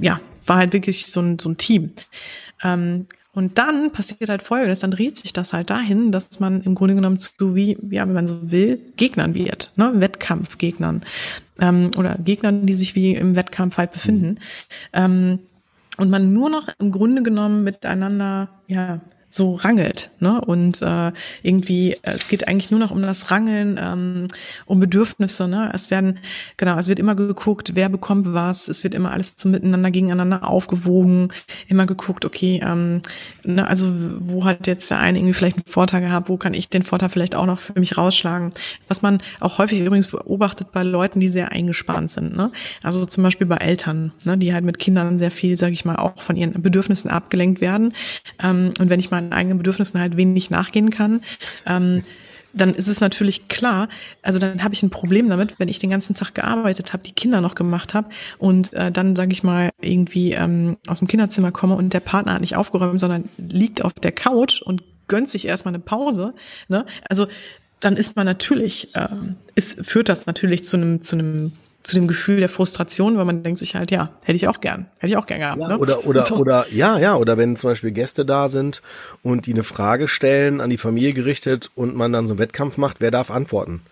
[0.00, 1.90] ja, war halt wirklich so ein, so ein Team.
[2.62, 6.76] Ähm, und dann passiert halt Folgendes, dann dreht sich das halt dahin, dass man im
[6.76, 9.90] Grunde genommen zu wie, ja, wenn man so will, Gegnern wird, ne?
[9.96, 11.02] Wettkampfgegnern
[11.58, 14.38] ähm, oder Gegnern, die sich wie im Wettkampf halt befinden.
[14.92, 15.40] Ähm,
[15.98, 19.00] und man nur noch im Grunde genommen miteinander, ja,
[19.32, 20.10] so rangelt.
[20.20, 20.42] Ne?
[20.42, 21.10] Und äh,
[21.42, 24.28] irgendwie, es geht eigentlich nur noch um das Rangeln, ähm,
[24.66, 25.48] um Bedürfnisse.
[25.48, 25.70] Ne?
[25.72, 26.18] Es werden,
[26.58, 30.46] genau, es wird immer geguckt, wer bekommt was, es wird immer alles zum Miteinander gegeneinander
[30.46, 31.32] aufgewogen,
[31.66, 33.00] immer geguckt, okay, ähm,
[33.42, 36.68] ne, also wo hat jetzt der eine irgendwie vielleicht einen Vorteil gehabt, wo kann ich
[36.68, 38.52] den Vorteil vielleicht auch noch für mich rausschlagen.
[38.88, 42.36] Was man auch häufig übrigens beobachtet bei Leuten, die sehr eingespannt sind.
[42.36, 42.52] Ne?
[42.82, 45.96] Also zum Beispiel bei Eltern, ne, die halt mit Kindern sehr viel, sage ich mal,
[45.96, 47.94] auch von ihren Bedürfnissen abgelenkt werden.
[48.38, 51.22] Ähm, und wenn ich mal meinen eigenen Bedürfnissen halt wenig nachgehen kann,
[51.66, 52.02] ähm,
[52.54, 53.88] dann ist es natürlich klar,
[54.20, 57.12] also dann habe ich ein Problem damit, wenn ich den ganzen Tag gearbeitet habe, die
[57.12, 58.08] Kinder noch gemacht habe
[58.38, 62.34] und äh, dann, sage ich mal, irgendwie ähm, aus dem Kinderzimmer komme und der Partner
[62.34, 66.34] hat nicht aufgeräumt, sondern liegt auf der Couch und gönnt sich erstmal eine Pause.
[66.68, 66.86] Ne?
[67.08, 67.26] Also
[67.80, 69.08] dann ist man natürlich, äh,
[69.54, 71.52] ist, führt das natürlich zu einem zu einem
[71.82, 74.86] zu dem Gefühl der Frustration, weil man denkt sich halt, ja, hätte ich auch gern,
[74.98, 75.58] hätte ich auch gern gehabt.
[75.58, 75.78] Ja, ne?
[75.78, 76.36] Oder oder so.
[76.36, 78.82] oder ja, ja, oder wenn zum Beispiel Gäste da sind
[79.22, 82.76] und die eine Frage stellen an die Familie gerichtet und man dann so einen Wettkampf
[82.76, 83.82] macht, wer darf antworten?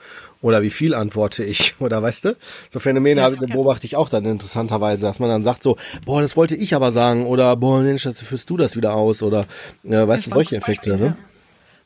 [0.43, 1.74] Oder wie viel antworte ich?
[1.80, 2.36] Oder weißt du?
[2.72, 5.76] So Phänomene ja, beobachte ich auch dann interessanterweise, dass man dann sagt so,
[6.07, 9.22] boah, das wollte ich aber sagen, oder boah, Mensch, das führst du das wieder aus,
[9.22, 9.45] oder
[9.84, 11.16] äh, weißt du, solche Effekte, Beispiel, ne?
[11.18, 11.30] Ja.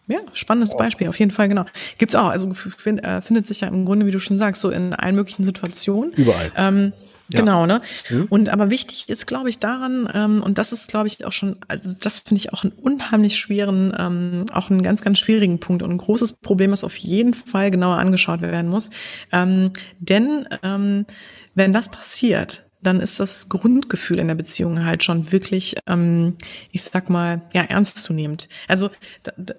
[0.07, 1.65] Ja, spannendes Beispiel, auf jeden Fall, genau.
[1.99, 4.71] Gibt's auch, also find, äh, findet sich ja im Grunde, wie du schon sagst, so
[4.71, 6.13] in allen möglichen Situationen.
[6.13, 6.53] Überall.
[6.57, 6.93] Ähm,
[7.33, 7.41] ja.
[7.41, 7.81] Genau, ne?
[8.11, 8.27] Mhm.
[8.29, 11.57] Und aber wichtig ist, glaube ich, daran, ähm, und das ist, glaube ich, auch schon,
[11.69, 15.83] also das finde ich auch einen unheimlich schweren, ähm, auch einen ganz, ganz schwierigen Punkt
[15.83, 18.91] und ein großes Problem, das auf jeden Fall genauer angeschaut werden muss.
[19.33, 21.07] Ähm, denn ähm,
[21.55, 26.37] wenn das passiert, dann ist das Grundgefühl in der Beziehung halt schon wirklich, ähm,
[26.71, 28.49] ich sag mal, ja, ernstzunehmend.
[28.69, 28.91] Also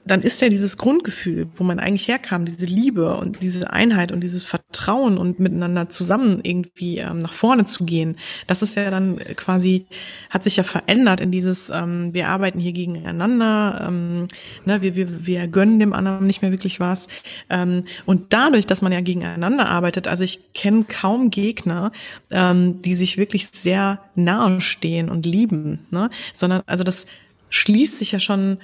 [0.05, 4.21] dann ist ja dieses Grundgefühl, wo man eigentlich herkam, diese Liebe und diese Einheit und
[4.21, 9.17] dieses Vertrauen und miteinander zusammen irgendwie ähm, nach vorne zu gehen, das ist ja dann
[9.35, 9.87] quasi,
[10.29, 14.27] hat sich ja verändert in dieses, ähm, wir arbeiten hier gegeneinander, ähm,
[14.65, 17.07] ne, wir, wir, wir gönnen dem anderen nicht mehr wirklich was.
[17.49, 21.91] Ähm, und dadurch, dass man ja gegeneinander arbeitet, also ich kenne kaum Gegner,
[22.29, 26.09] ähm, die sich wirklich sehr nahe stehen und lieben, ne?
[26.33, 27.07] sondern also das
[27.49, 28.57] schließt sich ja schon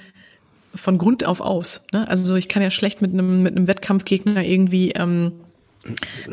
[0.74, 1.86] von Grund auf aus.
[1.92, 2.08] Ne?
[2.08, 5.32] Also ich kann ja schlecht mit einem mit einem Wettkampfgegner irgendwie ähm,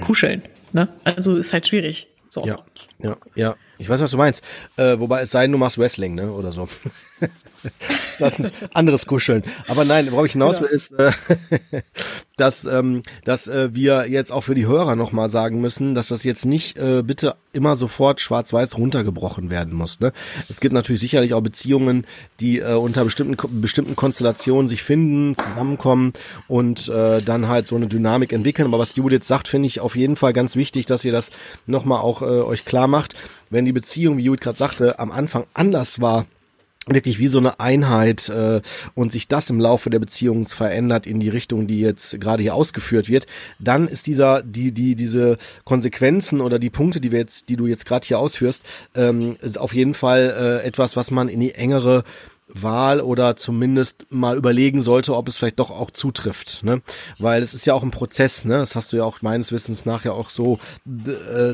[0.02, 0.44] kuscheln.
[0.72, 0.88] Ne?
[1.04, 2.08] Also ist halt schwierig.
[2.30, 2.46] So.
[2.46, 2.58] Ja,
[3.02, 3.56] ja, ja.
[3.80, 4.44] Ich weiß, was du meinst.
[4.76, 6.32] Äh, wobei es sei denn, du machst Wrestling, ne?
[6.32, 6.68] Oder so.
[8.20, 9.44] das ist ein anderes Kuscheln.
[9.70, 11.12] Aber nein, worauf ich hinaus will, ist, äh,
[12.38, 16.26] dass, ähm, dass äh, wir jetzt auch für die Hörer nochmal sagen müssen, dass das
[16.26, 20.02] jetzt nicht äh, bitte immer sofort schwarz-weiß runtergebrochen werden muss.
[20.02, 20.12] Ne?
[20.50, 22.06] Es gibt natürlich sicherlich auch Beziehungen,
[22.42, 26.12] die äh, unter bestimmten, bestimmten Konstellationen sich finden, zusammenkommen
[26.50, 28.68] und äh, dann halt so eine Dynamik entwickeln.
[28.68, 31.32] Aber was Judith sagt, finde ich auf jeden Fall ganz wichtig, dass ihr das
[31.66, 33.16] nochmal auch äh, euch klar macht.
[33.50, 36.26] Wenn die Beziehung, wie Judith gerade sagte, am Anfang anders war,
[36.94, 38.62] wirklich wie so eine Einheit äh,
[38.96, 42.56] und sich das im Laufe der Beziehung verändert in die Richtung, die jetzt gerade hier
[42.56, 43.28] ausgeführt wird,
[43.60, 47.68] dann ist dieser die die diese Konsequenzen oder die Punkte, die wir jetzt, die du
[47.68, 48.64] jetzt gerade hier ausführst,
[48.96, 52.04] ähm, ist auf jeden Fall äh, etwas, was man in die engere
[52.54, 56.82] Wahl oder zumindest mal überlegen sollte, ob es vielleicht doch auch zutrifft, ne?
[57.20, 58.58] Weil es ist ja auch ein Prozess, ne?
[58.58, 61.54] Das hast du ja auch meines Wissens nach ja auch so äh,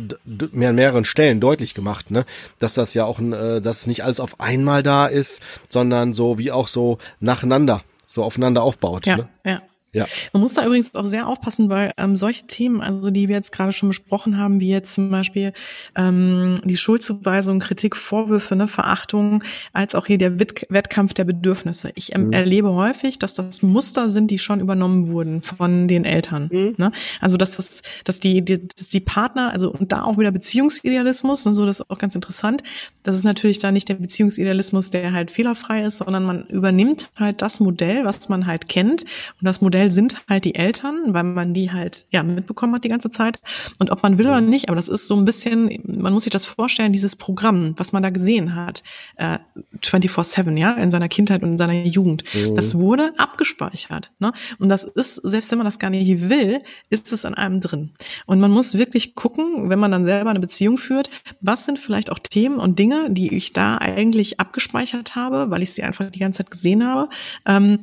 [0.51, 2.25] mehr an mehreren Stellen deutlich gemacht, ne?
[2.59, 6.37] Dass das ja auch ein, äh, dass nicht alles auf einmal da ist, sondern so
[6.37, 9.05] wie auch so nacheinander, so aufeinander aufbaut.
[9.05, 9.29] Ja, ne?
[9.45, 9.61] ja.
[9.95, 10.05] Ja.
[10.33, 13.51] Man muss da übrigens auch sehr aufpassen, weil ähm, solche Themen, also die wir jetzt
[13.51, 15.53] gerade schon besprochen haben, wie jetzt zum Beispiel
[15.95, 19.43] ähm, die Schuldzuweisung, Kritik, Vorwürfe, ne, Verachtung,
[19.73, 21.91] als auch hier der Wett Wettkampf der Bedürfnisse.
[21.95, 22.33] Ich ähm, mhm.
[22.33, 26.49] erlebe häufig, dass das Muster sind, die schon übernommen wurden von den Eltern.
[26.51, 26.75] Mhm.
[26.77, 26.91] Ne?
[27.21, 31.45] Also dass das, dass die, die, dass die Partner, also und da auch wieder Beziehungsidealismus,
[31.45, 32.63] und so das ist auch ganz interessant.
[33.03, 37.41] Das ist natürlich da nicht der Beziehungsidealismus, der halt fehlerfrei ist, sondern man übernimmt halt
[37.41, 39.03] das Modell, was man halt kennt.
[39.03, 42.89] Und das Modell sind halt die Eltern, weil man die halt ja mitbekommen hat die
[42.89, 43.39] ganze Zeit.
[43.79, 46.31] Und ob man will oder nicht, aber das ist so ein bisschen, man muss sich
[46.31, 48.83] das vorstellen, dieses Programm, was man da gesehen hat,
[49.17, 49.38] äh,
[49.81, 52.55] 24-7, ja, in seiner Kindheit und in seiner Jugend, mhm.
[52.55, 54.11] das wurde abgespeichert.
[54.19, 54.31] Ne?
[54.59, 57.91] Und das ist, selbst wenn man das gar nicht will, ist es an einem drin.
[58.25, 61.09] Und man muss wirklich gucken, wenn man dann selber eine Beziehung führt,
[61.41, 65.73] was sind vielleicht auch Themen und Dinge, die ich da eigentlich abgespeichert habe, weil ich
[65.73, 67.09] sie einfach die ganze Zeit gesehen habe.
[67.45, 67.79] Ähm,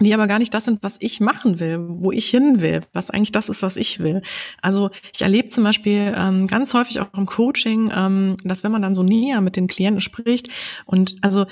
[0.00, 3.10] die aber gar nicht das sind, was ich machen will, wo ich hin will, was
[3.10, 4.22] eigentlich das ist, was ich will.
[4.62, 8.82] Also ich erlebe zum Beispiel ähm, ganz häufig auch im Coaching, ähm, dass wenn man
[8.82, 10.48] dann so näher mit den Klienten spricht
[10.86, 11.46] und also äh,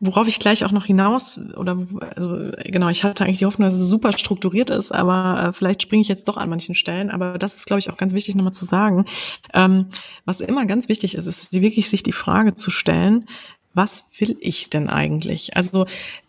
[0.00, 1.78] worauf ich gleich auch noch hinaus oder
[2.16, 5.82] also genau, ich hatte eigentlich die Hoffnung, dass es super strukturiert ist, aber äh, vielleicht
[5.82, 7.10] springe ich jetzt doch an manchen Stellen.
[7.10, 9.04] Aber das ist, glaube ich, auch ganz wichtig nochmal zu sagen.
[9.52, 9.86] Ähm,
[10.24, 13.26] was immer ganz wichtig ist, ist wirklich sich die Frage zu stellen,
[13.74, 15.56] was will ich denn eigentlich?
[15.56, 15.86] Also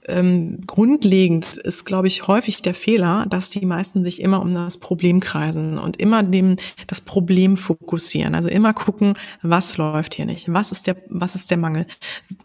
[0.08, 4.78] ähm, grundlegend ist, glaube ich, häufig der Fehler, dass die meisten sich immer um das
[4.78, 6.56] Problem kreisen und immer dem
[6.88, 8.34] das Problem fokussieren.
[8.34, 11.86] Also immer gucken, was läuft hier nicht, was ist der, was ist der Mangel.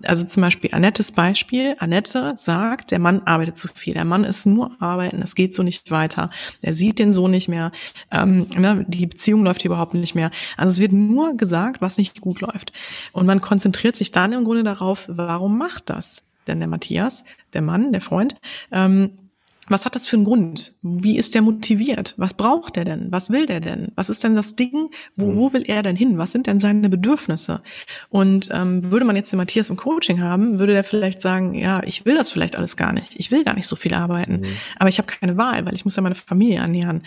[0.02, 1.76] Also zum Beispiel Annettes Beispiel.
[1.78, 5.62] Annette sagt, der Mann arbeitet zu viel, der Mann ist nur arbeiten, es geht so
[5.62, 6.30] nicht weiter.
[6.62, 7.72] Er sieht den Sohn nicht mehr,
[8.10, 10.30] ähm, ne, die Beziehung läuft hier überhaupt nicht mehr.
[10.56, 12.72] Also es wird nur gesagt, was nicht gut läuft.
[13.12, 16.35] Und man konzentriert sich dann im Grunde darauf, warum macht das?
[16.46, 18.36] Denn der Matthias, der Mann, der Freund,
[18.72, 19.25] ähm,
[19.68, 20.74] was hat das für einen Grund?
[20.82, 22.14] Wie ist der motiviert?
[22.16, 23.08] Was braucht er denn?
[23.10, 23.92] Was will der denn?
[23.96, 24.90] Was ist denn das Ding?
[25.16, 26.18] Wo, wo will er denn hin?
[26.18, 27.62] Was sind denn seine Bedürfnisse?
[28.08, 31.82] Und ähm, würde man jetzt den Matthias im Coaching haben, würde der vielleicht sagen, ja,
[31.84, 33.12] ich will das vielleicht alles gar nicht.
[33.16, 34.40] Ich will gar nicht so viel arbeiten.
[34.40, 34.56] Mhm.
[34.78, 37.02] Aber ich habe keine Wahl, weil ich muss ja meine Familie ernähren.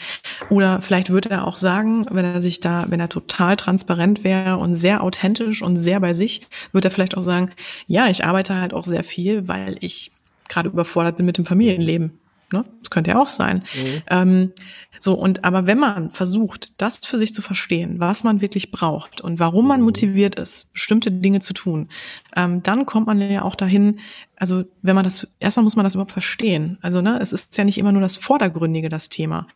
[0.49, 4.57] Oder vielleicht würde er auch sagen, wenn er sich da, wenn er total transparent wäre
[4.57, 7.51] und sehr authentisch und sehr bei sich, würde er vielleicht auch sagen,
[7.87, 10.11] ja, ich arbeite halt auch sehr viel, weil ich
[10.49, 12.19] gerade überfordert bin mit dem Familienleben.
[12.51, 12.65] Ne?
[12.79, 13.63] Das könnte ja auch sein.
[13.75, 14.01] Mhm.
[14.09, 14.53] Ähm,
[14.97, 19.21] so, und aber wenn man versucht, das für sich zu verstehen, was man wirklich braucht
[19.21, 19.85] und warum man mhm.
[19.85, 21.89] motiviert ist, bestimmte Dinge zu tun,
[22.35, 23.99] ähm, dann kommt man ja auch dahin,
[24.39, 26.77] also wenn man das, erstmal muss man das überhaupt verstehen.
[26.81, 29.47] Also ne, es ist ja nicht immer nur das Vordergründige, das Thema.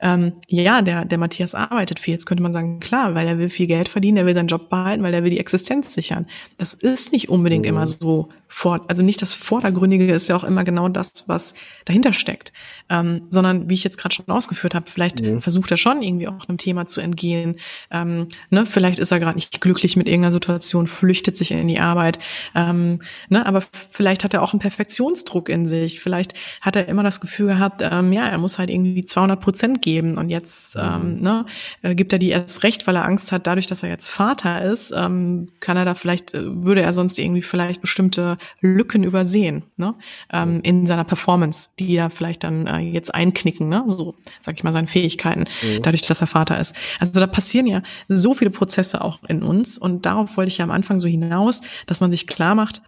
[0.00, 2.12] Ähm, ja, der, der Matthias arbeitet viel.
[2.12, 4.70] Jetzt könnte man sagen, klar, weil er will viel Geld verdienen, er will seinen Job
[4.70, 6.26] behalten, weil er will die Existenz sichern.
[6.56, 7.68] Das ist nicht unbedingt mhm.
[7.68, 12.12] immer so vor, also nicht das Vordergründige ist ja auch immer genau das, was dahinter
[12.12, 12.52] steckt.
[12.88, 15.40] Ähm, sondern wie ich jetzt gerade schon ausgeführt habe, vielleicht mhm.
[15.40, 17.60] versucht er schon irgendwie auch einem Thema zu entgehen.
[17.90, 21.78] Ähm, ne, vielleicht ist er gerade nicht glücklich mit irgendeiner Situation, flüchtet sich in die
[21.78, 22.18] Arbeit.
[22.54, 25.98] Ähm, ne, aber vielleicht hat hat er auch einen Perfektionsdruck in sich.
[25.98, 29.82] Vielleicht hat er immer das Gefühl gehabt, ähm, ja, er muss halt irgendwie 200 Prozent
[29.82, 30.82] geben und jetzt mhm.
[30.82, 31.46] ähm, ne,
[31.82, 34.62] äh, gibt er die erst recht, weil er Angst hat, dadurch, dass er jetzt Vater
[34.62, 39.64] ist, ähm, kann er da vielleicht, äh, würde er sonst irgendwie vielleicht bestimmte Lücken übersehen
[39.76, 39.94] ne,
[40.32, 44.62] ähm, in seiner Performance, die ja vielleicht dann äh, jetzt einknicken, ne, so sag ich
[44.62, 45.82] mal, seine Fähigkeiten, mhm.
[45.82, 46.76] dadurch, dass er Vater ist.
[47.00, 50.64] Also da passieren ja so viele Prozesse auch in uns und darauf wollte ich ja
[50.64, 52.82] am Anfang so hinaus, dass man sich klar macht,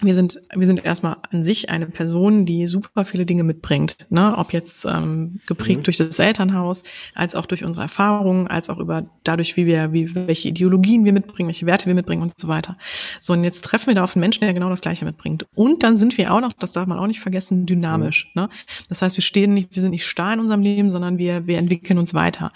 [0.00, 4.36] wir sind, wir sind erstmal an sich eine Person, die super viele Dinge mitbringt, ne?
[4.36, 5.82] ob jetzt ähm, geprägt mhm.
[5.84, 6.84] durch das Elternhaus,
[7.14, 11.12] als auch durch unsere Erfahrungen, als auch über dadurch, wie wir, wie welche Ideologien wir
[11.12, 12.76] mitbringen, welche Werte wir mitbringen und so weiter.
[13.20, 15.46] So und jetzt treffen wir da auf einen Menschen, der genau das Gleiche mitbringt.
[15.54, 18.30] Und dann sind wir auch noch, das darf man auch nicht vergessen, dynamisch.
[18.34, 18.42] Mhm.
[18.42, 18.48] Ne?
[18.88, 21.58] Das heißt, wir stehen nicht, wir sind nicht starr in unserem Leben, sondern wir, wir
[21.58, 22.52] entwickeln uns weiter.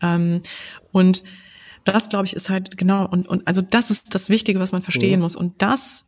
[0.00, 0.42] Ähm,
[0.92, 1.24] und
[1.84, 4.82] das, glaube ich, ist halt genau und und also das ist das Wichtige, was man
[4.82, 5.22] verstehen mhm.
[5.22, 5.36] muss.
[5.36, 6.06] Und das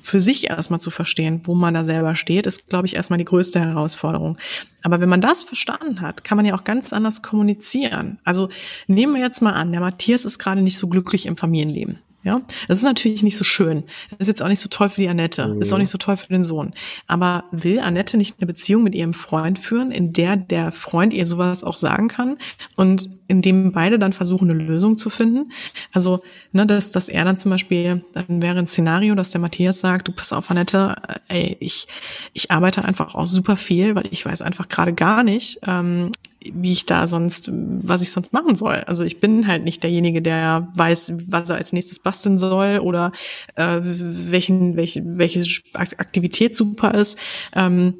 [0.00, 3.24] für sich erstmal zu verstehen, wo man da selber steht, ist, glaube ich, erstmal die
[3.24, 4.38] größte Herausforderung.
[4.82, 8.18] Aber wenn man das verstanden hat, kann man ja auch ganz anders kommunizieren.
[8.24, 8.48] Also
[8.86, 11.98] nehmen wir jetzt mal an, der Matthias ist gerade nicht so glücklich im Familienleben.
[12.24, 13.84] Ja, das ist natürlich nicht so schön.
[14.10, 15.46] Das ist jetzt auch nicht so toll für die Annette.
[15.46, 15.60] Mhm.
[15.60, 16.72] Ist auch nicht so toll für den Sohn.
[17.06, 21.26] Aber will Annette nicht eine Beziehung mit ihrem Freund führen, in der der Freund ihr
[21.26, 22.38] sowas auch sagen kann
[22.76, 25.52] und in dem beide dann versuchen, eine Lösung zu finden?
[25.92, 26.22] Also,
[26.52, 30.08] ne, dass, dass er dann zum Beispiel, dann wäre ein Szenario, dass der Matthias sagt,
[30.08, 30.96] du pass auf, Annette,
[31.28, 31.86] ey, ich,
[32.32, 36.10] ich arbeite einfach auch super viel, weil ich weiß einfach gerade gar nicht, ähm,
[36.52, 38.84] wie ich da sonst, was ich sonst machen soll.
[38.86, 43.12] Also ich bin halt nicht derjenige, der weiß, was er als nächstes basteln soll oder
[43.54, 47.18] äh, welchen, welche, welche Aktivität super ist.
[47.54, 47.94] Ähm,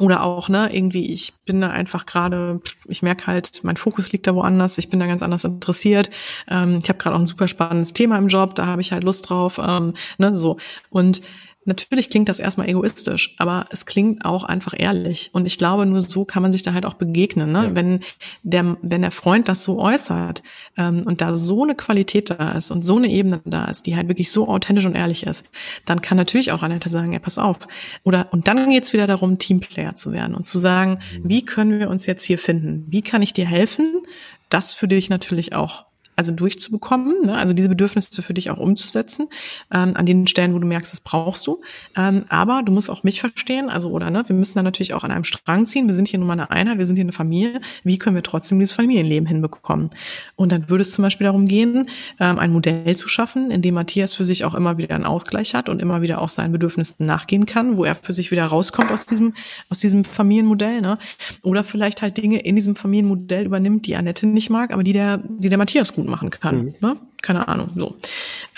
[0.00, 4.26] Oder auch, ne, irgendwie, ich bin da einfach gerade, ich merke halt, mein Fokus liegt
[4.26, 6.08] da woanders, ich bin da ganz anders interessiert.
[6.48, 9.04] Ähm, ich habe gerade auch ein super spannendes Thema im Job, da habe ich halt
[9.04, 10.56] Lust drauf, ähm, ne, so.
[10.88, 11.20] Und
[11.66, 15.28] Natürlich klingt das erstmal egoistisch, aber es klingt auch einfach ehrlich.
[15.32, 17.52] Und ich glaube, nur so kann man sich da halt auch begegnen.
[17.52, 17.64] Ne?
[17.64, 17.76] Ja.
[17.76, 18.00] Wenn,
[18.42, 20.42] der, wenn der Freund das so äußert
[20.78, 23.94] ähm, und da so eine Qualität da ist und so eine Ebene da ist, die
[23.94, 25.44] halt wirklich so authentisch und ehrlich ist,
[25.84, 27.58] dann kann natürlich auch Annette sagen, ja, pass auf.
[28.04, 31.28] Oder und dann geht's wieder darum, Teamplayer zu werden und zu sagen, mhm.
[31.28, 32.86] wie können wir uns jetzt hier finden?
[32.88, 34.02] Wie kann ich dir helfen?
[34.48, 35.84] Das für dich natürlich auch
[36.20, 37.38] also durchzubekommen, ne?
[37.38, 39.28] also diese Bedürfnisse für dich auch umzusetzen,
[39.72, 41.62] ähm, an den Stellen, wo du merkst, das brauchst du.
[41.96, 45.02] Ähm, aber du musst auch mich verstehen, also oder ne, wir müssen da natürlich auch
[45.02, 45.86] an einem Strang ziehen.
[45.86, 47.62] Wir sind hier nun mal eine Einheit, wir sind hier eine Familie.
[47.84, 49.88] Wie können wir trotzdem dieses Familienleben hinbekommen?
[50.36, 51.88] Und dann würde es zum Beispiel darum gehen,
[52.18, 55.54] ähm, ein Modell zu schaffen, in dem Matthias für sich auch immer wieder einen Ausgleich
[55.54, 58.92] hat und immer wieder auch seinen Bedürfnissen nachgehen kann, wo er für sich wieder rauskommt
[58.92, 59.32] aus diesem
[59.70, 60.98] aus diesem Familienmodell, ne?
[61.42, 65.16] Oder vielleicht halt Dinge in diesem Familienmodell übernimmt, die Annette nicht mag, aber die der
[65.16, 66.56] die der Matthias gut machen kann.
[66.56, 66.74] Mhm.
[66.80, 66.96] Ne?
[67.22, 67.70] Keine Ahnung.
[67.76, 67.96] So.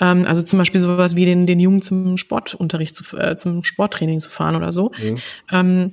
[0.01, 4.20] Ähm, also zum Beispiel sowas wie den, den Jungen zum Sportunterricht, zu, äh, zum Sporttraining
[4.20, 4.93] zu fahren oder so.
[4.99, 5.16] Mhm.
[5.51, 5.93] Ähm,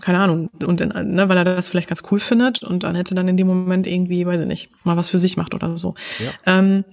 [0.00, 3.28] keine Ahnung, und ne, weil er das vielleicht ganz cool findet und dann hätte dann
[3.28, 5.94] in dem Moment irgendwie, weiß ich nicht, mal was für sich macht oder so.
[6.18, 6.58] Ja.
[6.58, 6.84] Ähm,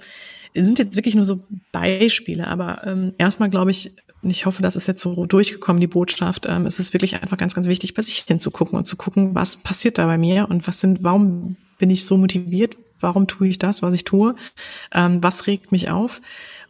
[0.53, 1.39] sind jetzt wirklich nur so
[1.71, 6.45] Beispiele, aber ähm, erstmal glaube ich, ich hoffe, das ist jetzt so durchgekommen, die Botschaft.
[6.47, 9.57] Ähm, es ist wirklich einfach ganz, ganz wichtig, bei sich hinzugucken und zu gucken, was
[9.57, 13.59] passiert da bei mir und was sind, warum bin ich so motiviert, Warum tue ich
[13.59, 14.35] das, was ich tue?
[14.93, 16.21] Ähm, was regt mich auf?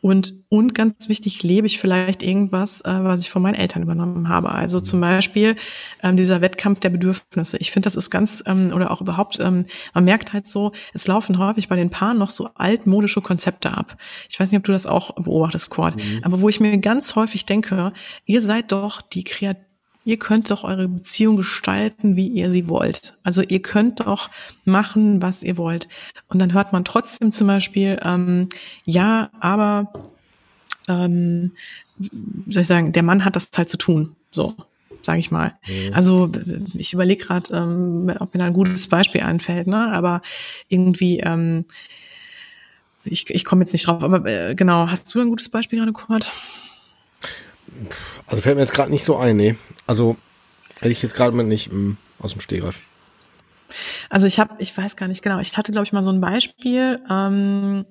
[0.01, 4.27] Und, und ganz wichtig, lebe ich vielleicht irgendwas, äh, was ich von meinen Eltern übernommen
[4.27, 4.51] habe.
[4.51, 5.55] Also zum Beispiel
[6.01, 7.55] ähm, dieser Wettkampf der Bedürfnisse.
[7.59, 11.07] Ich finde, das ist ganz, ähm, oder auch überhaupt, ähm, man merkt halt so, es
[11.07, 13.95] laufen häufig bei den Paaren noch so altmodische Konzepte ab.
[14.29, 16.19] Ich weiß nicht, ob du das auch beobachtest, Cord, mhm.
[16.23, 17.93] aber wo ich mir ganz häufig denke,
[18.25, 19.63] ihr seid doch die Kreativ
[20.05, 23.17] Ihr könnt doch eure Beziehung gestalten, wie ihr sie wollt.
[23.23, 24.29] Also ihr könnt doch
[24.65, 25.87] machen, was ihr wollt.
[26.27, 28.49] Und dann hört man trotzdem zum Beispiel, ähm,
[28.83, 29.93] ja, aber,
[30.89, 31.51] ähm,
[32.47, 34.15] soll ich sagen, der Mann hat das halt zu tun.
[34.29, 34.55] So,
[35.01, 35.53] sage ich mal.
[35.67, 35.93] Mhm.
[35.93, 36.29] Also
[36.73, 39.93] ich überlege gerade, ähm, ob mir da ein gutes Beispiel einfällt, ne?
[39.93, 40.21] Aber
[40.67, 41.65] irgendwie, ähm,
[43.05, 45.93] ich, ich komme jetzt nicht drauf, aber äh, genau, hast du ein gutes Beispiel gerade,
[45.93, 46.31] Kurt?
[48.27, 49.55] Also fällt mir jetzt gerade nicht so ein, nee.
[49.87, 50.17] Also
[50.79, 52.81] hätte ich jetzt gerade mal nicht mh, hm, aus dem Stehgreif.
[54.09, 56.21] Also ich habe, ich weiß gar nicht genau, ich hatte glaube ich mal so ein
[56.21, 57.01] Beispiel.
[57.09, 57.85] Ähm,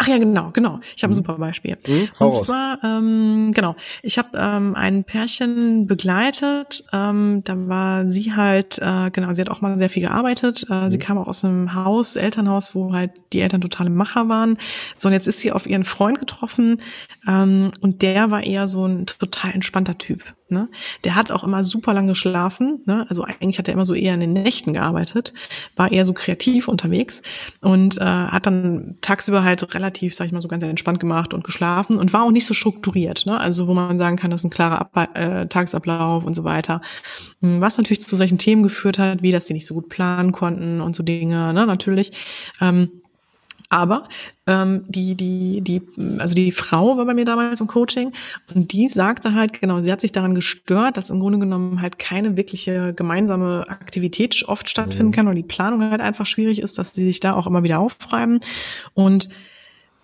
[0.00, 0.78] Ach ja, genau, genau.
[0.96, 1.16] Ich habe ein mhm.
[1.16, 1.76] super Beispiel.
[1.86, 6.84] Mhm, und zwar, ähm, genau, ich habe ähm, ein Pärchen begleitet.
[6.92, 10.66] Ähm, da war sie halt, äh, genau, sie hat auch mal sehr viel gearbeitet.
[10.70, 10.90] Äh, mhm.
[10.92, 14.56] Sie kam auch aus einem Haus, Elternhaus, wo halt die Eltern totale Macher waren.
[14.96, 16.80] So, und jetzt ist sie auf ihren Freund getroffen
[17.26, 20.22] ähm, und der war eher so ein total entspannter Typ.
[20.50, 20.68] Ne?
[21.04, 22.80] Der hat auch immer super lange geschlafen.
[22.86, 23.06] Ne?
[23.08, 25.34] Also eigentlich hat er immer so eher in den Nächten gearbeitet,
[25.76, 27.22] war eher so kreativ unterwegs
[27.60, 31.44] und äh, hat dann tagsüber halt relativ, sag ich mal, so ganz entspannt gemacht und
[31.44, 33.26] geschlafen und war auch nicht so strukturiert.
[33.26, 33.38] Ne?
[33.38, 36.80] Also wo man sagen kann, das ist ein klarer Ab äh, Tagesablauf und so weiter.
[37.40, 40.32] Hm, was natürlich zu solchen Themen geführt hat, wie dass sie nicht so gut planen
[40.32, 41.66] konnten und so Dinge, ne?
[41.66, 42.12] natürlich.
[42.60, 43.02] Ähm,
[43.70, 44.08] aber
[44.46, 45.82] ähm, die, die, die,
[46.18, 48.12] also die Frau war bei mir damals im Coaching
[48.54, 51.98] und die sagte halt, genau, sie hat sich daran gestört, dass im Grunde genommen halt
[51.98, 55.12] keine wirkliche gemeinsame Aktivität oft stattfinden mhm.
[55.12, 57.78] kann und die Planung halt einfach schwierig ist, dass sie sich da auch immer wieder
[57.78, 58.40] aufreiben.
[58.94, 59.28] Und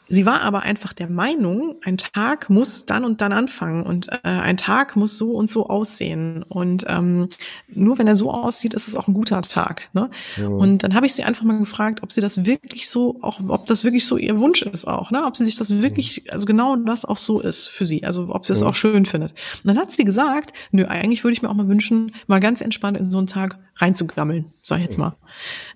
[0.09, 4.19] Sie war aber einfach der Meinung, ein Tag muss dann und dann anfangen und äh,
[4.23, 6.43] ein Tag muss so und so aussehen.
[6.43, 7.29] Und ähm,
[7.69, 9.89] nur wenn er so aussieht, ist es auch ein guter Tag.
[9.95, 10.11] Ne?
[10.37, 10.49] Ja.
[10.49, 13.67] Und dann habe ich sie einfach mal gefragt, ob sie das wirklich so, auch ob
[13.67, 15.25] das wirklich so ihr Wunsch ist auch, ne?
[15.25, 18.45] Ob sie sich das wirklich, also genau das auch so ist für sie, also ob
[18.45, 18.67] sie es ja.
[18.67, 19.33] auch schön findet.
[19.33, 22.61] Und dann hat sie gesagt, nö, eigentlich würde ich mir auch mal wünschen, mal ganz
[22.61, 25.17] entspannt in so einen Tag reinzugammeln, sag ich jetzt mal.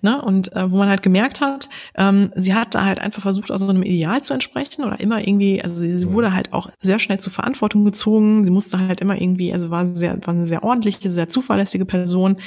[0.01, 0.21] Ne?
[0.21, 3.59] Und äh, wo man halt gemerkt hat, ähm, sie hat da halt einfach versucht, aus
[3.59, 6.99] so einem Ideal zu entsprechen oder immer irgendwie, also sie, sie wurde halt auch sehr
[6.99, 8.43] schnell zur Verantwortung gezogen.
[8.43, 12.37] Sie musste halt immer irgendwie, also war sehr, war eine sehr ordentliche, sehr zuverlässige Person.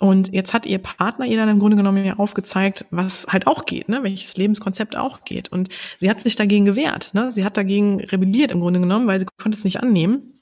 [0.00, 3.64] Und jetzt hat ihr Partner ihr dann im Grunde genommen ja aufgezeigt, was halt auch
[3.64, 4.02] geht, ne?
[4.02, 5.52] welches Lebenskonzept auch geht.
[5.52, 7.14] Und sie hat sich dagegen gewehrt.
[7.14, 7.30] Ne?
[7.30, 10.33] Sie hat dagegen rebelliert im Grunde genommen, weil sie konnte es nicht annehmen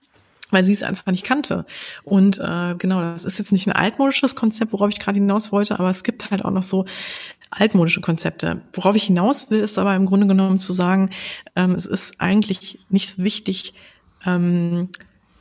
[0.52, 1.66] weil sie es einfach nicht kannte.
[2.04, 5.80] Und äh, genau, das ist jetzt nicht ein altmodisches Konzept, worauf ich gerade hinaus wollte,
[5.80, 6.84] aber es gibt halt auch noch so
[7.50, 8.62] altmodische Konzepte.
[8.72, 11.10] Worauf ich hinaus will, ist aber im Grunde genommen zu sagen,
[11.56, 13.74] ähm, es ist eigentlich nicht wichtig,
[14.24, 14.88] ähm,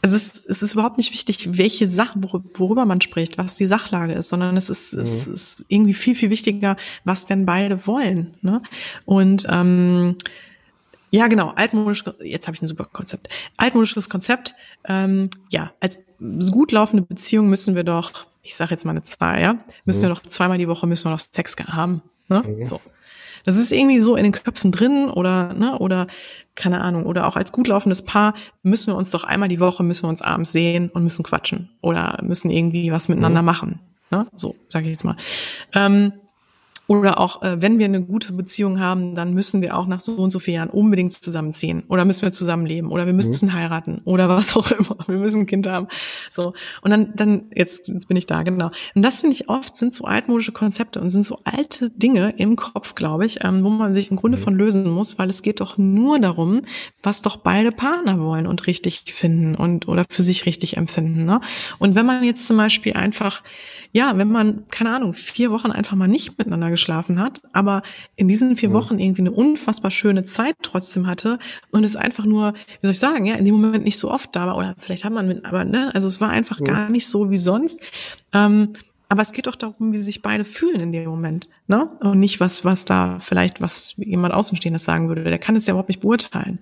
[0.04, 4.14] es ist, es ist überhaupt nicht wichtig, welche Sachen, worüber man spricht, was die Sachlage
[4.14, 5.02] ist, sondern es ist, mhm.
[5.02, 8.36] es ist irgendwie viel, viel wichtiger, was denn beide wollen.
[8.42, 8.64] Ne?
[9.06, 10.16] Und ähm,
[11.12, 13.30] Ja, genau, altmodisch, jetzt habe ich ein super Konzept.
[13.58, 14.56] Altmodisches Konzept,
[14.86, 16.00] ähm, ja, als
[16.52, 20.04] gut laufende Beziehung müssen wir doch, ich sage jetzt mal eine Zahl, ja, müssen mhm.
[20.04, 22.02] wir doch zweimal die Woche müssen wir doch Sex haben.
[22.30, 22.44] Ne?
[22.48, 22.64] Mhm.
[22.64, 22.80] So.
[23.44, 26.08] Das ist irgendwie so in den Köpfen drin oder, ne, oder
[26.56, 28.34] keine Ahnung, oder auch als gut laufendes Paar
[28.64, 31.70] müssen wir uns doch einmal die Woche müssen wir uns abends sehen und müssen quatschen
[31.82, 33.46] oder müssen irgendwie was miteinander mhm.
[33.46, 33.80] machen.
[34.12, 34.28] Ne?
[34.36, 35.18] So, sage ich jetzt mal.
[35.74, 36.14] Ähm,
[36.92, 40.12] oder auch, äh, wenn wir eine gute Beziehung haben, dann müssen wir auch nach so
[40.16, 41.84] und so vielen Jahren unbedingt zusammenziehen.
[41.88, 42.92] Oder müssen wir zusammenleben.
[42.92, 43.54] Oder wir müssen mhm.
[43.54, 44.02] heiraten.
[44.04, 44.98] Oder was auch immer.
[45.08, 45.88] Wir müssen ein Kind haben.
[46.30, 46.52] So.
[46.82, 48.72] Und dann, dann, jetzt, jetzt bin ich da, genau.
[48.94, 52.58] Und das finde ich oft, sind so altmodische Konzepte und sind so alte Dinge im
[52.58, 54.42] Kopf, glaube ich, ähm, wo man sich im Grunde mhm.
[54.42, 56.62] von lösen muss, weil es geht doch nur darum,
[57.02, 61.24] was doch beide Partner wollen und richtig finden und oder für sich richtig empfinden.
[61.24, 61.40] Ne?
[61.80, 63.44] Und wenn man jetzt zum Beispiel einfach
[63.94, 67.82] ja, wenn man, keine Ahnung, vier Wochen einfach mal nicht miteinander geschlafen hat, aber
[68.16, 71.40] in diesen vier Wochen irgendwie eine unfassbar schöne Zeit trotzdem hatte
[71.72, 74.36] und es einfach nur, wie soll ich sagen, ja, in dem Moment nicht so oft
[74.36, 76.66] da war, oder vielleicht hat man mit, aber ne, also es war einfach ja.
[76.66, 77.82] gar nicht so wie sonst.
[78.34, 78.74] Ähm,
[79.12, 81.90] aber es geht doch darum, wie sich beide fühlen in dem Moment, ne?
[82.00, 85.26] Und nicht was, was da vielleicht, was jemand Außenstehendes sagen würde.
[85.26, 86.60] Der kann es ja überhaupt nicht beurteilen.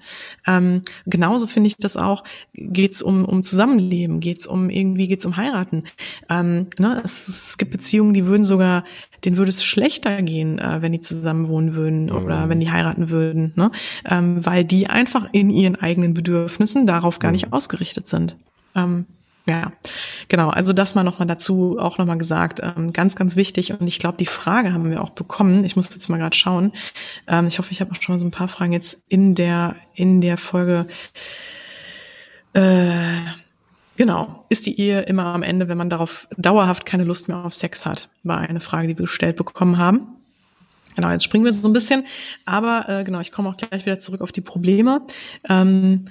[0.47, 2.23] Ähm, genauso finde ich das auch.
[2.55, 4.19] Geht's um um Zusammenleben?
[4.19, 5.83] Geht's um irgendwie geht's um heiraten?
[6.27, 6.99] Ähm, ne?
[7.05, 8.83] Es, es gibt Beziehungen, die würden sogar,
[9.23, 12.13] denen würde es schlechter gehen, äh, wenn die zusammen wohnen würden mhm.
[12.13, 13.69] oder wenn die heiraten würden, ne?
[14.05, 17.33] Ähm, weil die einfach in ihren eigenen Bedürfnissen darauf gar mhm.
[17.33, 18.37] nicht ausgerichtet sind.
[18.75, 19.05] Ähm,
[19.49, 19.71] ja,
[20.27, 20.49] genau.
[20.49, 22.61] Also das mal nochmal dazu auch nochmal gesagt.
[22.61, 23.73] Ähm, ganz, ganz wichtig.
[23.73, 25.65] Und ich glaube, die Frage haben wir auch bekommen.
[25.65, 26.71] Ich muss jetzt mal gerade schauen.
[27.27, 30.21] Ähm, ich hoffe, ich habe auch schon so ein paar Fragen jetzt in der, in
[30.21, 30.85] der Folge.
[32.53, 33.21] Äh,
[33.95, 34.45] genau.
[34.49, 37.87] Ist die Ehe immer am Ende, wenn man darauf dauerhaft keine Lust mehr auf Sex
[37.87, 38.09] hat?
[38.21, 40.15] War eine Frage, die wir gestellt bekommen haben.
[40.95, 42.05] Genau, jetzt springen wir so ein bisschen.
[42.45, 45.01] Aber äh, genau, ich komme auch gleich wieder zurück auf die Probleme.
[45.49, 46.05] Ähm,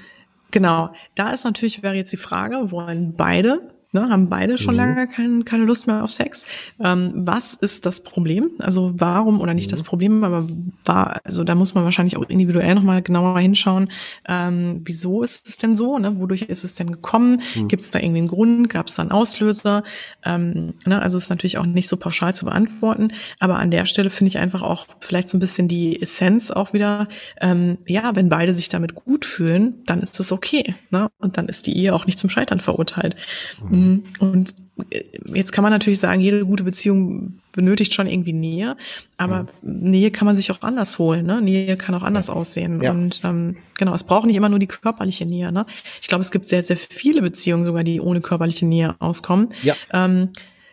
[0.51, 4.81] Genau, da ist natürlich, wäre jetzt die Frage, wollen beide Ne, haben beide schon mhm.
[4.81, 6.47] lange kein, keine Lust mehr auf Sex.
[6.78, 8.51] Ähm, was ist das Problem?
[8.59, 9.70] Also warum oder nicht mhm.
[9.70, 10.47] das Problem, aber
[10.85, 13.90] war, also da muss man wahrscheinlich auch individuell nochmal genauer hinschauen.
[14.28, 15.98] Ähm, wieso ist es denn so?
[15.98, 16.20] Ne?
[16.20, 17.40] Wodurch ist es denn gekommen?
[17.55, 17.69] Mhm.
[17.69, 18.69] Gibt es da irgendwie einen Grund?
[18.69, 19.85] Gab es da einen Auslöser?
[20.23, 21.01] Ähm, ne?
[21.01, 24.36] Also ist natürlich auch nicht so pauschal zu beantworten, aber an der Stelle finde ich
[24.36, 27.09] einfach auch vielleicht so ein bisschen die Essenz auch wieder.
[27.40, 30.74] Ähm, ja, wenn beide sich damit gut fühlen, dann ist das okay.
[30.90, 31.09] Ne?
[31.16, 33.16] Und dann ist die Ehe auch nicht zum Scheitern verurteilt.
[33.62, 33.78] Mhm.
[33.79, 34.05] Mhm.
[34.21, 34.55] Und
[34.91, 35.03] äh,
[35.35, 38.77] jetzt kann man natürlich sagen, jede gute Beziehung benötigt schon irgendwie Nähe,
[39.17, 39.47] aber ja.
[39.63, 41.27] Nähe kann man sich auch anders holen.
[41.27, 41.43] Ne?
[41.43, 42.35] Nähe kann auch anders ja.
[42.35, 42.83] aussehen.
[42.83, 42.93] Ja.
[42.93, 45.51] Und ähm, genau, es braucht nicht immer nur die körperliche Nähe.
[45.51, 45.67] Ne?
[46.01, 49.49] Ich glaube, es gibt sehr, sehr viele Beziehungen sogar, die ohne körperliche Nähe auskommen.
[49.63, 49.75] Ja.
[49.93, 50.31] Ähm,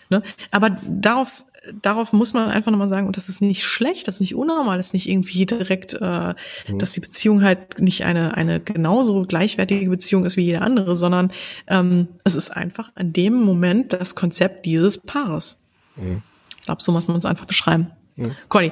[0.10, 0.22] ne?
[0.52, 1.44] Aber darauf
[1.82, 4.78] darauf muss man einfach nochmal sagen, und das ist nicht schlecht, das ist nicht unnormal,
[4.78, 6.34] das ist nicht irgendwie direkt, äh,
[6.68, 6.80] mhm.
[6.80, 11.32] dass die Beziehung halt nicht eine, eine genauso gleichwertige Beziehung ist wie jede andere, sondern
[11.68, 15.60] ähm, es ist einfach in dem Moment das Konzept dieses Paares.
[15.96, 16.22] Mhm.
[16.60, 17.92] Ich glaube, so muss man es einfach beschreiben.
[18.16, 18.36] Mhm.
[18.50, 18.72] Conny,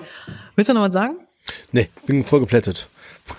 [0.55, 1.17] willst du noch was sagen?
[1.71, 2.87] Nee, bin voll geplättet.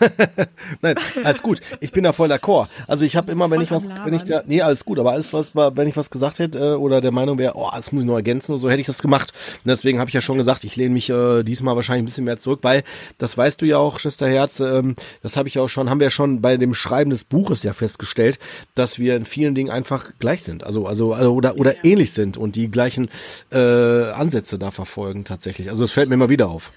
[0.83, 1.61] Nein, alles gut.
[1.81, 2.69] Ich bin da voll d'accord.
[2.87, 5.33] Also ich habe immer, wenn ich was, wenn ich da, nee, alles gut, aber alles
[5.33, 8.03] was war, wenn ich was gesagt hätte äh, oder der Meinung wäre, oh, das muss
[8.03, 9.33] ich noch ergänzen und so, hätte ich das gemacht.
[9.65, 12.25] Und deswegen habe ich ja schon gesagt, ich lehne mich äh, diesmal wahrscheinlich ein bisschen
[12.25, 12.83] mehr zurück, weil
[13.19, 16.11] das weißt du ja auch, Schwesterherz, ähm, das habe ich auch schon, haben wir ja
[16.11, 18.39] schon bei dem Schreiben des Buches ja festgestellt,
[18.75, 21.81] dass wir in vielen Dingen einfach gleich sind, also also, also oder oder ja.
[21.85, 23.09] ähnlich sind und die gleichen
[23.53, 25.71] äh, Ansätze da verfolgen tatsächlich.
[25.71, 26.73] Also das fällt mir immer wieder auf.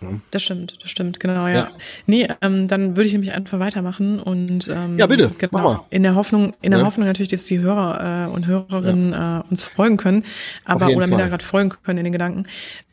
[0.00, 0.20] Ne?
[0.30, 1.54] Das stimmt, das stimmt, genau, ja.
[1.54, 1.68] ja.
[2.06, 5.80] Nee, ähm, dann würde ich nämlich einfach weitermachen und ähm, ja, bitte, genau, mach mal.
[5.90, 6.86] in der Hoffnung, in der ja.
[6.86, 9.40] Hoffnung natürlich, dass die Hörer äh, und Hörerinnen ja.
[9.40, 10.24] äh, uns folgen können,
[10.64, 12.44] aber oder mir da gerade folgen können in den Gedanken.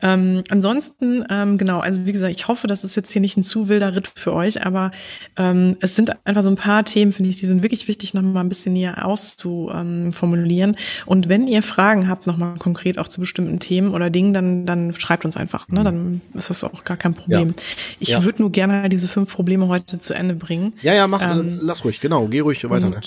[0.01, 3.43] Ähm, ansonsten, ähm, genau, also wie gesagt, ich hoffe, dass es jetzt hier nicht ein
[3.43, 4.91] zu wilder Ritt für euch, aber
[5.37, 8.21] ähm, es sind einfach so ein paar Themen, finde ich, die sind wirklich wichtig, noch
[8.21, 10.75] mal ein bisschen näher auszuformulieren.
[11.05, 14.65] Und wenn ihr Fragen habt, noch mal konkret auch zu bestimmten Themen oder Dingen, dann,
[14.65, 15.83] dann schreibt uns einfach, ne?
[15.83, 17.49] Dann ist das auch gar gar kein Problem.
[17.49, 17.63] Ja.
[17.99, 18.23] Ich ja.
[18.23, 20.73] würde nur gerne diese fünf Probleme heute zu Ende bringen.
[20.81, 22.87] Ja, ja, mach, ähm, lass ruhig, genau, geh ruhig weiter.
[22.87, 23.01] Und, ne?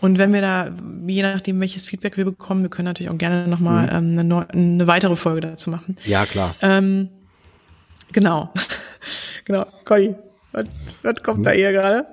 [0.00, 0.70] und wenn wir da,
[1.06, 4.18] je nachdem, welches Feedback wir bekommen, wir können natürlich auch gerne nochmal mhm.
[4.18, 5.96] ähm, eine, eine weitere Folge dazu machen.
[6.04, 6.54] Ja, klar.
[6.62, 7.08] Ähm,
[8.12, 8.52] genau.
[9.44, 9.66] genau.
[9.84, 10.14] Conny,
[10.52, 10.66] was,
[11.02, 11.44] was kommt mhm.
[11.44, 12.06] da hier gerade?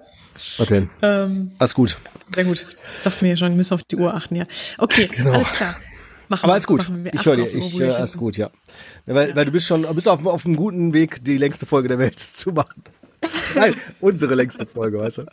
[0.58, 0.90] Was denn?
[1.02, 1.98] Ähm, alles gut.
[2.34, 2.66] Sehr gut.
[3.02, 4.46] Sagst du mir ja schon, wir müssen auf die Uhr achten, ja.
[4.78, 5.32] Okay, genau.
[5.32, 5.76] alles klar.
[6.30, 6.90] Machen Aber alles gut.
[7.14, 7.56] Ich höre dir.
[7.56, 8.50] Ich, äh, alles gut, ja.
[9.06, 9.36] Weil, ja.
[9.36, 12.20] weil du bist schon bist auf, auf einem guten Weg, die längste Folge der Welt
[12.20, 12.84] zu machen.
[13.58, 15.26] Nein, unsere längste Folge, weißt du?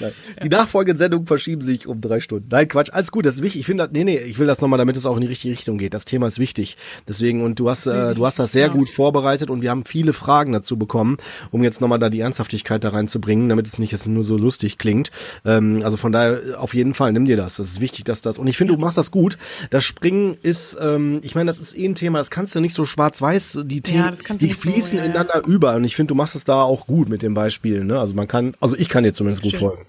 [0.00, 0.12] Nein.
[0.42, 2.48] Die nachfolgenden Sendungen verschieben sich um drei Stunden.
[2.50, 3.60] Nein, Quatsch, alles gut, das ist wichtig.
[3.60, 5.78] Ich finde, nee, nee, ich will das nochmal, damit es auch in die richtige Richtung
[5.78, 5.94] geht.
[5.94, 6.76] Das Thema ist wichtig.
[7.06, 10.12] Deswegen, und du hast, äh, du hast das sehr gut vorbereitet und wir haben viele
[10.12, 11.16] Fragen dazu bekommen,
[11.50, 14.78] um jetzt nochmal da die Ernsthaftigkeit da reinzubringen, damit es nicht jetzt nur so lustig
[14.78, 15.10] klingt.
[15.44, 17.56] Ähm, also von daher, auf jeden Fall, nimm dir das.
[17.56, 19.38] Das ist wichtig, dass das, und ich finde, du machst das gut.
[19.70, 22.74] Das Springen ist, ähm, ich meine, das ist eh ein Thema, das kannst du nicht
[22.74, 26.14] so schwarz-weiß, die Themen, ja, die fließen so, ja, ineinander über und ich finde, du
[26.14, 27.34] machst es da auch gut mit den
[27.68, 27.86] Beispielen.
[27.86, 27.98] Ne?
[27.98, 29.60] Also man kann, also ich kann dir zumindest gut Schön.
[29.60, 29.84] folgen.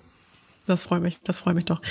[0.68, 1.82] Das freut mich, das freut mich doch.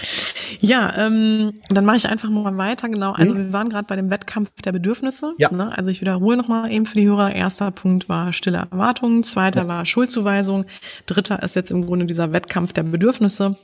[0.60, 2.88] Ja, ähm, dann mache ich einfach mal weiter.
[2.88, 3.38] Genau, also mhm.
[3.38, 5.34] wir waren gerade bei dem Wettkampf der Bedürfnisse.
[5.38, 5.50] Ja.
[5.50, 5.76] Ne?
[5.76, 7.34] Also ich wiederhole nochmal eben für die Hörer.
[7.34, 9.68] Erster Punkt war stille Erwartungen, zweiter ja.
[9.68, 10.64] war Schuldzuweisung,
[11.06, 13.56] dritter ist jetzt im Grunde dieser Wettkampf der Bedürfnisse.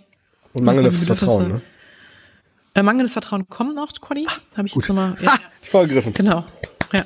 [0.52, 1.60] Und mangelndes Vertrauen, ne?
[2.74, 4.26] Äh, mangelndes Vertrauen kommt noch, Conny.
[4.56, 5.14] Habe ich jetzt nochmal.
[5.20, 5.32] Ja.
[5.32, 6.12] Ha, vorgegriffen.
[6.12, 6.44] Genau.
[6.92, 7.04] Ja.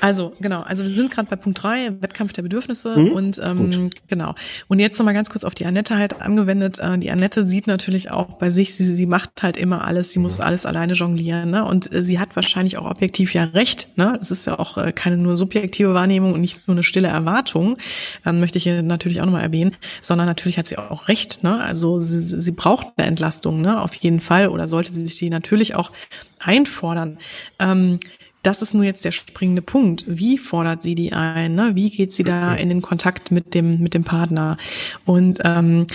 [0.00, 0.62] Also, genau.
[0.62, 2.96] Also wir sind gerade bei Punkt drei Wettkampf der Bedürfnisse.
[2.96, 3.12] Mhm.
[3.12, 4.34] Und ähm, genau.
[4.68, 6.78] Und jetzt nochmal ganz kurz auf die Annette halt angewendet.
[6.78, 10.18] Äh, die Annette sieht natürlich auch bei sich, sie, sie macht halt immer alles, sie
[10.18, 11.50] muss alles alleine jonglieren.
[11.50, 11.64] Ne?
[11.64, 13.88] Und äh, sie hat wahrscheinlich auch objektiv ja recht.
[13.96, 14.18] Ne?
[14.20, 17.76] Es ist ja auch äh, keine nur subjektive Wahrnehmung und nicht nur eine stille Erwartung,
[18.24, 21.42] ähm, möchte ich hier natürlich auch nochmal erwähnen, sondern natürlich hat sie auch recht.
[21.42, 21.60] Ne?
[21.60, 23.80] Also sie, sie braucht eine Entlastung, ne?
[23.80, 24.48] auf jeden Fall.
[24.48, 25.92] Oder sollte sie sich die natürlich auch
[26.38, 27.18] einfordern.
[27.58, 27.98] Ähm,
[28.46, 30.04] das ist nur jetzt der springende Punkt.
[30.06, 31.56] Wie fordert sie die ein?
[31.56, 31.72] Ne?
[31.74, 34.56] Wie geht sie da in den Kontakt mit dem, mit dem Partner?
[35.04, 35.88] Und ähm,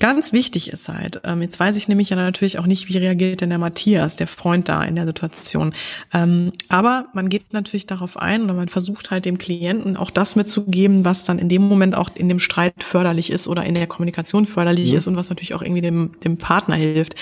[0.00, 3.40] ganz wichtig ist halt, ähm, jetzt weiß ich nämlich ja natürlich auch nicht, wie reagiert
[3.40, 5.74] denn der Matthias, der Freund da in der Situation.
[6.12, 10.36] Ähm, aber man geht natürlich darauf ein oder man versucht halt dem Klienten auch das
[10.36, 13.86] mitzugeben, was dann in dem Moment auch in dem Streit förderlich ist oder in der
[13.86, 14.98] Kommunikation förderlich ja.
[14.98, 17.14] ist und was natürlich auch irgendwie dem, dem Partner hilft.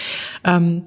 [0.42, 0.82] Ähm,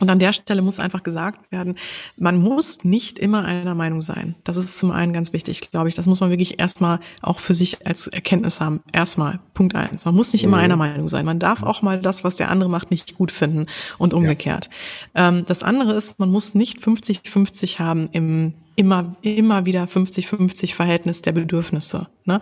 [0.00, 1.76] und an der Stelle muss einfach gesagt werden,
[2.16, 4.34] man muss nicht immer einer Meinung sein.
[4.44, 5.94] Das ist zum einen ganz wichtig, glaube ich.
[5.94, 8.80] Das muss man wirklich erstmal auch für sich als Erkenntnis haben.
[8.92, 10.04] Erstmal, Punkt eins.
[10.04, 10.64] Man muss nicht immer mhm.
[10.64, 11.24] einer Meinung sein.
[11.24, 13.66] Man darf auch mal das, was der andere macht, nicht gut finden
[13.98, 14.70] und umgekehrt.
[15.14, 15.28] Ja.
[15.28, 21.22] Ähm, das andere ist, man muss nicht 50-50 haben im immer, immer wieder 50-50 Verhältnis
[21.22, 22.08] der Bedürfnisse.
[22.24, 22.40] Ne?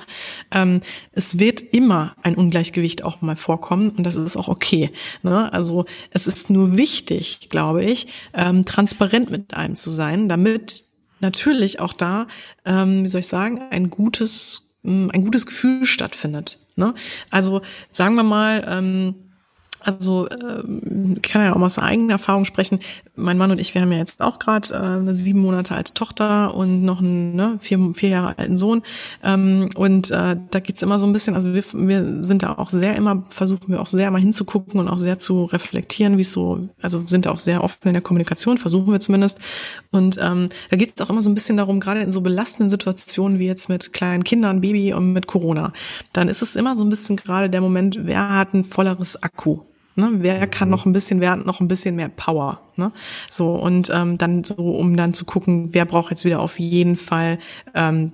[0.50, 0.80] Ähm,
[1.12, 4.90] es wird immer ein Ungleichgewicht auch mal vorkommen und das ist auch okay.
[5.22, 5.52] Ne?
[5.52, 10.82] Also es ist nur wichtig, glaube ich, ähm, transparent mit einem zu sein, damit
[11.20, 12.26] natürlich auch da,
[12.64, 16.58] ähm, wie soll ich sagen, ein gutes, ein gutes Gefühl stattfindet.
[16.76, 16.94] Ne?
[17.30, 19.14] Also sagen wir mal, ähm,
[19.84, 22.80] also ähm, ich kann ja auch aus eigener Erfahrung sprechen.
[23.16, 25.94] Mein Mann und ich, wir haben ja jetzt auch gerade äh, eine sieben Monate alte
[25.94, 28.82] Tochter und noch einen ne, vier, vier Jahre alten Sohn.
[29.22, 32.70] Ähm, und äh, da geht's immer so ein bisschen, also wir, wir sind da auch
[32.70, 36.32] sehr immer, versuchen wir auch sehr immer hinzugucken und auch sehr zu reflektieren, wie es
[36.32, 39.38] so, also sind da auch sehr offen in der Kommunikation, versuchen wir zumindest.
[39.90, 43.38] Und ähm, da geht's auch immer so ein bisschen darum, gerade in so belastenden Situationen
[43.38, 45.72] wie jetzt mit kleinen Kindern, Baby und mit Corona,
[46.12, 49.60] dann ist es immer so ein bisschen gerade der Moment, wer hat ein volleres Akku?
[49.96, 50.10] Ne?
[50.18, 52.60] Wer kann noch ein bisschen, wer hat noch ein bisschen mehr Power?
[52.76, 52.92] Ne?
[53.30, 56.96] So und ähm, dann so, um dann zu gucken, wer braucht jetzt wieder auf jeden
[56.96, 57.38] Fall
[57.74, 58.12] ähm,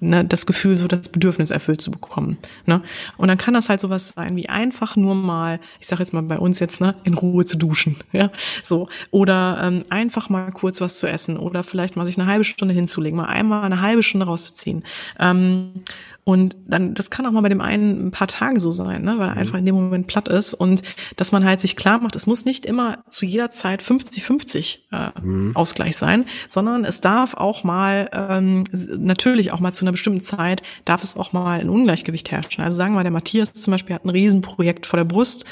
[0.00, 2.38] ne, das Gefühl, so das Bedürfnis erfüllt zu bekommen.
[2.66, 2.82] Ne?
[3.16, 6.22] Und dann kann das halt sowas sein wie einfach nur mal, ich sage jetzt mal
[6.22, 8.30] bei uns jetzt, ne, in Ruhe zu duschen, ja,
[8.62, 12.44] so oder ähm, einfach mal kurz was zu essen oder vielleicht mal sich eine halbe
[12.44, 14.84] Stunde hinzulegen, mal einmal eine halbe Stunde rauszuziehen.
[15.18, 15.84] Ähm,
[16.24, 19.18] und dann, das kann auch mal bei dem einen ein paar Tage so sein, ne,
[19.18, 19.40] weil er mhm.
[19.40, 20.82] einfach in dem Moment platt ist und
[21.16, 25.20] dass man halt sich klar macht, es muss nicht immer zu jeder Zeit 50-50 äh,
[25.20, 25.56] mhm.
[25.56, 28.64] Ausgleich sein, sondern es darf auch mal, ähm,
[28.98, 32.64] natürlich auch mal zu einer bestimmten Zeit, darf es auch mal ein Ungleichgewicht herrschen.
[32.64, 35.44] Also sagen wir mal, der Matthias zum Beispiel hat ein Riesenprojekt vor der Brust,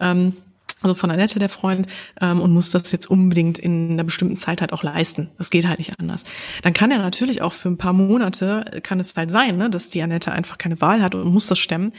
[0.00, 0.34] ähm,
[0.82, 1.88] also von Annette, der Freund,
[2.20, 5.28] ähm, und muss das jetzt unbedingt in einer bestimmten Zeit halt auch leisten.
[5.36, 6.24] Das geht halt nicht anders.
[6.62, 9.90] Dann kann er natürlich auch für ein paar Monate, kann es halt sein, ne, dass
[9.90, 11.92] die Annette einfach keine Wahl hat und muss das stemmen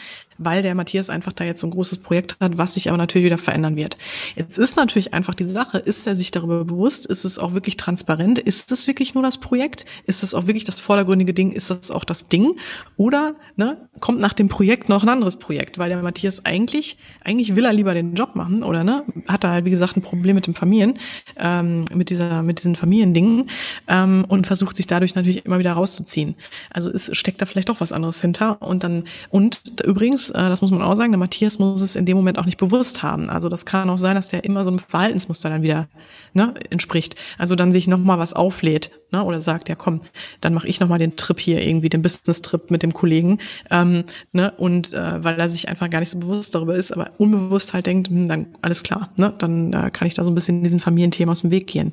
[0.43, 3.25] weil der Matthias einfach da jetzt so ein großes Projekt hat, was sich aber natürlich
[3.25, 3.97] wieder verändern wird.
[4.35, 7.05] Jetzt ist natürlich einfach die Sache, ist er sich darüber bewusst?
[7.05, 8.39] Ist es auch wirklich transparent?
[8.39, 9.85] Ist es wirklich nur das Projekt?
[10.05, 11.51] Ist es auch wirklich das vordergründige Ding?
[11.51, 12.57] Ist das auch das Ding?
[12.97, 15.77] Oder ne, kommt nach dem Projekt noch ein anderes Projekt?
[15.77, 19.51] Weil der Matthias eigentlich, eigentlich will er lieber den Job machen oder ne, hat er
[19.51, 20.99] halt, wie gesagt, ein Problem mit dem Familien,
[21.37, 23.49] ähm, mit dieser, mit diesen Familiendingen
[23.87, 26.35] ähm, und versucht sich dadurch natürlich immer wieder rauszuziehen.
[26.69, 30.71] Also es steckt da vielleicht doch was anderes hinter und dann, und übrigens, das muss
[30.71, 33.29] man auch sagen, der Matthias muss es in dem Moment auch nicht bewusst haben.
[33.29, 35.87] Also das kann auch sein, dass der immer so einem Verhaltensmuster dann wieder
[36.33, 37.15] ne, entspricht.
[37.37, 39.23] Also dann sich nochmal was auflädt, ne?
[39.23, 40.01] oder sagt, ja komm,
[40.41, 43.39] dann mache ich nochmal den Trip hier, irgendwie den Business-Trip mit dem Kollegen.
[43.69, 44.51] Ähm, ne?
[44.57, 47.85] Und äh, weil er sich einfach gar nicht so bewusst darüber ist, aber unbewusst halt
[47.85, 49.33] denkt, hm, dann alles klar, ne?
[49.37, 51.91] dann äh, kann ich da so ein bisschen diesen Familienthema aus dem Weg gehen.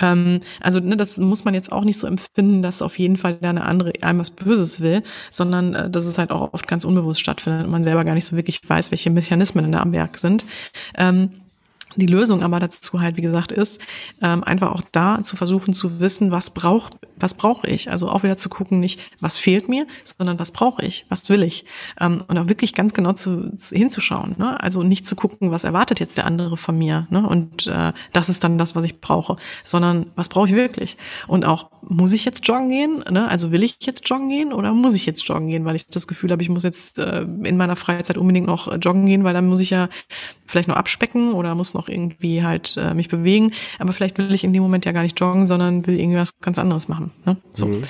[0.00, 3.34] Ähm, also ne, das muss man jetzt auch nicht so empfinden, dass auf jeden Fall
[3.40, 6.84] da eine andere einem was Böses will, sondern äh, dass es halt auch oft ganz
[6.84, 10.18] unbewusst stattfindet und man selber gar nicht so wirklich weiß, welche Mechanismen da am Werk
[10.18, 10.44] sind.
[10.96, 11.30] Ähm,
[11.96, 13.80] die Lösung aber dazu halt, wie gesagt, ist,
[14.22, 17.90] ähm, einfach auch da zu versuchen zu wissen, was braucht, was brauche ich?
[17.90, 21.42] Also auch wieder zu gucken, nicht, was fehlt mir, sondern was brauche ich, was will
[21.42, 21.64] ich?
[22.00, 24.34] Ähm, und auch wirklich ganz genau zu, zu, hinzuschauen.
[24.38, 24.60] Ne?
[24.60, 27.26] Also nicht zu gucken, was erwartet jetzt der andere von mir, ne?
[27.26, 30.96] Und äh, das ist dann das, was ich brauche, sondern was brauche ich wirklich?
[31.26, 33.04] Und auch, muss ich jetzt joggen gehen?
[33.10, 33.28] Ne?
[33.28, 36.06] Also will ich jetzt joggen gehen oder muss ich jetzt joggen gehen, weil ich das
[36.06, 39.46] Gefühl habe, ich muss jetzt äh, in meiner Freizeit unbedingt noch joggen gehen, weil dann
[39.46, 39.88] muss ich ja
[40.46, 43.52] vielleicht noch abspecken oder muss noch irgendwie halt äh, mich bewegen.
[43.78, 46.58] Aber vielleicht will ich in dem Moment ja gar nicht joggen, sondern will irgendwas ganz
[46.58, 47.10] anderes machen.
[47.24, 47.36] Ne?
[47.50, 47.66] So.
[47.66, 47.82] Mhm.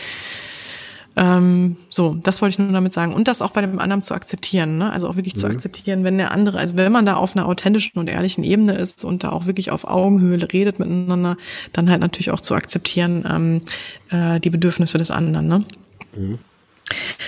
[1.16, 3.14] Ähm, so, das wollte ich nur damit sagen.
[3.14, 4.92] Und das auch bei dem anderen zu akzeptieren, ne?
[4.92, 5.38] Also auch wirklich mhm.
[5.38, 8.74] zu akzeptieren, wenn der andere, also wenn man da auf einer authentischen und ehrlichen Ebene
[8.74, 11.36] ist und da auch wirklich auf Augenhöhe redet miteinander,
[11.72, 13.62] dann halt natürlich auch zu akzeptieren, ähm,
[14.10, 15.64] äh, die Bedürfnisse des anderen, ne?
[16.16, 16.38] Mhm.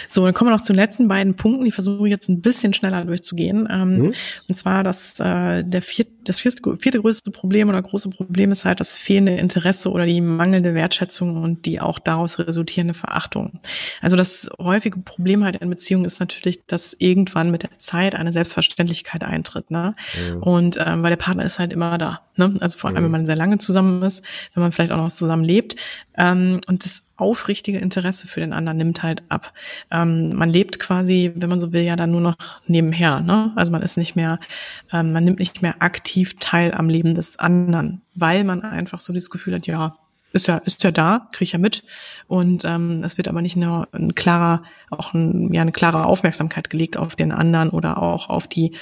[0.08, 1.64] So, dann kommen wir noch zu den letzten beiden Punkten.
[1.64, 3.66] Die versuche ich jetzt ein bisschen schneller durchzugehen.
[3.70, 4.14] Ähm, mhm.
[4.48, 8.64] Und zwar, dass äh, der vierte, das vierte, vierte größte Problem oder große Problem ist
[8.64, 13.60] halt das fehlende Interesse oder die mangelnde Wertschätzung und die auch daraus resultierende Verachtung.
[14.00, 18.32] Also das häufige Problem halt in Beziehungen ist natürlich, dass irgendwann mit der Zeit eine
[18.32, 19.70] Selbstverständlichkeit eintritt.
[19.70, 19.94] Ne?
[20.30, 20.42] Mhm.
[20.42, 22.20] Und ähm, weil der Partner ist halt immer da.
[22.36, 22.54] Ne?
[22.60, 24.24] Also vor allem, wenn man sehr lange zusammen ist,
[24.54, 25.76] wenn man vielleicht auch noch zusammen lebt.
[26.16, 29.52] Ähm, und das aufrichtige Interesse für den anderen nimmt halt ab.
[29.90, 32.36] Ähm, man lebt quasi, wenn man so will, ja dann nur noch
[32.66, 33.20] nebenher.
[33.20, 33.52] Ne?
[33.56, 34.38] Also man ist nicht mehr,
[34.92, 39.12] ähm, man nimmt nicht mehr aktiv teil am Leben des anderen, weil man einfach so
[39.12, 39.96] dieses Gefühl hat, ja,
[40.32, 41.82] ist ja, ist ja da, kriege ich ja mit.
[42.28, 46.70] Und ähm, es wird aber nicht nur ein klarer, auch ein, ja, eine klare Aufmerksamkeit
[46.70, 48.72] gelegt auf den anderen oder auch auf die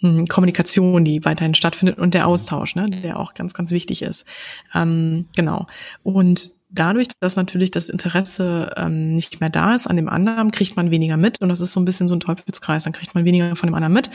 [0.00, 4.02] mh, hm, Kommunikation, die weiterhin stattfindet und der Austausch, ne, der auch ganz, ganz wichtig
[4.02, 4.26] ist.
[4.74, 5.66] Ähm, genau.
[6.02, 10.76] Und dadurch, dass natürlich das Interesse ähm, nicht mehr da ist an dem anderen, kriegt
[10.76, 11.40] man weniger mit.
[11.40, 12.84] Und das ist so ein bisschen so ein Teufelskreis.
[12.84, 14.10] Dann kriegt man weniger von dem anderen mit.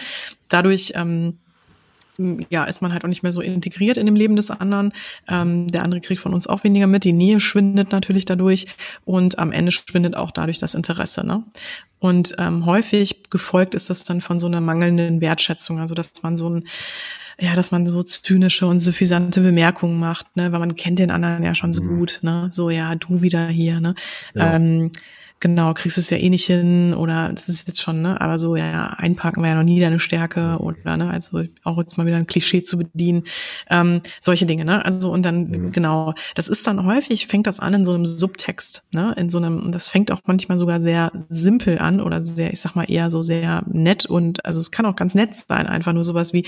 [0.50, 1.40] Dadurch ähm,
[2.50, 4.94] ja, ist man halt auch nicht mehr so integriert in dem Leben des anderen.
[5.28, 7.04] Ähm, der andere kriegt von uns auch weniger mit.
[7.04, 8.68] Die Nähe schwindet natürlich dadurch
[9.06, 11.26] und am Ende schwindet auch dadurch das Interesse.
[11.26, 11.44] Ne?
[12.00, 16.36] Und ähm, häufig gefolgt ist das dann von so einer mangelnden Wertschätzung, also dass man
[16.36, 16.68] so ein
[17.40, 21.44] ja, dass man so zynische und suffisante Bemerkungen macht, ne, weil man kennt den anderen
[21.44, 21.98] ja schon so mhm.
[21.98, 23.96] gut, ne, so ja, du wieder hier, ne.
[24.36, 24.56] Ja.
[24.56, 24.92] Ähm,
[25.42, 28.56] genau, kriegst es ja eh nicht hin oder das ist jetzt schon, ne, aber so,
[28.56, 32.16] ja, einparken war ja noch nie deine Stärke oder, ne, also auch jetzt mal wieder
[32.16, 33.24] ein Klischee zu bedienen,
[33.70, 35.72] ähm, solche Dinge, ne, also und dann, mhm.
[35.74, 39.40] genau, das ist dann häufig, fängt das an in so einem Subtext, ne, in so
[39.40, 43.10] einem, das fängt auch manchmal sogar sehr simpel an oder sehr, ich sag mal eher
[43.10, 46.46] so sehr nett und, also es kann auch ganz nett sein, einfach nur sowas wie,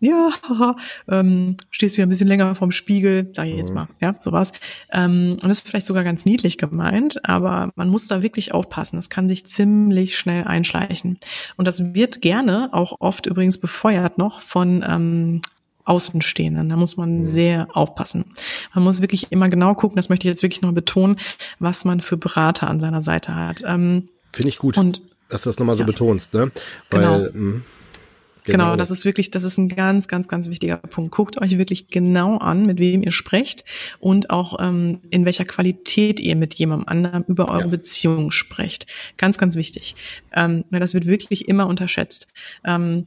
[0.00, 0.76] ja, haha,
[1.08, 3.74] ähm, stehst wieder ein bisschen länger vorm Spiegel, sage ich jetzt mhm.
[3.74, 4.52] mal, ja, sowas.
[4.92, 8.96] Ähm, und das ist vielleicht sogar ganz niedlich gemeint, aber man muss da wirklich aufpassen.
[8.96, 11.18] Das kann sich ziemlich schnell einschleichen.
[11.56, 15.40] Und das wird gerne auch oft übrigens befeuert noch von ähm,
[15.84, 16.68] Außenstehenden.
[16.68, 17.24] Da muss man mhm.
[17.24, 18.26] sehr aufpassen.
[18.74, 21.16] Man muss wirklich immer genau gucken, das möchte ich jetzt wirklich noch betonen,
[21.58, 23.62] was man für Berater an seiner Seite hat.
[23.66, 25.86] Ähm, Finde ich gut, und, dass du das nochmal so ja.
[25.86, 26.50] betonst, ne?
[26.90, 27.60] Weil, genau.
[28.44, 28.64] Genau.
[28.64, 31.12] genau, das ist wirklich, das ist ein ganz, ganz, ganz wichtiger Punkt.
[31.12, 33.64] Guckt euch wirklich genau an, mit wem ihr sprecht
[34.00, 37.66] und auch ähm, in welcher Qualität ihr mit jemandem anderen über eure ja.
[37.68, 38.86] Beziehung sprecht.
[39.16, 39.96] Ganz, ganz wichtig.
[40.34, 42.28] Ähm, weil das wird wirklich immer unterschätzt.
[42.64, 43.06] Ähm,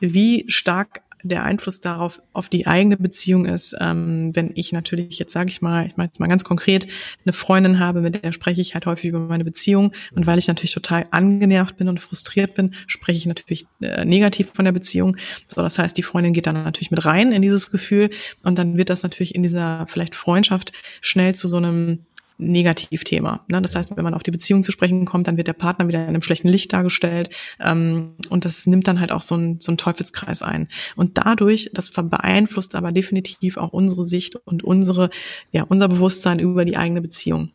[0.00, 5.32] wie stark der Einfluss darauf auf die eigene Beziehung ist, ähm, wenn ich natürlich jetzt
[5.32, 6.86] sage ich mal, ich meine jetzt mal ganz konkret,
[7.24, 10.48] eine Freundin habe, mit der spreche ich halt häufig über meine Beziehung und weil ich
[10.48, 15.16] natürlich total angenervt bin und frustriert bin, spreche ich natürlich äh, negativ von der Beziehung.
[15.46, 18.10] So, das heißt, die Freundin geht dann natürlich mit rein in dieses Gefühl
[18.42, 22.06] und dann wird das natürlich in dieser vielleicht Freundschaft schnell zu so einem
[22.38, 23.44] Negativthema.
[23.48, 23.60] Ne?
[23.60, 26.00] Das heißt, wenn man auf die Beziehung zu sprechen kommt, dann wird der Partner wieder
[26.00, 29.72] in einem schlechten Licht dargestellt ähm, und das nimmt dann halt auch so ein, so
[29.72, 30.68] ein Teufelskreis ein.
[30.94, 35.10] Und dadurch, das beeinflusst aber definitiv auch unsere Sicht und unsere,
[35.50, 37.50] ja, unser Bewusstsein über die eigene Beziehung.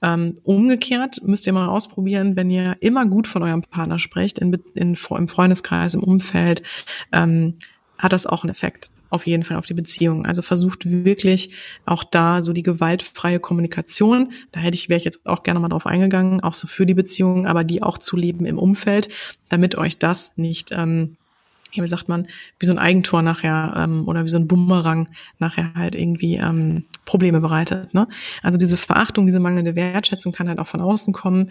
[0.00, 4.52] Ähm, umgekehrt müsst ihr mal ausprobieren, wenn ihr immer gut von eurem Partner sprecht, in,
[4.74, 6.62] in, im Freundeskreis, im Umfeld,
[7.12, 7.54] ähm,
[7.98, 10.24] hat das auch einen Effekt auf jeden Fall auf die Beziehung.
[10.24, 11.50] Also versucht wirklich
[11.84, 14.32] auch da so die gewaltfreie Kommunikation.
[14.52, 16.94] Da hätte ich, wäre ich jetzt auch gerne mal drauf eingegangen, auch so für die
[16.94, 19.08] Beziehung, aber die auch zu leben im Umfeld,
[19.48, 21.16] damit euch das nicht ähm,
[21.72, 22.26] wie sagt man,
[22.58, 26.84] wie so ein Eigentor nachher ähm, oder wie so ein Bumerang nachher halt irgendwie ähm,
[27.04, 27.94] Probleme bereitet.
[27.94, 28.08] Ne?
[28.42, 31.50] Also diese Verachtung, diese mangelnde Wertschätzung kann halt auch von außen kommen,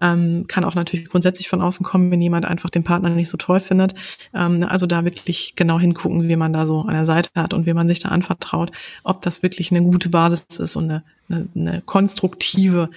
[0.00, 3.36] ähm, kann auch natürlich grundsätzlich von außen kommen, wenn jemand einfach den Partner nicht so
[3.36, 3.94] toll findet.
[4.34, 7.66] Ähm, also da wirklich genau hingucken, wie man da so an der Seite hat und
[7.66, 8.72] wie man sich da anvertraut,
[9.04, 12.90] ob das wirklich eine gute Basis ist und eine, eine, eine konstruktive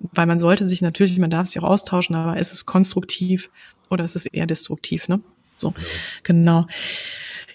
[0.00, 3.50] weil man sollte sich natürlich, man darf sich auch austauschen, aber ist es konstruktiv
[3.90, 5.20] oder ist es eher destruktiv, ne?
[5.58, 5.72] So,
[6.22, 6.66] genau.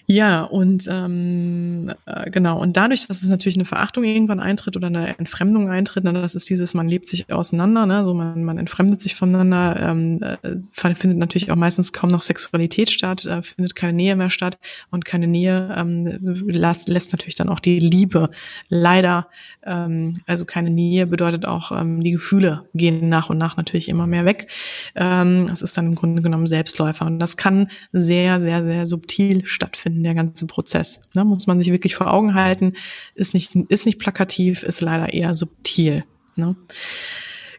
[0.06, 4.88] Ja, und ähm, äh, genau, und dadurch, dass es natürlich eine Verachtung irgendwann eintritt oder
[4.88, 8.58] eine Entfremdung eintritt, ne, das ist dieses, man lebt sich auseinander, ne, so man, man
[8.58, 13.76] entfremdet sich voneinander, ähm, äh, findet natürlich auch meistens kaum noch Sexualität statt, äh, findet
[13.76, 14.58] keine Nähe mehr statt
[14.90, 16.04] und keine Nähe ähm,
[16.48, 18.28] lässt, lässt natürlich dann auch die Liebe
[18.68, 19.28] leider,
[19.62, 24.06] ähm, also keine Nähe bedeutet auch, ähm, die Gefühle gehen nach und nach natürlich immer
[24.06, 24.48] mehr weg.
[24.96, 29.46] Ähm, das ist dann im Grunde genommen Selbstläufer und das kann sehr, sehr, sehr subtil
[29.46, 31.00] stattfinden stattfinden, der ganze Prozess.
[31.14, 32.74] Ne, muss man sich wirklich vor Augen halten.
[33.14, 36.04] Ist nicht, ist nicht plakativ, ist leider eher subtil.
[36.36, 36.56] Ne?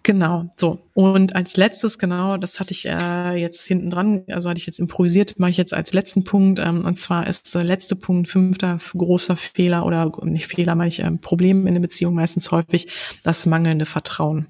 [0.04, 0.80] Genau, so.
[0.94, 4.80] Und als letztes, genau, das hatte ich äh, jetzt hinten dran, also hatte ich jetzt
[4.80, 6.60] improvisiert, mache ich jetzt als letzten Punkt.
[6.60, 11.00] Ähm, und zwar ist der letzte Punkt, fünfter großer Fehler oder nicht Fehler, meine ich,
[11.00, 12.88] äh, Problem in der Beziehung meistens häufig,
[13.24, 14.46] das mangelnde Vertrauen.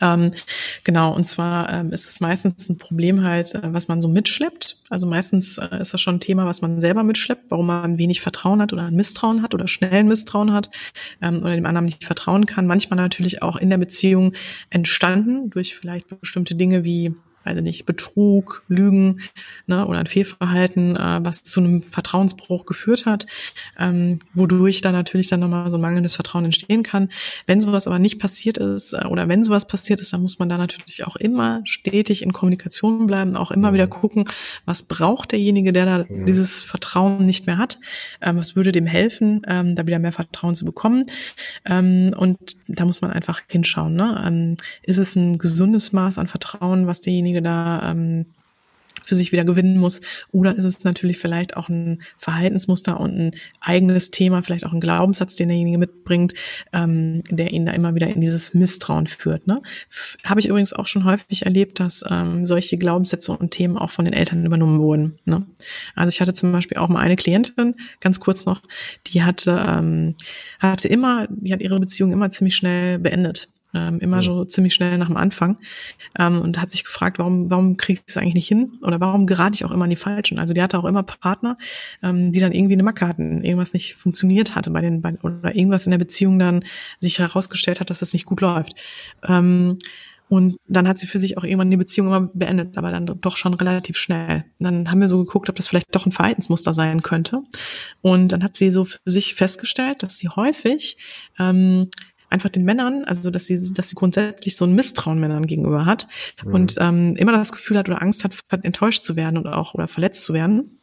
[0.00, 0.32] Ähm,
[0.84, 4.82] genau, und zwar ähm, ist es meistens ein Problem halt, äh, was man so mitschleppt.
[4.88, 8.20] Also meistens äh, ist das schon ein Thema, was man selber mitschleppt, warum man wenig
[8.20, 10.70] Vertrauen hat oder ein Misstrauen hat oder schnell ein Misstrauen hat
[11.20, 12.66] ähm, oder dem anderen nicht vertrauen kann.
[12.66, 14.34] Manchmal natürlich auch in der Beziehung
[14.70, 17.14] entstanden durch vielleicht bestimmte Dinge wie
[17.44, 19.20] weiß ich nicht, Betrug, Lügen
[19.66, 23.26] ne, oder ein Fehlverhalten, äh, was zu einem Vertrauensbruch geführt hat,
[23.78, 27.08] ähm, wodurch dann natürlich dann nochmal so ein mangelndes Vertrauen entstehen kann.
[27.46, 30.48] Wenn sowas aber nicht passiert ist äh, oder wenn sowas passiert ist, dann muss man
[30.48, 34.26] da natürlich auch immer stetig in Kommunikation bleiben, auch immer wieder gucken,
[34.66, 37.78] was braucht derjenige, der da dieses Vertrauen nicht mehr hat,
[38.20, 41.06] ähm, was würde dem helfen, ähm, da wieder mehr Vertrauen zu bekommen.
[41.64, 42.38] Ähm, und
[42.68, 43.94] da muss man einfach hinschauen.
[43.94, 44.22] Ne?
[44.26, 48.26] Ähm, ist es ein gesundes Maß an Vertrauen, was derjenige derjenige da ähm,
[49.02, 50.02] für sich wieder gewinnen muss.
[50.30, 53.30] Oder ist es natürlich vielleicht auch ein Verhaltensmuster und ein
[53.60, 56.34] eigenes Thema, vielleicht auch ein Glaubenssatz, den derjenige mitbringt,
[56.72, 59.48] ähm, der ihn da immer wieder in dieses Misstrauen führt.
[59.48, 59.62] Ne?
[60.22, 64.04] Habe ich übrigens auch schon häufig erlebt, dass ähm, solche Glaubenssätze und Themen auch von
[64.04, 65.18] den Eltern übernommen wurden.
[65.24, 65.44] Ne?
[65.96, 68.62] Also ich hatte zum Beispiel auch mal eine Klientin, ganz kurz noch,
[69.08, 70.14] die hatte, ähm,
[70.60, 74.22] hatte immer, die hat ihre Beziehung immer ziemlich schnell beendet ähm, immer ja.
[74.22, 75.58] so ziemlich schnell nach dem Anfang
[76.18, 79.26] ähm, und hat sich gefragt, warum, warum kriege ich es eigentlich nicht hin oder warum
[79.26, 80.38] gerate ich auch immer an die Falschen.
[80.38, 81.56] Also die hatte auch immer Partner,
[82.02, 85.54] ähm, die dann irgendwie eine Macke hatten, irgendwas nicht funktioniert hatte bei den bei, oder
[85.54, 86.64] irgendwas in der Beziehung dann
[86.98, 88.74] sich herausgestellt hat, dass das nicht gut läuft.
[89.26, 89.78] Ähm,
[90.30, 93.36] und dann hat sie für sich auch irgendwann die Beziehung immer beendet, aber dann doch
[93.36, 94.44] schon relativ schnell.
[94.60, 97.42] Dann haben wir so geguckt, ob das vielleicht doch ein Verhaltensmuster sein könnte.
[98.00, 100.98] Und dann hat sie so für sich festgestellt, dass sie häufig
[101.40, 101.88] ähm,
[102.30, 106.08] einfach den Männern, also dass sie, dass sie grundsätzlich so ein Misstrauen Männern gegenüber hat
[106.44, 106.54] mhm.
[106.54, 108.32] und ähm, immer das Gefühl hat oder Angst hat,
[108.62, 110.78] enttäuscht zu werden oder auch oder verletzt zu werden.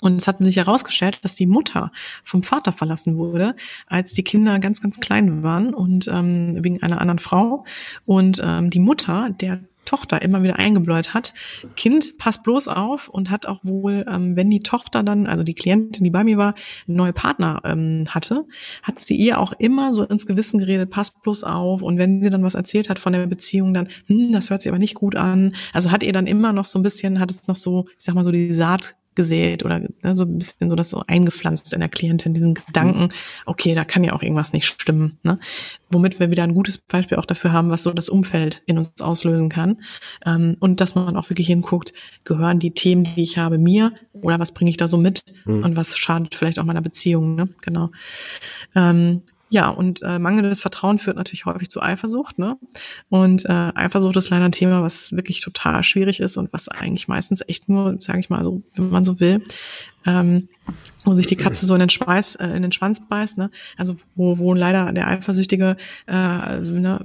[0.00, 1.90] Und es hat sich herausgestellt, dass die Mutter
[2.22, 3.56] vom Vater verlassen wurde,
[3.86, 7.64] als die Kinder ganz, ganz klein waren und ähm, wegen einer anderen Frau.
[8.04, 11.32] Und ähm, die Mutter, der Tochter immer wieder eingebläut hat.
[11.76, 15.54] Kind, pass bloß auf und hat auch wohl, ähm, wenn die Tochter dann, also die
[15.54, 16.54] Klientin, die bei mir war,
[16.86, 18.44] einen neuen Partner ähm, hatte,
[18.82, 21.82] hat sie ihr auch immer so ins Gewissen geredet, pass bloß auf.
[21.82, 24.70] Und wenn sie dann was erzählt hat von der Beziehung, dann, hm, das hört sich
[24.70, 25.54] aber nicht gut an.
[25.72, 28.14] Also hat ihr dann immer noch so ein bisschen, hat es noch so, ich sag
[28.14, 31.80] mal so die Saat gesät oder ne, so ein bisschen so das so eingepflanzt in
[31.80, 33.08] der Klientin, diesen Gedanken,
[33.46, 35.18] okay, da kann ja auch irgendwas nicht stimmen.
[35.24, 35.40] Ne?
[35.90, 39.00] Womit wir wieder ein gutes Beispiel auch dafür haben, was so das Umfeld in uns
[39.00, 39.82] auslösen kann.
[40.24, 41.92] Ähm, und dass man auch wirklich hinguckt,
[42.24, 45.64] gehören die Themen, die ich habe, mir oder was bringe ich da so mit mhm.
[45.64, 47.34] und was schadet vielleicht auch meiner Beziehung.
[47.34, 47.48] Ne?
[47.62, 47.90] Genau.
[48.74, 52.38] Ähm, ja, und äh, mangelndes Vertrauen führt natürlich häufig zu Eifersucht.
[52.38, 52.56] Ne?
[53.08, 57.06] Und äh, Eifersucht ist leider ein Thema, was wirklich total schwierig ist und was eigentlich
[57.06, 59.44] meistens echt nur, sage ich mal so, wenn man so will,
[60.04, 60.48] ähm,
[61.06, 63.50] wo sich die Katze so in den Schweiß, äh, in den Schwanz beißt, ne?
[63.76, 65.76] Also wo, wo leider der Eifersüchtige
[66.06, 67.00] äh, ne,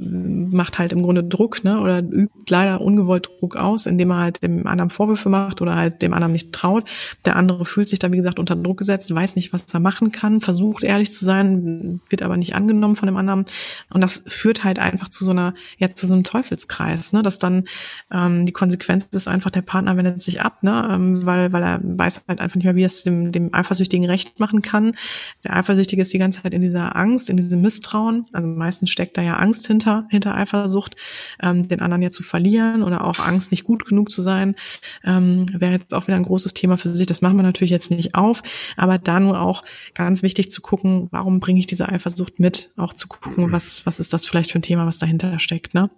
[0.52, 1.80] macht halt im Grunde Druck, ne?
[1.80, 6.02] Oder übt leider ungewollt Druck aus, indem er halt dem anderen Vorwürfe macht oder halt
[6.02, 6.86] dem anderen nicht traut.
[7.26, 10.12] Der andere fühlt sich da, wie gesagt, unter Druck gesetzt, weiß nicht, was er machen
[10.12, 13.46] kann, versucht ehrlich zu sein, wird aber nicht angenommen von dem anderen.
[13.92, 17.22] Und das führt halt einfach zu so einer, ja, zu so einem Teufelskreis, ne?
[17.22, 17.66] Dass dann
[18.12, 20.90] ähm, die Konsequenz ist einfach, der Partner wendet sich ab, ne?
[20.92, 24.40] Ähm, weil, weil er weiß halt einfach nicht mehr, wie es dem, dem Eifersüchtigen recht
[24.40, 24.96] machen kann.
[25.44, 28.26] Der Eifersüchtige ist die ganze Zeit in dieser Angst, in diesem Misstrauen.
[28.34, 30.96] Also meistens steckt da ja Angst hinter, hinter Eifersucht,
[31.42, 34.56] ähm, den anderen ja zu verlieren oder auch Angst, nicht gut genug zu sein.
[35.04, 37.08] Ähm, Wäre jetzt auch wieder ein großes Thema für sich.
[37.08, 38.42] Das machen wir natürlich jetzt nicht auf,
[38.78, 39.64] aber da nur auch
[39.94, 42.72] ganz wichtig zu gucken, warum bringe ich diese Eifersucht mit?
[42.78, 45.90] Auch zu gucken, was, was ist das vielleicht für ein Thema, was dahinter steckt, ne?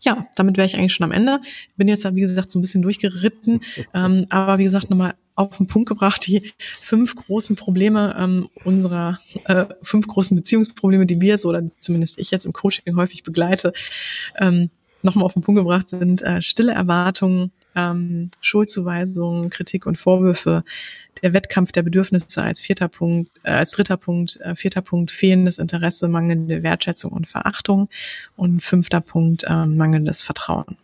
[0.00, 1.40] Ja, damit wäre ich eigentlich schon am Ende.
[1.76, 3.60] Bin jetzt, wie gesagt, so ein bisschen durchgeritten.
[3.94, 9.20] Ähm, aber wie gesagt, nochmal auf den Punkt gebracht, die fünf großen Probleme ähm, unserer,
[9.44, 13.72] äh, fünf großen Beziehungsprobleme, die wir so, oder zumindest ich jetzt im Coaching häufig begleite,
[14.38, 14.70] ähm,
[15.02, 20.64] nochmal auf den Punkt gebracht sind äh, stille Erwartungen, ähm, Schuldzuweisungen, Kritik und Vorwürfe,
[21.22, 25.58] der Wettkampf der Bedürfnisse als vierter Punkt, äh, als dritter Punkt, äh, vierter Punkt fehlendes
[25.58, 27.88] Interesse, mangelnde Wertschätzung und Verachtung
[28.36, 30.76] und fünfter Punkt äh, mangelndes Vertrauen.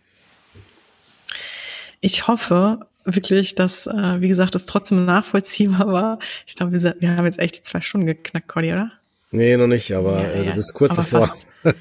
[2.01, 6.19] Ich hoffe wirklich, dass, äh, wie gesagt, das trotzdem nachvollziehbar war.
[6.47, 8.93] Ich glaube, wir, wir haben jetzt echt die zwei Stunden geknackt, Cordy, oder?
[9.31, 11.29] Nee, noch nicht, aber ja, äh, du bist kurz davor.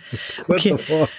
[0.46, 0.70] kurz okay.
[0.70, 1.10] davor.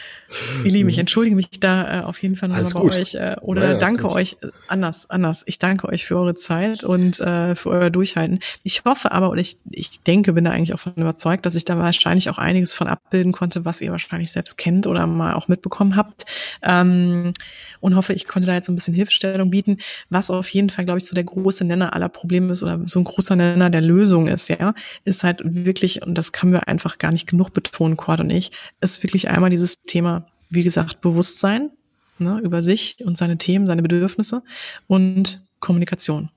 [0.64, 2.94] Ihr Lieben, ich entschuldige mich da äh, auf jeden Fall nochmal bei gut.
[2.94, 5.42] euch äh, oder naja, danke euch äh, anders, anders.
[5.46, 8.40] Ich danke euch für eure Zeit und äh, für euer Durchhalten.
[8.62, 11.64] Ich hoffe aber und ich, ich denke, bin da eigentlich auch von überzeugt, dass ich
[11.64, 15.48] da wahrscheinlich auch einiges von abbilden konnte, was ihr wahrscheinlich selbst kennt oder mal auch
[15.48, 16.24] mitbekommen habt.
[16.62, 17.32] Ähm,
[17.80, 19.78] und hoffe, ich konnte da jetzt ein bisschen Hilfestellung bieten,
[20.08, 23.00] was auf jeden Fall, glaube ich, so der große Nenner aller Probleme ist oder so
[23.00, 26.98] ein großer Nenner der Lösung ist, ja, ist halt wirklich, und das können wir einfach
[26.98, 30.21] gar nicht genug betonen, Cord und ich, ist wirklich einmal dieses Thema
[30.52, 31.70] wie gesagt, Bewusstsein
[32.18, 34.42] ne, über sich und seine Themen, seine Bedürfnisse
[34.86, 36.30] und Kommunikation.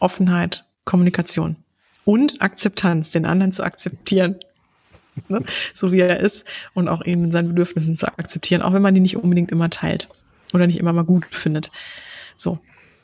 [0.00, 1.56] Offenheit, Kommunikation
[2.04, 4.36] und Akzeptanz, den anderen zu akzeptieren,
[5.28, 8.82] ne, so wie er ist und auch ihn in seinen Bedürfnissen zu akzeptieren, auch wenn
[8.82, 10.08] man die nicht unbedingt immer teilt
[10.52, 11.70] oder nicht immer mal gut findet.
[12.36, 12.58] So,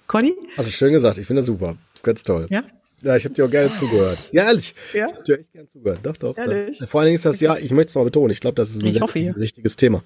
[0.09, 0.35] Conny?
[0.57, 2.49] Also schön gesagt, ich finde das super, ganz toll.
[2.51, 2.65] Ja.
[3.03, 4.19] Ja, ich habe dir auch gerne zugehört.
[4.33, 4.75] Ja, ehrlich.
[4.93, 5.07] Ja?
[5.07, 6.01] Ich habe dir echt gerne zugehört.
[6.03, 6.37] Doch, doch.
[6.37, 6.79] Ehrlich?
[6.79, 8.71] Das, vor allen Dingen ist das, ja, ich möchte es mal betonen, ich glaube, das
[8.71, 10.03] ist ein sehr, hoffe, wichtiges Thema.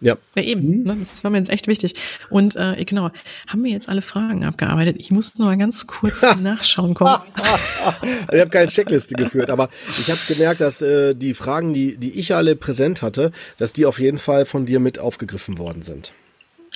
[0.00, 0.16] Ja.
[0.34, 0.62] Ja, eben.
[0.62, 0.82] Hm?
[0.84, 1.94] Ne, das war mir jetzt echt wichtig.
[2.28, 3.10] Und äh, genau,
[3.46, 4.96] haben wir jetzt alle Fragen abgearbeitet?
[4.98, 7.16] Ich muss nur mal ganz kurz nachschauen kommen.
[8.32, 9.68] ich habe keine Checkliste geführt, aber
[9.98, 13.86] ich habe gemerkt, dass äh, die Fragen, die, die ich alle präsent hatte, dass die
[13.86, 16.12] auf jeden Fall von dir mit aufgegriffen worden sind.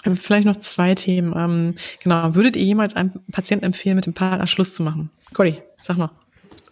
[0.04, 1.34] Vielleicht noch zwei Themen.
[1.36, 5.10] Ähm, genau, würdet ihr jemals einem Patienten empfehlen, mit dem Partner Schluss zu machen?
[5.34, 6.10] Cody, sag mal.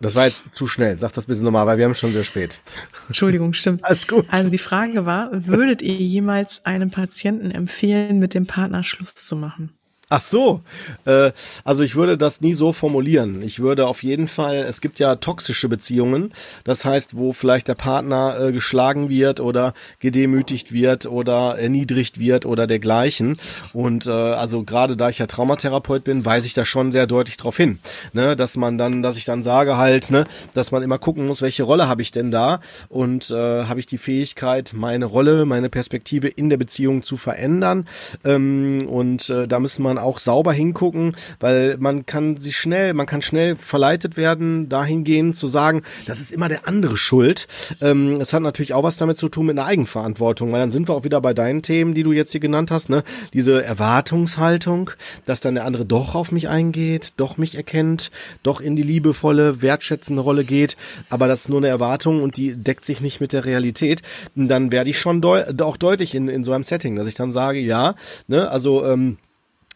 [0.01, 0.97] Das war jetzt zu schnell.
[0.97, 2.61] Sag das bitte nochmal, weil wir haben schon sehr spät.
[3.07, 3.85] Entschuldigung, stimmt.
[3.85, 4.27] Alles gut.
[4.31, 9.37] Also die Frage war, würdet ihr jemals einem Patienten empfehlen, mit dem Partner Schluss zu
[9.37, 9.73] machen?
[10.09, 10.61] Ach so,
[11.05, 11.33] äh,
[11.65, 13.43] also ich würde das nie so formulieren.
[13.43, 17.75] Ich würde auf jeden Fall, es gibt ja toxische Beziehungen, das heißt, wo vielleicht der
[17.75, 23.37] Partner äh, geschlagen wird oder gedemütigt wird oder erniedrigt wird oder dergleichen.
[23.73, 27.37] Und äh, also gerade da ich ja Traumatherapeut bin, weise ich da schon sehr deutlich
[27.37, 27.81] darauf hin,
[28.13, 30.25] ne, dass man dann, dass ich dann sage halt, ne,
[30.55, 33.87] dass man immer gucken muss, welche Rolle habe ich denn da und äh, habe ich
[33.87, 37.89] die Fähigkeit, meine Rolle, meine Perspektive in der Beziehung zu verändern.
[38.25, 42.95] Ähm, und äh, da müssen man man auch sauber hingucken, weil man kann sich schnell,
[42.95, 47.47] man kann schnell verleitet werden, dahingehend zu sagen, das ist immer der andere schuld.
[47.81, 50.89] Ähm, es hat natürlich auch was damit zu tun mit einer Eigenverantwortung, weil dann sind
[50.89, 53.03] wir auch wieder bei deinen Themen, die du jetzt hier genannt hast, ne?
[53.33, 54.91] Diese Erwartungshaltung,
[55.25, 58.11] dass dann der andere doch auf mich eingeht, doch mich erkennt,
[58.43, 60.77] doch in die liebevolle, wertschätzende Rolle geht,
[61.11, 64.03] aber das ist nur eine Erwartung und die deckt sich nicht mit der Realität,
[64.35, 67.33] dann werde ich schon deu auch deutlich in, in so einem Setting, dass ich dann
[67.33, 67.95] sage, ja,
[68.29, 69.17] ne, also ähm,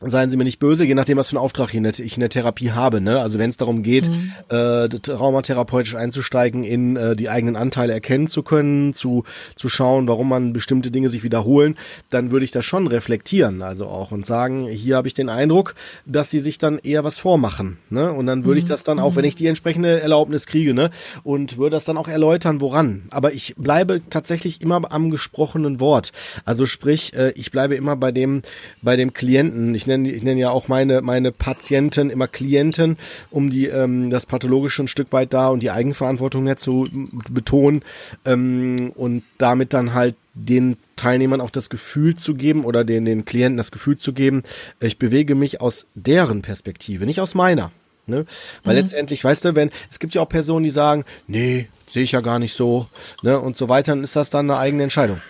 [0.02, 2.14] seien Sie mir nicht böse, je nachdem, was für einen Auftrag ich in der, ich
[2.14, 3.00] in der Therapie habe.
[3.00, 3.20] Ne?
[3.20, 4.32] Also wenn es darum geht, mhm.
[4.48, 9.24] äh, traumatherapeutisch einzusteigen, in äh, die eigenen Anteile erkennen zu können, zu,
[9.56, 11.76] zu schauen, warum man bestimmte Dinge sich wiederholen,
[12.08, 15.74] dann würde ich das schon reflektieren, also auch und sagen, hier habe ich den Eindruck,
[16.06, 17.76] dass sie sich dann eher was vormachen.
[17.90, 18.10] Ne?
[18.10, 18.64] Und dann würde mhm.
[18.64, 19.28] ich das dann auch, wenn mhm.
[19.28, 20.90] ich die entsprechende Erlaubnis kriege, ne,
[21.24, 23.02] und würde das dann auch erläutern, woran.
[23.10, 26.12] Aber ich bleibe tatsächlich immer am gesprochenen Wort.
[26.44, 28.42] Also sprich, äh, ich bleibe immer bei dem,
[28.82, 29.74] bei dem Klienten.
[29.74, 32.96] Ich nenne, ich nenne ja auch meine, meine Patienten immer Klienten,
[33.30, 36.88] um die, ähm, das Pathologische ein Stück weit da und die Eigenverantwortung mehr zu
[37.28, 37.82] betonen
[38.24, 43.24] ähm, und damit dann halt den Teilnehmern auch das Gefühl zu geben oder den, den
[43.24, 44.42] Klienten das Gefühl zu geben,
[44.80, 47.72] ich bewege mich aus deren Perspektive, nicht aus meiner.
[48.06, 48.26] Ne?
[48.64, 48.82] Weil mhm.
[48.82, 52.20] letztendlich, weißt du, wenn, es gibt ja auch Personen, die sagen, nee, sehe ich ja
[52.20, 52.86] gar nicht so,
[53.22, 55.20] ne, und so weiter, dann ist das dann eine eigene Entscheidung.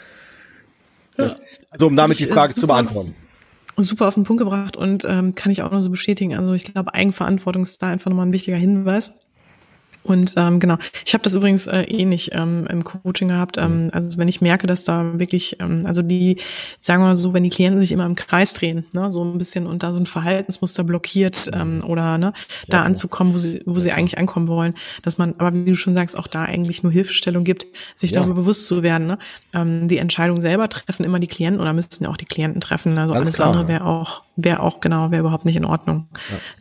[1.17, 1.37] Ja.
[1.71, 3.15] Also um damit die Frage zu beantworten
[3.83, 6.37] super auf den Punkt gebracht und ähm, kann ich auch noch so bestätigen.
[6.37, 9.13] Also ich glaube, Eigenverantwortung ist da einfach nochmal ein wichtiger Hinweis.
[10.03, 13.59] Und ähm, genau, ich habe das übrigens äh, ähnlich ähm, im Coaching gehabt.
[13.59, 16.39] Ähm, also wenn ich merke, dass da wirklich, ähm, also die,
[16.81, 19.37] sagen wir mal so, wenn die Klienten sich immer im Kreis drehen, ne, so ein
[19.37, 22.33] bisschen und da so ein Verhaltensmuster blockiert ähm, oder ne,
[22.69, 25.77] da ja, anzukommen, wo sie, wo sie eigentlich ankommen wollen, dass man, aber wie du
[25.77, 28.21] schon sagst, auch da eigentlich nur Hilfestellung gibt, sich ja.
[28.21, 29.07] darüber bewusst zu werden.
[29.07, 29.19] Ne?
[29.53, 32.99] Ähm, die Entscheidung selber treffen immer die Klienten oder müssten ja auch die Klienten treffen.
[32.99, 33.49] Also Ganz alles klar.
[33.49, 36.09] andere wäre auch, wäre auch genau, wäre überhaupt nicht in Ordnung.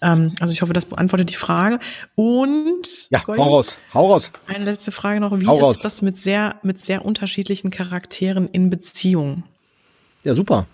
[0.01, 0.13] Ja.
[0.13, 1.79] Ähm, also ich hoffe, das beantwortet die Frage.
[2.15, 4.31] Und ja, Goldi, hau raus, hau raus.
[4.47, 5.37] Eine letzte Frage noch.
[5.39, 5.79] Wie hau ist raus.
[5.81, 9.43] das mit sehr, mit sehr unterschiedlichen Charakteren in Beziehungen?
[10.23, 10.67] Ja, super.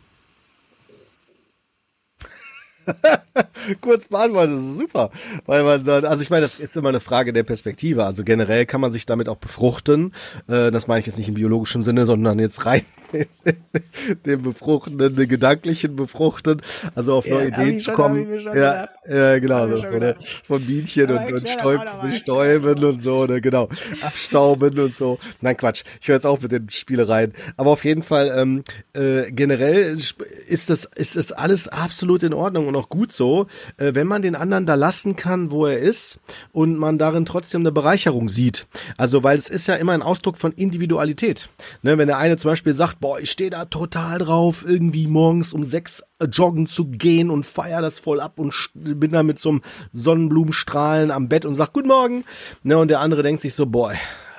[3.82, 5.10] Kurz beantwortet, das ist super.
[5.46, 8.06] Weil man dann, also ich meine, das ist immer eine Frage der Perspektive.
[8.06, 10.14] Also generell kann man sich damit auch befruchten.
[10.48, 12.86] Äh, das meine ich jetzt nicht im biologischen Sinne, sondern jetzt rein
[14.26, 16.62] dem befruchtenden, den gedanklichen befruchten,
[16.96, 18.28] also auf neue ja, Ideen zu kommen.
[18.56, 20.16] Ja, ja, genau, so, ne?
[20.46, 23.70] von Bienchen und, und Stäub, bestäuben und so, ne, genau,
[24.02, 25.18] abstauben und so.
[25.42, 27.34] Nein, Quatsch, ich höre jetzt auf mit den Spielereien.
[27.58, 28.64] Aber auf jeden Fall, ähm,
[28.94, 33.94] äh, generell ist das, ist das alles absolut in Ordnung und auch gut so, äh,
[33.94, 36.20] wenn man den anderen da lassen kann, wo er ist
[36.52, 38.68] und man darin trotzdem eine Bereicherung sieht.
[38.98, 41.50] Also, weil es ist ja immer ein Ausdruck von Individualität.
[41.82, 45.54] Ne, wenn der eine zum Beispiel sagt, boah, ich stehe da total drauf, irgendwie morgens
[45.54, 49.40] um sechs äh, joggen zu gehen und feier das voll ab und bin da mit
[49.40, 49.62] so einem
[49.92, 52.24] Sonnenblumenstrahlen am Bett und sag Guten Morgen.
[52.64, 53.94] Ne, und der andere denkt sich so, boah,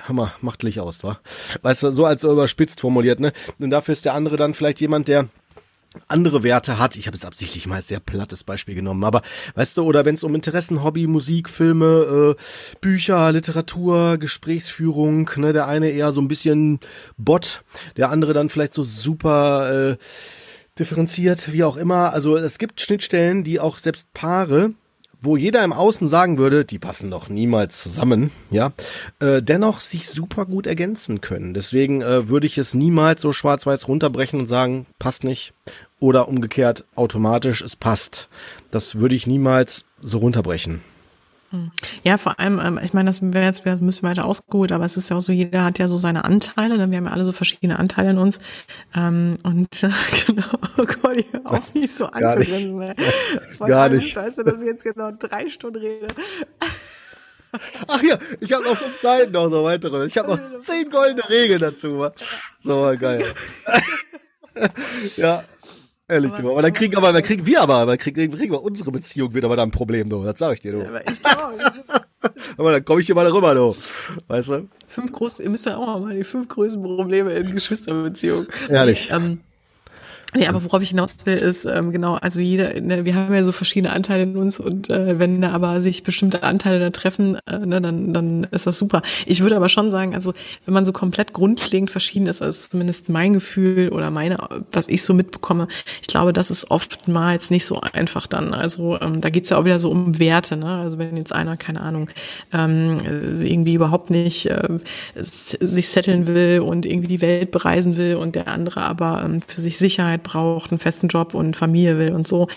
[0.07, 1.19] Hammer, macht Licht aus, wa?
[1.61, 3.33] Weißt du, so als überspitzt formuliert, ne?
[3.59, 5.27] Und dafür ist der andere dann vielleicht jemand, der
[6.07, 6.95] andere Werte hat.
[6.95, 9.21] Ich habe es absichtlich mal als sehr plattes Beispiel genommen, aber
[9.55, 15.53] weißt du, oder wenn es um Interessen, Hobby, Musik, Filme, äh, Bücher, Literatur, Gesprächsführung, ne,
[15.53, 16.79] der eine eher so ein bisschen
[17.17, 17.63] Bot,
[17.95, 19.97] der andere dann vielleicht so super äh,
[20.79, 22.13] differenziert, wie auch immer.
[22.13, 24.73] Also es gibt Schnittstellen, die auch selbst Paare
[25.21, 28.73] wo jeder im Außen sagen würde, die passen doch niemals zusammen, ja,
[29.19, 31.53] äh, dennoch sich super gut ergänzen können.
[31.53, 35.53] Deswegen äh, würde ich es niemals so schwarz-weiß runterbrechen und sagen, passt nicht.
[35.99, 38.29] Oder umgekehrt automatisch, es passt.
[38.69, 40.81] Das würde ich niemals so runterbrechen.
[41.51, 41.71] Hm.
[42.03, 44.97] Ja, vor allem, ähm, ich meine, das wäre jetzt ein bisschen weiter ausgeholt, aber es
[44.97, 46.91] ist ja auch so, jeder hat ja so seine Anteile, ne?
[46.91, 48.39] wir haben ja alle so verschiedene Anteile in uns.
[48.93, 49.69] Ähm, und
[50.27, 50.47] genau,
[50.77, 52.75] oh Gott, ich auf, nicht so anzugrinsen.
[52.75, 52.95] Ne?
[53.59, 54.15] Gar nicht.
[54.15, 56.07] Weißt du, dass ich jetzt genau drei Stunden rede.
[57.87, 60.05] Ach ja, ich habe noch fünf Seiten noch so weitere.
[60.05, 62.09] Ich habe noch zehn goldene Regeln dazu.
[62.61, 63.33] So geil.
[65.15, 65.43] ja,
[66.09, 68.91] Ehrlich, aber, aber dann kriegen aber, dann kriegen wir aber, aber kriegen, kriegen wir unsere
[68.91, 70.23] Beziehung wieder mal da ein Problem, du.
[70.23, 70.87] Das sag ich dir, du.
[70.87, 71.57] Aber ich glaube.
[72.57, 73.75] aber dann komme ich hier mal darüber, du.
[74.27, 74.69] Weißt du?
[74.87, 78.47] Fünf große, ihr müsst ja auch mal die fünf größten Probleme in Geschwisterbeziehungen.
[78.69, 79.11] Ehrlich.
[79.11, 79.41] Ähm,
[80.35, 83.45] Nee, aber worauf ich hinaus will, ist ähm, genau, also jeder, ne, wir haben ja
[83.45, 87.37] so verschiedene Anteile in uns und äh, wenn da aber sich bestimmte Anteile da treffen,
[87.47, 89.01] äh, ne, dann, dann ist das super.
[89.25, 90.33] Ich würde aber schon sagen, also
[90.65, 94.37] wenn man so komplett grundlegend verschieden ist, also zumindest mein Gefühl oder meine,
[94.71, 95.69] was ich so mitbekomme,
[96.01, 98.53] ich glaube, das ist oftmals nicht so einfach dann.
[98.53, 100.79] Also ähm, da geht's ja auch wieder so um Werte, ne?
[100.79, 102.09] Also wenn jetzt einer, keine Ahnung,
[102.51, 102.97] ähm,
[103.41, 104.67] irgendwie überhaupt nicht äh,
[105.15, 109.61] sich setteln will und irgendwie die Welt bereisen will und der andere aber ähm, für
[109.61, 112.47] sich Sicherheit Sicherheit braucht, einen festen Job und Familie will und so,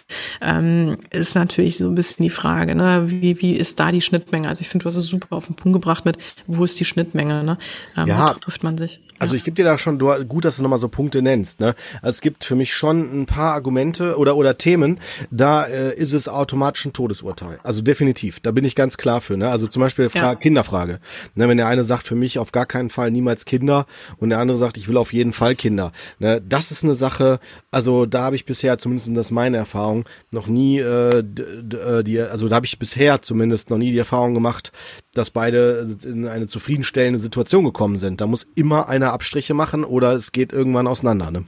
[0.40, 3.04] ähm, ist natürlich so ein bisschen die Frage, ne?
[3.06, 4.48] wie, wie ist da die Schnittmenge?
[4.48, 6.84] Also ich finde, du hast es super auf den Punkt gebracht mit, wo ist die
[6.84, 7.44] Schnittmenge?
[7.44, 7.58] Ne?
[7.96, 9.00] Ähm, ja, wo trifft man sich?
[9.18, 11.60] Also ich gebe dir da schon gut, dass du nochmal so Punkte nennst.
[11.60, 11.74] Ne?
[12.00, 14.98] Also es gibt für mich schon ein paar Argumente oder oder Themen,
[15.30, 17.58] da äh, ist es automatisch ein Todesurteil.
[17.62, 19.36] Also definitiv, da bin ich ganz klar für.
[19.36, 19.50] Ne?
[19.50, 20.34] Also zum Beispiel Fra ja.
[20.34, 21.00] Kinderfrage.
[21.34, 21.48] Ne?
[21.48, 24.56] Wenn der eine sagt, für mich auf gar keinen Fall niemals Kinder und der andere
[24.56, 25.92] sagt, ich will auf jeden Fall Kinder.
[26.18, 26.40] Ne?
[26.40, 27.40] Das ist eine Sache,
[27.70, 32.48] also da habe ich bisher, zumindest das meine Erfahrung, noch nie äh, äh, die, also
[32.48, 34.72] da habe ich bisher zumindest noch nie die Erfahrung gemacht,
[35.14, 38.20] dass beide in eine zufriedenstellende Situation gekommen sind.
[38.20, 41.30] Da muss immer einer Abstriche machen oder es geht irgendwann auseinander.
[41.30, 41.44] Ne?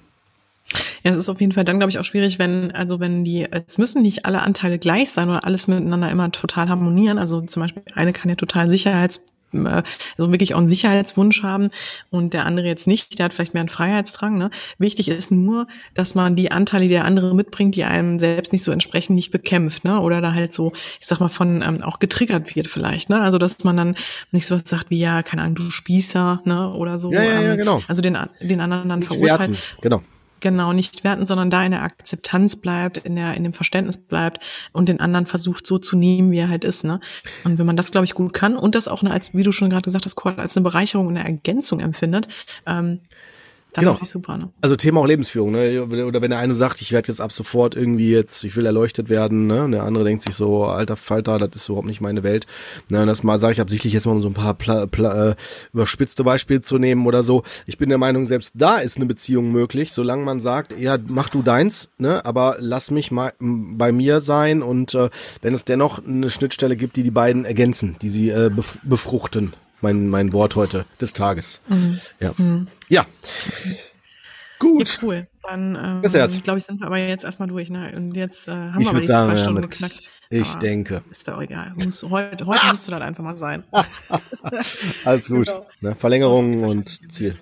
[1.02, 3.46] Ja, es ist auf jeden Fall dann, glaube ich, auch schwierig, wenn, also wenn die,
[3.50, 7.18] es müssen nicht alle Anteile gleich sein oder alles miteinander immer total harmonieren.
[7.18, 9.20] Also zum Beispiel eine kann ja total Sicherheits
[9.52, 11.70] also wirklich auch einen Sicherheitswunsch haben
[12.10, 14.38] und der andere jetzt nicht, der hat vielleicht mehr einen Freiheitsdrang.
[14.38, 14.50] Ne?
[14.78, 18.64] Wichtig ist nur, dass man die Anteile, die der andere mitbringt, die einem selbst nicht
[18.64, 20.00] so entsprechen, nicht bekämpft, ne?
[20.00, 23.20] Oder da halt so, ich sag mal, von ähm, auch getriggert wird vielleicht, ne?
[23.20, 23.96] Also dass man dann
[24.30, 26.72] nicht so was sagt wie, ja, keine Ahnung, du Spießer, ne?
[26.72, 27.12] Oder so.
[27.12, 27.82] Ja, ja, ja, ähm, genau.
[27.88, 29.56] Also den, den anderen dann nicht verurteilen.
[29.80, 30.02] Genau
[30.42, 34.44] genau nicht werten, sondern da in der Akzeptanz bleibt, in der in dem Verständnis bleibt
[34.72, 37.00] und den anderen versucht so zu nehmen, wie er halt ist, ne?
[37.44, 39.70] Und wenn man das, glaube ich, gut kann und das auch als wie du schon
[39.70, 42.28] gerade gesagt hast, als eine Bereicherung und eine Ergänzung empfindet,
[42.66, 43.00] ähm,
[43.74, 43.98] Dann genau.
[44.04, 44.50] super, ne?
[44.60, 45.82] Also Thema auch Lebensführung, ne?
[45.82, 49.08] Oder wenn der eine sagt, ich werde jetzt ab sofort irgendwie jetzt, ich will erleuchtet
[49.08, 49.64] werden, ne?
[49.64, 52.46] Und der andere denkt sich so, alter Falter, das ist überhaupt nicht meine Welt.
[52.90, 53.00] Ne?
[53.00, 55.34] Und das mal sage ich absichtlich jetzt mal um so ein paar Pla Pla äh,
[55.72, 57.44] überspitzte Beispiele zu nehmen oder so.
[57.64, 61.30] Ich bin der Meinung, selbst da ist eine Beziehung möglich, solange man sagt, ja, mach
[61.30, 62.26] du deins, ne?
[62.26, 65.08] Aber lass mich mal bei mir sein und äh,
[65.40, 68.50] wenn es dennoch eine Schnittstelle gibt, die die beiden ergänzen, die sie äh,
[68.82, 71.60] befruchten mein, mein Wort heute des Tages.
[71.68, 71.98] Mhm.
[72.20, 72.34] Ja.
[72.38, 72.68] Mhm.
[72.92, 73.06] Ja.
[74.58, 74.88] Gut.
[74.88, 75.26] Ja, cool.
[75.48, 77.68] Dann ähm, glaube ich, sind wir aber jetzt erstmal durch.
[77.68, 77.92] Ne?
[77.96, 80.10] Und jetzt äh, haben ich wir aber die sagen, zwei Stunden geknackt.
[80.30, 81.02] Ich aber denke.
[81.10, 81.72] Ist doch egal.
[81.82, 83.64] Muss, heute, heute musst du dann einfach mal sein.
[85.04, 85.48] Alles gut.
[85.48, 85.66] Genau.
[85.80, 85.94] Ne?
[85.94, 87.36] Verlängerung und Ziel.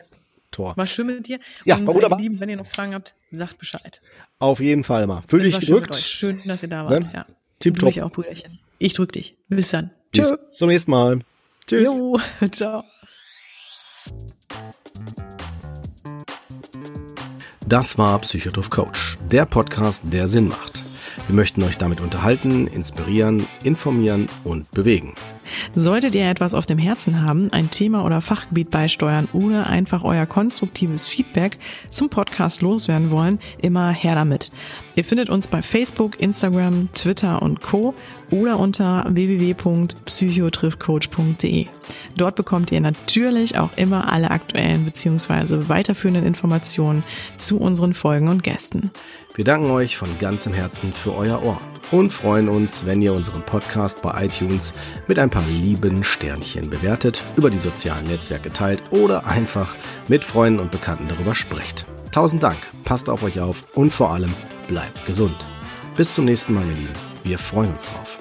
[0.50, 0.76] Tor.
[0.76, 1.38] War schön mit dir.
[1.64, 2.18] Ja, und, war wunderbar.
[2.18, 4.00] Äh, lieben, wenn ihr noch Fragen habt, sagt Bescheid.
[4.38, 5.22] Auf jeden Fall mal.
[5.28, 5.94] Fühl dich gedrückt.
[5.96, 7.04] Schön, dass ihr da wart.
[7.04, 7.10] Ne?
[7.14, 7.26] Ja.
[7.58, 7.90] Tipptopp.
[7.90, 8.58] Ich auch, Brüderchen.
[8.78, 9.36] Ich drück dich.
[9.48, 9.90] Bis dann.
[10.12, 10.36] Bis Tschö.
[10.50, 11.20] zum nächsten Mal.
[11.66, 11.84] Tschüss.
[11.84, 12.18] Jo,
[12.50, 12.82] ciao.
[17.70, 20.89] Das war Psychotroph Coach, der Podcast, der Sinn macht.
[21.30, 25.14] Wir möchten euch damit unterhalten, inspirieren, informieren und bewegen.
[25.76, 30.26] Solltet ihr etwas auf dem Herzen haben, ein Thema oder Fachgebiet beisteuern oder einfach euer
[30.26, 31.56] konstruktives Feedback
[31.88, 34.50] zum Podcast loswerden wollen, immer her damit.
[34.96, 37.94] Ihr findet uns bei Facebook, Instagram, Twitter und Co.
[38.32, 41.66] oder unter www.psychotriffcoach.de.
[42.16, 45.68] Dort bekommt ihr natürlich auch immer alle aktuellen bzw.
[45.68, 47.04] weiterführenden Informationen
[47.36, 48.90] zu unseren Folgen und Gästen.
[49.34, 51.60] Wir danken euch von ganzem Herzen für euer Ohr
[51.92, 54.74] und freuen uns, wenn ihr unseren Podcast bei iTunes
[55.06, 59.74] mit ein paar lieben Sternchen bewertet, über die sozialen Netzwerke teilt oder einfach
[60.08, 61.86] mit Freunden und Bekannten darüber sprecht.
[62.12, 64.34] Tausend Dank, passt auf euch auf und vor allem
[64.66, 65.36] bleibt gesund.
[65.96, 66.94] Bis zum nächsten Mal, ihr Lieben.
[67.22, 68.19] Wir freuen uns drauf.